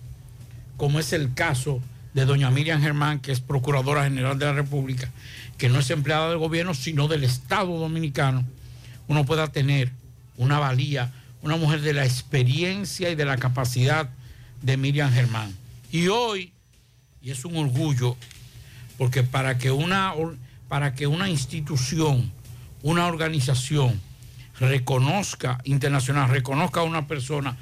[0.76, 1.80] como es el caso
[2.14, 5.10] de doña Miriam Germán, que es Procuradora General de la República,
[5.58, 8.44] que no es empleada del gobierno, sino del Estado dominicano,
[9.08, 9.92] uno pueda tener
[10.36, 11.12] una valía,
[11.42, 14.08] una mujer de la experiencia y de la capacidad
[14.62, 15.54] de Miriam Germán.
[15.92, 16.52] Y hoy,
[17.22, 18.16] y es un orgullo,
[18.98, 20.14] porque para que una,
[20.68, 22.32] para que una institución,
[22.82, 24.00] una organización
[24.58, 27.56] reconozca, internacional, reconozca a una persona,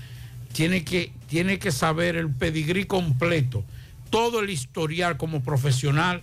[0.52, 3.64] tiene que, tiene que saber el pedigrí completo,
[4.10, 6.22] todo el historial como profesional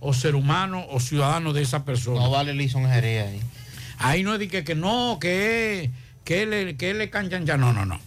[0.00, 2.20] o ser humano o ciudadano de esa persona.
[2.20, 3.40] No vale lisonjería ahí.
[3.98, 5.90] Ahí no es de que, que no, que,
[6.24, 7.98] que le, que le canchan ya, no, no, no.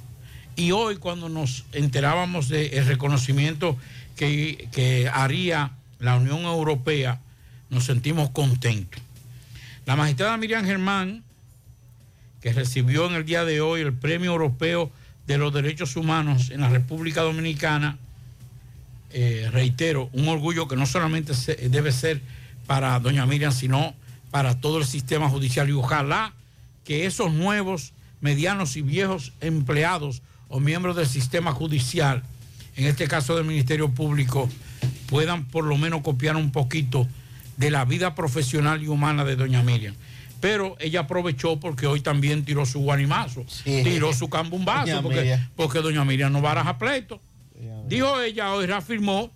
[0.56, 3.78] Y hoy cuando nos enterábamos del reconocimiento
[4.16, 5.72] que, que haría
[6.04, 7.20] la Unión Europea,
[7.70, 9.02] nos sentimos contentos.
[9.86, 11.24] La magistrada Miriam Germán,
[12.42, 14.92] que recibió en el día de hoy el Premio Europeo
[15.28, 17.98] de los Derechos Humanos en la República Dominicana,
[19.12, 21.34] eh, reitero, un orgullo que no solamente
[21.70, 22.22] debe ser
[22.68, 23.96] para doña Miriam, sino
[24.30, 25.70] para todo el sistema judicial.
[25.70, 26.34] Y ojalá
[26.84, 32.24] que esos nuevos, medianos y viejos empleados o miembros del sistema judicial,
[32.76, 34.50] en este caso del Ministerio Público,
[35.14, 37.08] puedan por lo menos copiar un poquito
[37.58, 39.94] de la vida profesional y humana de doña Miriam.
[40.42, 45.80] Pero ella aprovechó porque hoy también tiró su guanimazo, tiró su cambumbazo, Doña porque, porque
[45.82, 47.22] doña Miriam no baraja pleito.
[47.88, 49.32] Dijo ella hoy, reafirmó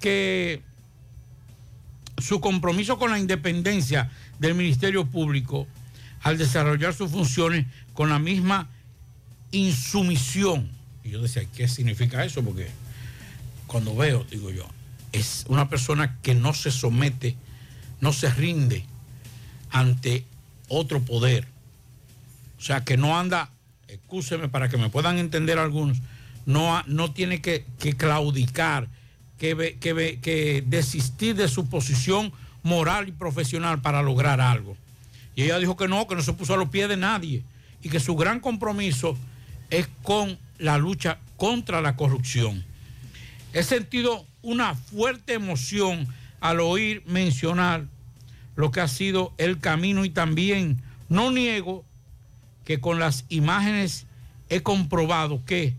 [0.00, 0.62] que
[2.16, 5.66] su compromiso con la independencia del Ministerio Público
[6.22, 8.70] al desarrollar sus funciones con la misma
[9.52, 10.70] insumisión.
[11.04, 12.42] Y yo decía, ¿qué significa eso?
[12.42, 12.68] Porque
[13.66, 14.66] cuando veo, digo yo,
[15.12, 17.36] es una persona que no se somete,
[18.00, 18.84] no se rinde
[19.70, 20.24] ante
[20.68, 21.46] otro poder.
[22.58, 23.50] O sea, que no anda,
[23.88, 25.98] excúseme para que me puedan entender algunos,
[26.46, 28.88] no, no tiene que, que claudicar,
[29.38, 34.76] que, que, que desistir de su posición moral y profesional para lograr algo.
[35.34, 37.42] Y ella dijo que no, que no se puso a los pies de nadie
[37.82, 39.16] y que su gran compromiso
[39.70, 42.64] es con la lucha contra la corrupción.
[43.56, 46.06] He sentido una fuerte emoción
[46.40, 47.86] al oír mencionar
[48.54, 51.82] lo que ha sido el camino y también no niego
[52.66, 54.04] que con las imágenes
[54.50, 55.72] he comprobado que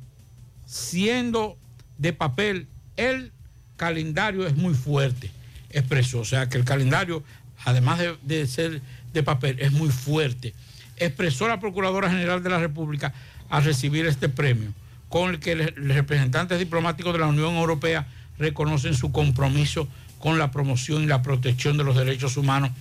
[0.66, 1.56] siendo
[1.99, 3.32] de papel el
[3.76, 5.30] calendario es muy fuerte,
[5.70, 6.22] expresó.
[6.22, 7.22] O sea que el calendario,
[7.64, 8.82] además de, de ser
[9.14, 10.56] de papel, es muy fuerte.
[10.95, 13.14] Expresó la Procuradora General de la República
[13.49, 14.74] al recibir este premio,
[15.09, 18.07] con el que los representantes diplomáticos de la Unión Europea
[18.38, 19.88] reconocen su compromiso
[20.19, 22.71] con la promoción y la protección de los derechos humanos,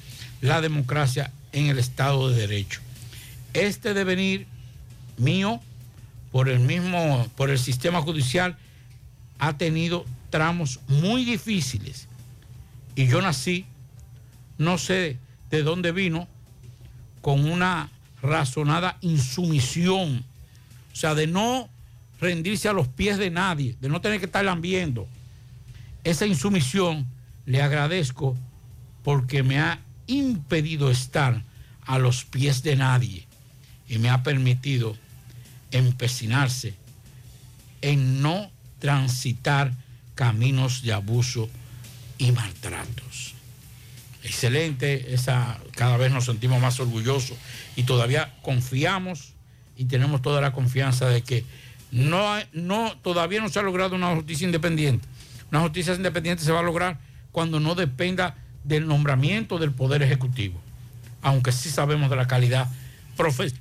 [0.41, 2.81] la democracia en el Estado de Derecho.
[3.53, 4.47] Este devenir
[5.17, 5.61] mío
[6.33, 8.57] por el mismo, por el sistema judicial,
[9.39, 12.09] ha tenido tramos muy difíciles.
[12.95, 13.67] Y yo nací,
[14.59, 15.19] no sé
[15.51, 16.29] de dónde vino,
[17.21, 17.91] con una
[18.23, 20.25] razonada insumisión.
[20.93, 21.69] O sea, de no
[22.21, 25.07] rendirse a los pies de nadie, de no tener que estar lambiendo.
[26.05, 27.07] Esa insumisión
[27.45, 28.37] le agradezco
[29.03, 31.43] porque me ha impedido estar
[31.85, 33.27] a los pies de nadie
[33.89, 34.97] y me ha permitido
[35.71, 36.75] empecinarse
[37.83, 39.73] en no transitar
[40.15, 41.49] caminos de abuso
[42.19, 43.35] y maltratos.
[44.23, 47.37] Excelente, esa, cada vez nos sentimos más orgullosos
[47.77, 49.35] y todavía confiamos
[49.77, 51.45] y tenemos toda la confianza de que
[51.93, 55.07] no, no, todavía no se ha logrado una justicia independiente.
[55.51, 56.99] Una justicia independiente se va a lograr
[57.33, 58.35] cuando no dependa
[58.65, 60.61] del nombramiento del Poder Ejecutivo,
[61.23, 62.67] aunque sí sabemos de la calidad
[63.17, 63.55] profe-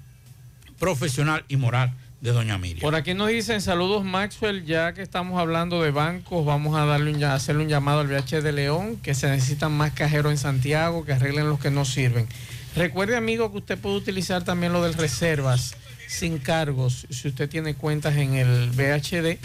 [0.80, 2.82] profesional y moral de doña Miriam.
[2.82, 7.12] Por aquí nos dicen saludos Maxwell, ya que estamos hablando de bancos, vamos a darle
[7.12, 10.38] un, ya- hacerle un llamado al VH de León, que se necesitan más cajeros en
[10.40, 12.28] Santiago, que arreglen los que no sirven.
[12.76, 15.76] Recuerde amigo que usted puede utilizar también lo del reservas
[16.08, 17.08] sin cargos.
[17.10, 19.40] Si usted tiene cuentas en el VHD,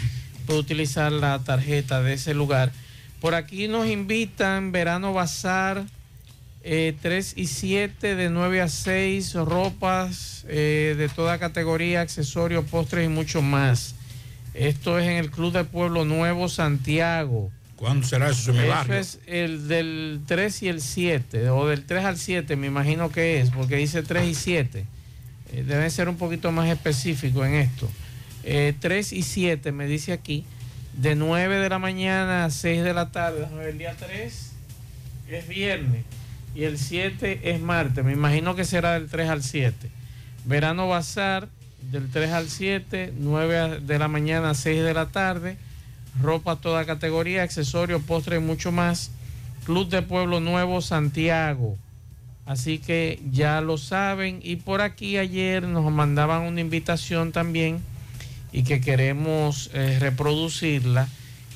[0.45, 2.71] puede utilizar la tarjeta de ese lugar.
[3.19, 5.85] Por aquí nos invitan Verano Bazar.
[6.63, 13.05] Eh, 3 y 7 de 9 a 6, ropas eh, de toda categoría, accesorios, postres
[13.05, 13.95] y mucho más.
[14.53, 17.49] Esto es en el Club de Pueblo Nuevo Santiago.
[17.77, 18.53] ¿Cuándo será eso?
[18.53, 18.95] Barrio.
[18.95, 23.41] es el del 3 y el 7, o del 3 al 7, me imagino que
[23.41, 24.85] es, porque dice 3 y 7.
[25.53, 27.89] Eh, deben ser un poquito más específico en esto.
[28.43, 30.45] Eh, 3 y 7 me dice aquí,
[30.93, 33.47] de 9 de la mañana a 6 de la tarde.
[33.67, 34.51] El día 3
[35.29, 36.03] es viernes
[36.55, 38.03] y el 7 es martes.
[38.03, 39.89] Me imagino que será del 3 al 7.
[40.45, 41.47] Verano Bazar,
[41.91, 45.57] del 3 al 7, 9 de la mañana a 6 de la tarde.
[46.21, 49.11] Ropa toda categoría, accesorios, postres y mucho más.
[49.65, 51.77] Club de Pueblo Nuevo Santiago.
[52.45, 54.39] Así que ya lo saben.
[54.43, 57.81] Y por aquí ayer nos mandaban una invitación también
[58.51, 61.07] y que queremos eh, reproducirla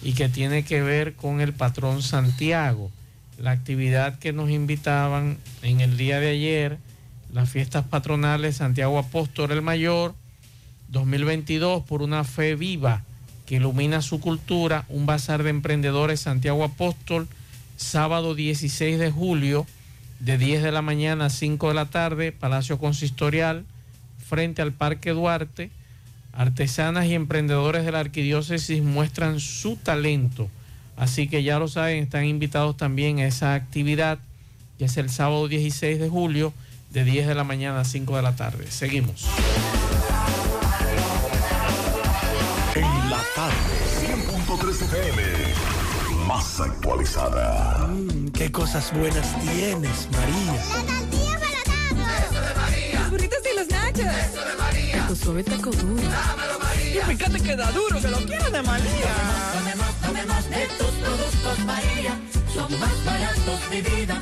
[0.02, 2.92] y que tiene que ver con el patrón Santiago.
[3.38, 6.78] La actividad que nos invitaban en el día de ayer,
[7.34, 10.16] las fiestas patronales Santiago Apóstol el Mayor
[10.90, 13.04] 2022 por una fe viva
[13.46, 17.28] que ilumina su cultura, un bazar de emprendedores Santiago Apóstol,
[17.78, 19.68] sábado 16 de julio,
[20.20, 23.66] de 10 de la mañana a 5 de la tarde, Palacio Consistorial,
[24.28, 25.70] frente al Parque Duarte.
[26.34, 30.50] Artesanas y emprendedores de la arquidiócesis muestran su talento.
[30.98, 34.20] Así que ya lo saben, están invitados también a esa actividad,
[34.78, 36.54] que es el sábado 16 de julio,
[36.92, 38.70] de 10 de la mañana a 5 de la tarde.
[38.70, 39.26] Seguimos.
[42.76, 43.56] En la tarde,
[44.02, 45.45] 100.3 FM.
[46.36, 47.88] Más actualizada.
[47.88, 50.54] Mm, qué cosas buenas tienes, María.
[50.54, 53.00] La tortilla para Eso de María.
[53.00, 54.00] Los burritos y los nachos.
[54.00, 54.98] Eso de María.
[54.98, 56.04] Taco suave, taco duro.
[56.04, 57.04] Dámelo, María.
[57.10, 59.14] Y fíjate que da duro, que lo quiero de María.
[59.54, 62.20] Tomemos, tomemos de tus productos, María.
[62.54, 64.22] Son más baratos de vida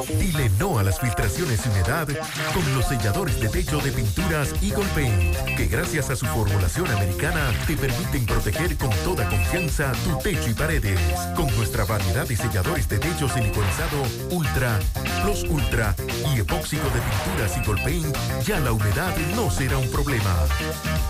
[0.08, 2.08] Dile no a las filtraciones y humedad
[2.54, 3.92] con los selladores de techo de
[4.32, 9.92] pinturas Eagle Paint, que gracias a su formulación americana te permiten proteger con toda confianza
[10.06, 11.00] tu techo y paredes.
[11.36, 14.80] Con nuestra variedad de selladores de techo siliconizado Ultra,
[15.22, 15.94] Plus Ultra
[16.34, 20.34] y epóxico de pinturas Eagle Paint, ya la humedad no será un problema.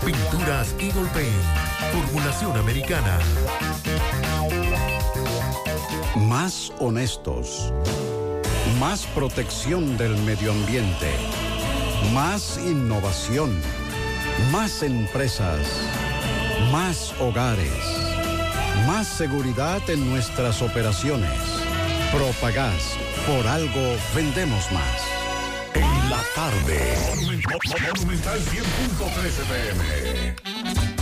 [0.04, 1.32] Pinturas Eagle Paint,
[1.92, 3.20] formulación americana.
[6.16, 7.72] Más honestos.
[8.80, 11.51] Más protección del medio ambiente.
[12.10, 13.58] Más innovación.
[14.50, 15.66] Más empresas.
[16.70, 17.72] Más hogares.
[18.86, 21.30] Más seguridad en nuestras operaciones.
[22.12, 22.98] Propagás.
[23.26, 25.00] Por algo vendemos más.
[25.74, 26.80] En la tarde.
[27.94, 31.01] Monumental 100.13 pm.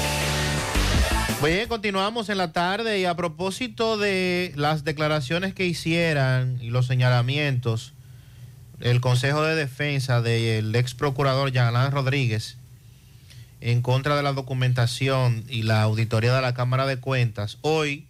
[1.43, 6.85] Bien, continuamos en la tarde y a propósito de las declaraciones que hicieran y los
[6.85, 7.93] señalamientos,
[8.79, 12.57] el Consejo de Defensa del ex procurador Jean Rodríguez
[13.59, 18.05] en contra de la documentación y la auditoría de la Cámara de Cuentas, hoy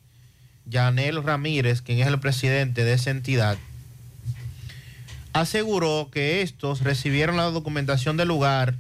[0.66, 3.58] Yanel Ramírez, quien es el presidente de esa entidad,
[5.32, 8.76] aseguró que estos recibieron la documentación del lugar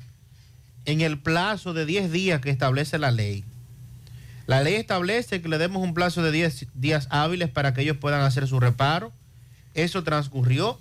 [0.83, 3.45] en el plazo de 10 días que establece la ley.
[4.51, 7.95] La ley establece que le demos un plazo de 10 días hábiles para que ellos
[7.95, 9.13] puedan hacer su reparo.
[9.75, 10.77] Eso transcurrió.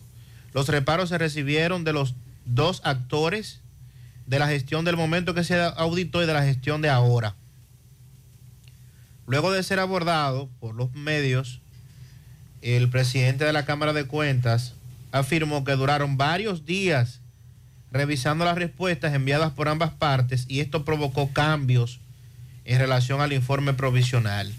[0.53, 3.61] Los reparos se recibieron de los dos actores
[4.27, 7.37] de la gestión del momento que se auditó y de la gestión de ahora.
[9.29, 11.61] Luego de ser abordado por los medios,
[12.63, 14.75] el presidente de la Cámara de Cuentas
[15.13, 17.21] afirmó que duraron varios días
[17.93, 22.01] revisando las respuestas enviadas por ambas partes y esto provocó cambios
[22.65, 24.53] en relación al informe provisional.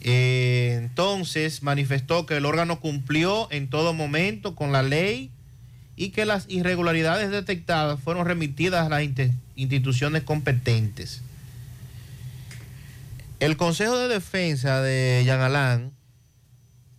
[0.00, 5.30] Eh, entonces manifestó que el órgano cumplió en todo momento con la ley
[5.96, 9.02] y que las irregularidades detectadas fueron remitidas a las
[9.56, 11.22] instituciones competentes.
[13.40, 15.92] El Consejo de Defensa de Yanalán,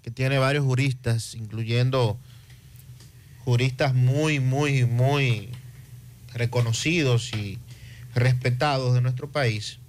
[0.01, 2.17] que tiene varios juristas, incluyendo
[3.45, 5.49] juristas muy, muy, muy
[6.33, 7.57] reconocidos y
[8.19, 9.79] respetados de nuestro país,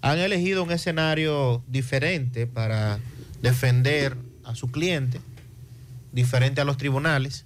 [0.00, 2.98] han elegido un escenario diferente para
[3.42, 5.20] defender a su cliente,
[6.12, 7.44] diferente a los tribunales,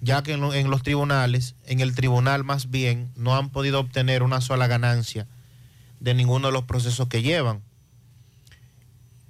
[0.00, 4.40] ya que en, los tribunales, en el tribunal más bien, no han podido obtener una
[4.40, 5.26] sola ganancia
[6.00, 7.62] de ninguno de los procesos que llevan.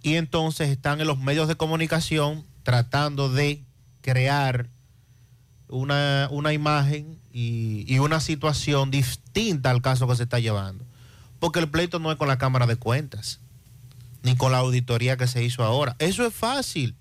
[0.02, 3.62] Y entonces están en los medios de comunicación tratando de
[4.00, 4.68] crear
[5.68, 10.84] una, una imagen y, y, una situación distinta al caso que se está llevando.
[11.40, 13.40] Porque el pleito no es con la Cámara de Cuentas,
[14.22, 15.96] ni con la auditoría que se hizo ahora.
[15.98, 16.94] Eso es fácil.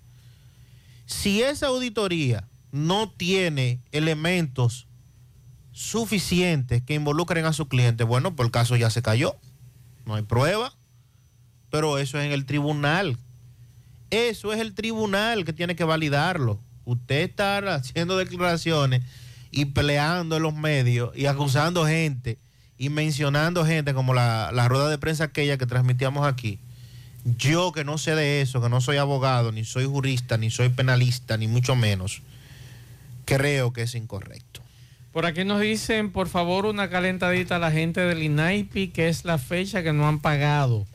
[1.06, 4.88] Si esa auditoría no tiene elementos
[5.72, 9.38] suficientes que involucren a su cliente, bueno, pues el caso ya se cayó
[10.06, 10.74] no hay prueba,
[11.70, 13.18] pero eso es en el tribunal.
[14.10, 16.60] Eso es el tribunal que tiene que validarlo.
[16.86, 19.02] Usted está haciendo declaraciones
[19.52, 22.38] y peleando en los medios y acusando gente
[22.78, 26.60] y mencionando gente como la, la rueda de prensa aquella que transmitíamos aquí.
[27.38, 30.70] Yo que no sé de eso, que no soy abogado, ni soy jurista, ni soy
[30.70, 32.22] penalista, ni mucho menos,
[33.26, 34.62] creo que es incorrecto.
[35.14, 39.26] Por aquí nos dicen, por favor, una calentadita a la gente del INAIPI, que es
[39.26, 40.88] la fecha que no han pagado.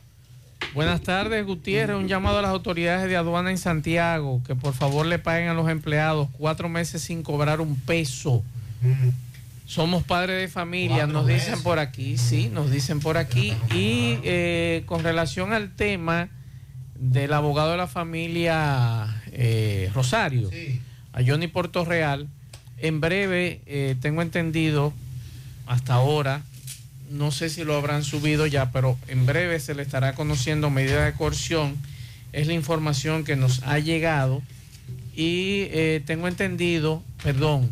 [0.73, 1.97] Buenas tardes, Gutiérrez.
[1.97, 5.53] Un llamado a las autoridades de aduana en Santiago, que por favor le paguen a
[5.53, 8.43] los empleados cuatro meses sin cobrar un peso.
[9.65, 13.53] Somos padres de familia, nos dicen por aquí, sí, nos dicen por aquí.
[13.73, 16.29] Y eh, con relación al tema
[16.95, 20.49] del abogado de la familia eh, Rosario,
[21.13, 22.27] a Johnny Puerto Real
[22.77, 24.93] en breve, eh, tengo entendido,
[25.67, 26.41] hasta ahora,
[27.09, 31.05] no sé si lo habrán subido ya, pero en breve se le estará conociendo medida
[31.05, 31.75] de coerción.
[32.31, 34.41] Es la información que nos ha llegado.
[35.15, 37.71] Y eh, tengo entendido, perdón,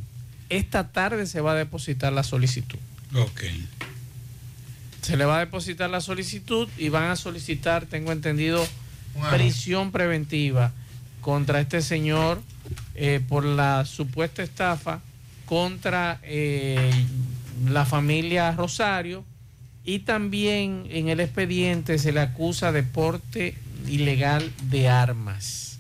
[0.50, 2.80] esta tarde se va a depositar la solicitud.
[3.16, 3.44] Ok.
[5.02, 8.68] Se le va a depositar la solicitud y van a solicitar, tengo entendido,
[9.32, 10.72] prisión preventiva
[11.22, 12.42] contra este señor
[12.96, 15.02] eh, por la supuesta estafa
[15.46, 16.92] contra eh,
[17.66, 19.24] la familia Rosario
[19.84, 23.56] y también en el expediente se le acusa de porte
[23.88, 25.80] ilegal de armas.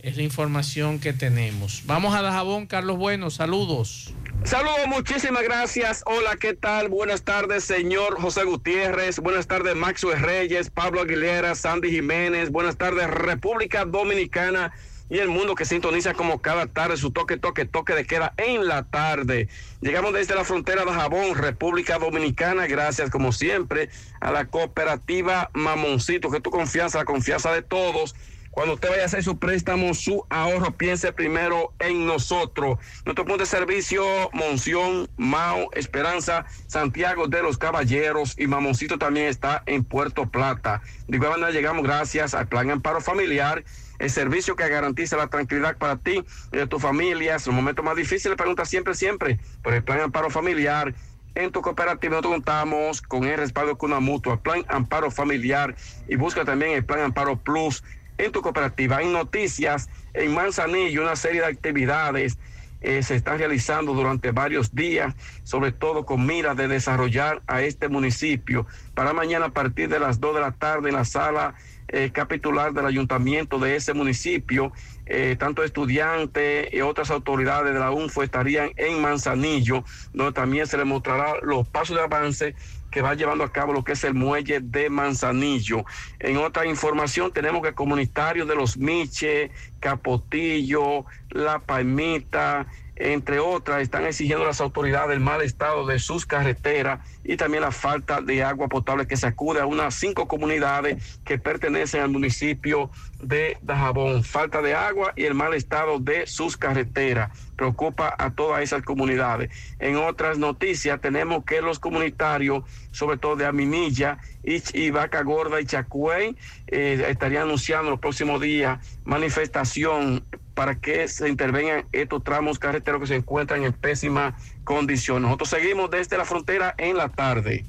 [0.00, 1.82] Es la información que tenemos.
[1.86, 4.12] Vamos a Dajabón, Carlos Bueno, saludos.
[4.44, 6.02] Saludos, muchísimas gracias.
[6.06, 6.88] Hola, ¿qué tal?
[6.88, 9.18] Buenas tardes, señor José Gutiérrez.
[9.18, 12.50] Buenas tardes, Maxwell Reyes, Pablo Aguilera, Sandy Jiménez.
[12.50, 14.72] Buenas tardes, República Dominicana
[15.08, 18.66] y el mundo que sintoniza como cada tarde su toque, toque, toque de queda en
[18.66, 19.48] la tarde.
[19.80, 23.88] Llegamos desde la frontera de Jabón, República Dominicana, gracias como siempre
[24.20, 28.14] a la cooperativa Mamoncito, que tu confianza, la confianza de todos.
[28.56, 32.78] Cuando usted vaya a hacer su préstamo, su ahorro, piense primero en nosotros.
[33.04, 39.62] Nuestro punto de servicio, Monción, Mao, Esperanza, Santiago de los Caballeros y Mamoncito también está
[39.66, 40.80] en Puerto Plata.
[41.06, 43.62] De igual manera llegamos gracias al Plan Amparo Familiar
[43.98, 47.36] el servicio que garantiza la tranquilidad para ti y de tu familia.
[47.36, 50.94] Es un momento más difícil, le pregunta siempre, siempre por el plan amparo familiar.
[51.34, 55.76] En tu cooperativa nosotros contamos con el respaldo con una mutua, plan amparo familiar
[56.08, 57.84] y busca también el plan amparo plus
[58.16, 58.96] en tu cooperativa.
[58.98, 62.38] Hay noticias en Manzanillo, una serie de actividades
[62.82, 65.14] eh, se están realizando durante varios días,
[65.44, 68.66] sobre todo con miras de desarrollar a este municipio.
[68.94, 71.54] Para mañana a partir de las 2 de la tarde en la sala
[71.88, 74.72] eh, capitular del ayuntamiento de ese municipio,
[75.06, 80.76] eh, tanto estudiantes y otras autoridades de la UNFO estarían en Manzanillo, donde también se
[80.76, 82.54] les mostrará los pasos de avance
[82.90, 85.84] que va llevando a cabo lo que es el muelle de Manzanillo.
[86.18, 89.50] En otra información tenemos que comunitarios de los Miche,
[89.80, 92.66] Capotillo, La Palmita,
[92.96, 97.62] entre otras, están exigiendo a las autoridades el mal estado de sus carreteras y también
[97.62, 102.90] la falta de agua potable que sacude a unas cinco comunidades que pertenecen al municipio
[103.20, 104.24] de Dajabón.
[104.24, 109.50] Falta de agua y el mal estado de sus carreteras preocupa a todas esas comunidades.
[109.78, 115.66] En otras noticias tenemos que los comunitarios, sobre todo de Aminilla y, Vaca Gorda y
[115.66, 116.36] Chacuey,
[116.68, 120.24] eh, estarían anunciando los próximos días manifestación
[120.56, 124.34] para que se intervengan estos tramos carreteros que se encuentran en pésima
[124.64, 125.20] condición.
[125.20, 127.66] Nosotros seguimos desde la frontera en la tarde.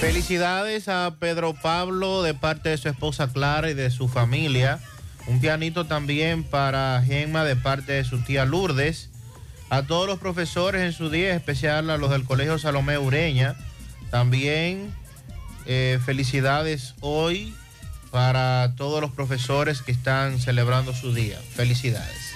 [0.00, 4.80] Felicidades a Pedro Pablo de parte de su esposa Clara y de su familia.
[5.26, 9.10] Un pianito también para Gemma de parte de su tía Lourdes.
[9.68, 13.56] A todos los profesores en su día, especial a los del Colegio Salomé Ureña.
[14.10, 14.94] También
[15.66, 17.54] eh, felicidades hoy
[18.12, 21.40] para todos los profesores que están celebrando su día.
[21.56, 22.32] Felicidades.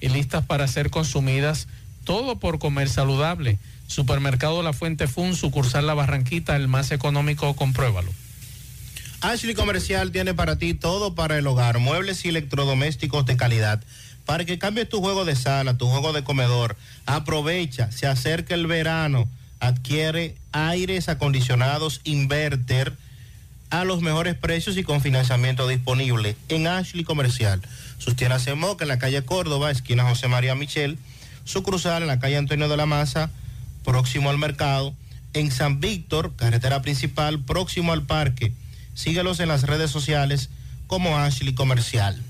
[0.00, 1.68] y listas para ser consumidas,
[2.04, 3.58] todo por comer saludable.
[3.86, 8.10] Supermercado La Fuente Fun, sucursal La Barranquita, el más económico, compruébalo.
[9.20, 13.82] Ashley Comercial tiene para ti todo para el hogar, muebles y electrodomésticos de calidad.
[14.24, 16.76] Para que cambies tu juego de sala, tu juego de comedor,
[17.06, 19.26] aprovecha, se acerca el verano,
[19.58, 22.92] adquiere aires acondicionados inverter
[23.70, 27.60] a los mejores precios y con financiamiento disponible en Ashley Comercial.
[27.98, 30.98] Sus tiendas en Moca, en la calle Córdoba, esquina José María Michel,
[31.44, 33.30] su cruzal en la calle Antonio de la Maza,
[33.84, 34.94] próximo al mercado,
[35.34, 38.52] en San Víctor, carretera principal, próximo al parque.
[38.94, 40.50] Síguelos en las redes sociales
[40.86, 42.20] como Ashley Comercial.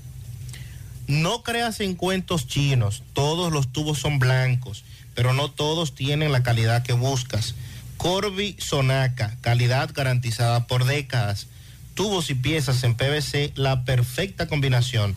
[1.07, 4.83] No creas en cuentos chinos, todos los tubos son blancos,
[5.15, 7.55] pero no todos tienen la calidad que buscas.
[7.97, 11.47] Corby Sonaca, calidad garantizada por décadas.
[11.95, 15.15] Tubos y piezas en PVC, la perfecta combinación.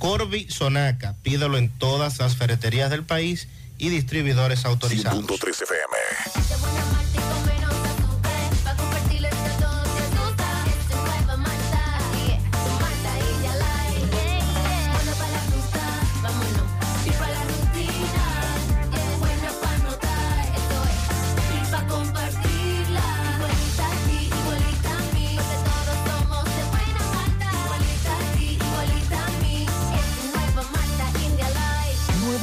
[0.00, 3.48] Corby Sonaca, pídelo en todas las ferreterías del país
[3.78, 5.24] y distribuidores autorizados.
[5.26, 7.09] 100.3 FM.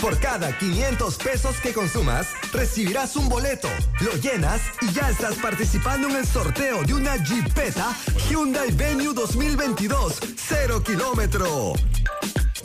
[0.00, 3.68] Por cada 500 pesos que consumas, recibirás un boleto,
[4.00, 7.96] lo llenas y ya estás participando en el sorteo de una Jeepeta
[8.28, 11.72] Hyundai Venue 2022, cero kilómetro.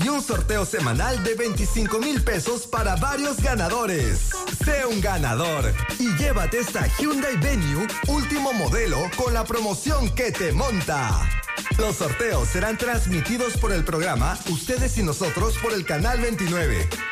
[0.04, 4.32] y un sorteo semanal de 25 mil pesos para varios ganadores.
[4.66, 10.52] Sé un ganador y llévate esta Hyundai Venue último modelo con la promoción que te
[10.52, 11.30] monta.
[11.78, 16.88] Los sorteos serán transmitidos por el programa Ustedes y nosotros por el canal 29,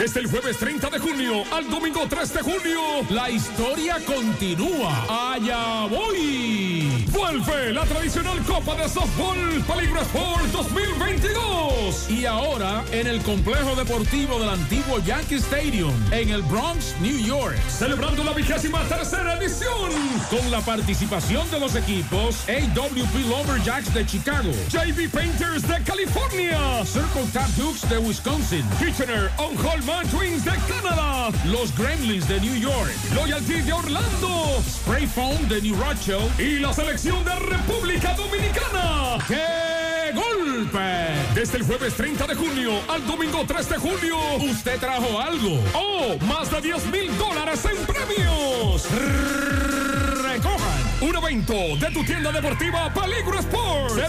[0.00, 2.80] Es el jueves 30 de junio al domingo 3 de junio.
[3.10, 5.34] La historia continúa.
[5.34, 7.04] Allá voy.
[7.10, 12.08] Vuelve la tradicional Copa de Softball Peligro Sport 2022.
[12.08, 17.58] Y ahora en el complejo deportivo del antiguo Yankee Stadium en el Bronx, New York.
[17.68, 19.90] Celebrando la vigésima tercera edición.
[20.30, 27.26] Con la participación de los equipos AWP Lumberjacks de Chicago, JV Painters de California, Circle
[27.34, 29.54] Tap Dukes de Wisconsin, Kitchener On
[30.10, 35.76] Twins de Canadá, los Gremlins de New York, Loyalty de Orlando, Spray Foam de New
[35.76, 39.18] Rochelle y la selección de República Dominicana.
[39.26, 40.78] ¡Qué golpe!
[41.34, 45.60] Desde el jueves 30 de junio al domingo 3 de junio, usted trajo algo.
[45.74, 46.16] ¡Oh!
[46.26, 48.86] Más de 10 mil dólares en premios.
[50.22, 53.94] Recojan un evento de tu tienda deportiva Peligro Sports.
[53.94, 54.08] Se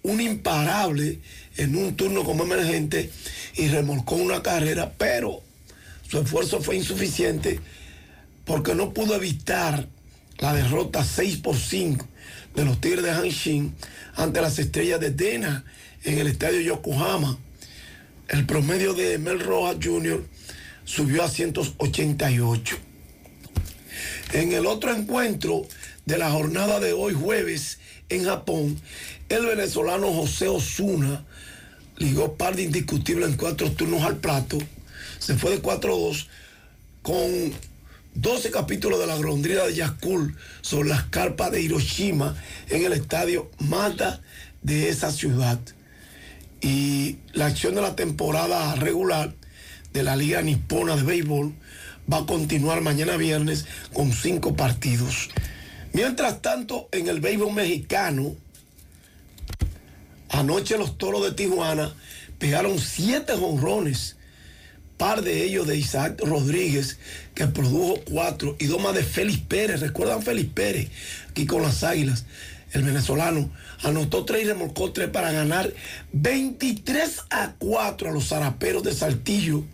[0.03, 1.19] un imparable
[1.57, 3.09] en un turno como emergente
[3.55, 5.41] y remolcó una carrera, pero
[6.09, 7.59] su esfuerzo fue insuficiente
[8.45, 9.87] porque no pudo evitar
[10.39, 12.05] la derrota 6 por 5
[12.55, 13.73] de los Tigres de Hanshin
[14.15, 15.65] ante las estrellas de Dena
[16.03, 17.37] en el estadio Yokohama.
[18.27, 20.23] El promedio de Mel Rojas Jr.
[20.85, 22.77] subió a 188.
[24.33, 25.67] En el otro encuentro
[26.05, 27.79] de la jornada de hoy jueves
[28.09, 28.79] en Japón,
[29.29, 31.25] el venezolano José Osuna
[31.97, 34.57] ligó par de indiscutible en cuatro turnos al plato.
[35.19, 36.27] Se fue de 4-2
[37.01, 37.53] con
[38.15, 42.35] 12 capítulos de la grondrina de Yakul sobre las carpas de Hiroshima
[42.69, 44.21] en el estadio Mata
[44.61, 45.59] de esa ciudad.
[46.61, 49.33] Y la acción de la temporada regular
[49.93, 51.53] de la Liga Nipona de Béisbol
[52.11, 55.29] va a continuar mañana viernes con cinco partidos.
[55.93, 58.35] Mientras tanto, en el béisbol mexicano,
[60.29, 61.93] anoche los toros de Tijuana
[62.39, 64.17] pegaron siete jonrones,
[65.03, 66.97] par de ellos de Isaac Rodríguez,
[67.35, 69.81] que produjo cuatro, y dos más de Félix Pérez.
[69.81, 70.87] ¿Recuerdan Félix Pérez?
[71.29, 72.23] Aquí con las águilas.
[72.71, 73.51] El venezolano
[73.81, 75.73] anotó tres y remolcó tres para ganar
[76.13, 79.65] 23 a 4 a los zaraperos de Saltillo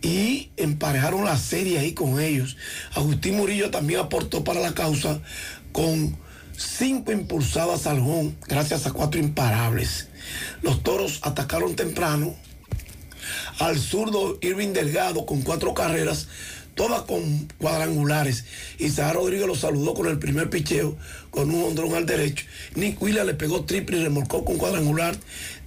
[0.00, 2.56] y emparejaron la serie ahí con ellos.
[2.94, 5.20] Agustín Murillo también aportó para la causa
[5.72, 6.16] con
[6.56, 8.02] cinco impulsadas al
[8.48, 10.08] gracias a cuatro imparables.
[10.62, 12.34] Los toros atacaron temprano
[13.58, 16.28] al zurdo Irving Delgado con cuatro carreras,
[16.74, 18.44] todas con cuadrangulares.
[18.78, 20.96] Isaac Rodríguez lo saludó con el primer picheo,
[21.30, 22.46] con un hondrón al derecho.
[22.74, 25.16] Nick Williams le pegó triple y remolcó con cuadrangular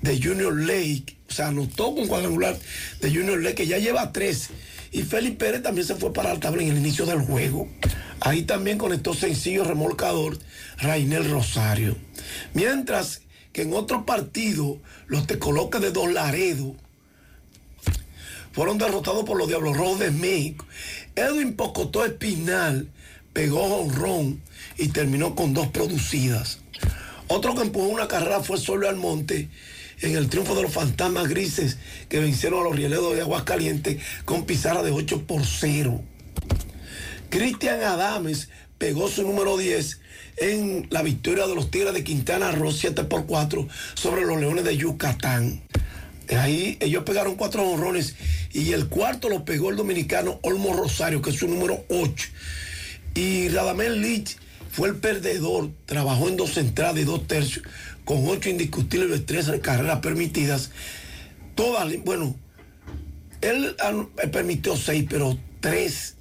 [0.01, 1.15] de Junior Lake.
[1.29, 2.57] O sea, anotó con cuadrangular
[3.01, 4.49] de Junior Lake, que ya lleva tres.
[4.91, 7.67] Y Félix Pérez también se fue para la tabla en el inicio del juego.
[8.19, 10.37] Ahí también conectó sencillo remolcador
[10.77, 11.95] Rainel Rosario.
[12.53, 16.75] Mientras que en otro partido, los te coloca de Don Laredo
[18.57, 20.65] fueron derrotados por los Diablos Rojos de México.
[21.15, 22.89] Edwin Pocotó Espinal
[23.31, 24.41] pegó honrón
[24.79, 26.57] y terminó con dos producidas.
[27.27, 29.49] Otro que empujó una carrera fue Solo Almonte
[30.01, 31.77] en el triunfo de los fantasmas grises
[32.09, 36.01] que vencieron a los rieleros de Aguascalientes con pizarra de 8 por 0.
[37.29, 39.99] Cristian Adames pegó su número 10
[40.37, 44.63] en la victoria de los Tigres de Quintana Roo 7 por 4 sobre los Leones
[44.63, 45.61] de Yucatán.
[46.35, 48.15] Ahí ellos pegaron cuatro honrones
[48.51, 52.27] y el cuarto lo pegó el dominicano Olmo Rosario, que es su número 8.
[53.15, 54.37] Y Radamel Lich
[54.69, 57.65] fue el perdedor, trabajó en dos entradas y dos tercios,
[58.03, 60.71] con ocho indiscutibles tres carreras permitidas.
[61.55, 62.35] Todas, bueno,
[63.41, 66.15] él ah, permitió seis, pero tres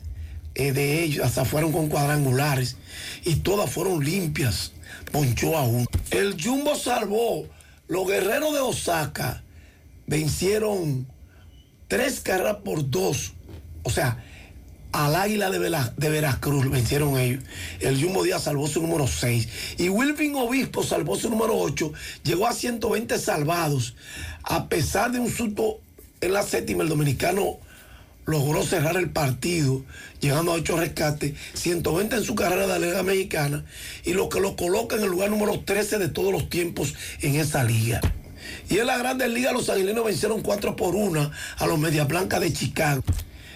[0.54, 2.76] eh, de ellos hasta fueron con cuadrangulares
[3.24, 4.72] y todas fueron limpias.
[5.12, 5.86] Ponchó a uno.
[6.10, 7.46] El Jumbo salvó.
[7.88, 9.44] Los guerreros de Osaka
[10.06, 11.06] vencieron
[11.88, 13.32] tres carreras por dos.
[13.82, 14.22] O sea,
[14.92, 15.58] al Águila de,
[16.08, 17.44] Veracruz vencieron ellos.
[17.80, 19.48] El Jumbo Díaz salvó su número 6.
[19.78, 21.92] Y Wilvin Obispo salvó su número 8.
[22.24, 23.94] Llegó a 120 salvados.
[24.42, 25.80] A pesar de un susto
[26.20, 27.58] en la séptima, el dominicano
[28.24, 29.84] logró cerrar el partido,
[30.20, 33.64] llegando a 8 rescates, 120 en su carrera de la Liga Mexicana,
[34.04, 37.36] y lo que lo coloca en el lugar número 13 de todos los tiempos en
[37.36, 38.00] esa liga.
[38.68, 42.40] Y en la Grandes Ligas los angelinos vencieron 4 por 1 a los Medias Blancas
[42.40, 43.02] de Chicago.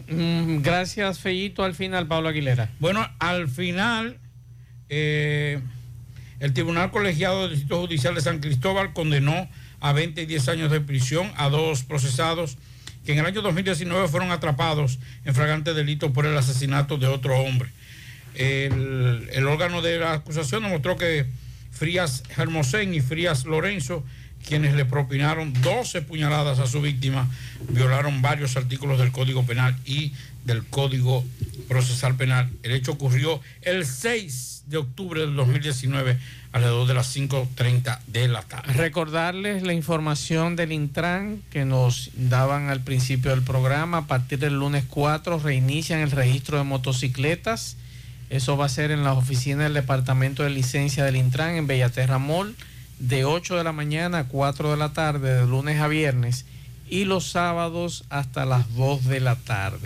[0.07, 1.63] Mm, gracias, Fellito.
[1.63, 2.71] Al final, Pablo Aguilera.
[2.79, 4.17] Bueno, al final,
[4.87, 5.59] eh,
[6.39, 9.49] el Tribunal Colegiado del Distrito Judicial de San Cristóbal condenó
[9.81, 12.57] a 20 y 10 años de prisión a dos procesados
[13.07, 17.39] que en el año 2019 fueron atrapados en flagrante delito por el asesinato de otro
[17.39, 17.69] hombre.
[18.35, 21.25] El, el órgano de la acusación demostró que
[21.71, 24.03] Frías Hermosén y Frías Lorenzo,
[24.45, 27.29] quienes le propinaron 12 puñaladas a su víctima,
[27.69, 30.11] violaron varios artículos del Código Penal y
[30.47, 31.23] del Código
[31.67, 32.49] Procesal Penal.
[32.63, 36.17] El hecho ocurrió el 6 de octubre del 2019
[36.51, 38.73] alrededor de las 5.30 de la tarde.
[38.73, 43.99] Recordarles la información del Intran que nos daban al principio del programa.
[43.99, 47.77] A partir del lunes 4 reinician el registro de motocicletas.
[48.29, 52.17] Eso va a ser en las oficinas del Departamento de Licencia del Intran en Bellaterra
[52.17, 52.55] Mall
[52.99, 56.45] de 8 de la mañana a 4 de la tarde, de lunes a viernes,
[56.89, 59.79] y los sábados hasta las 2 de la tarde.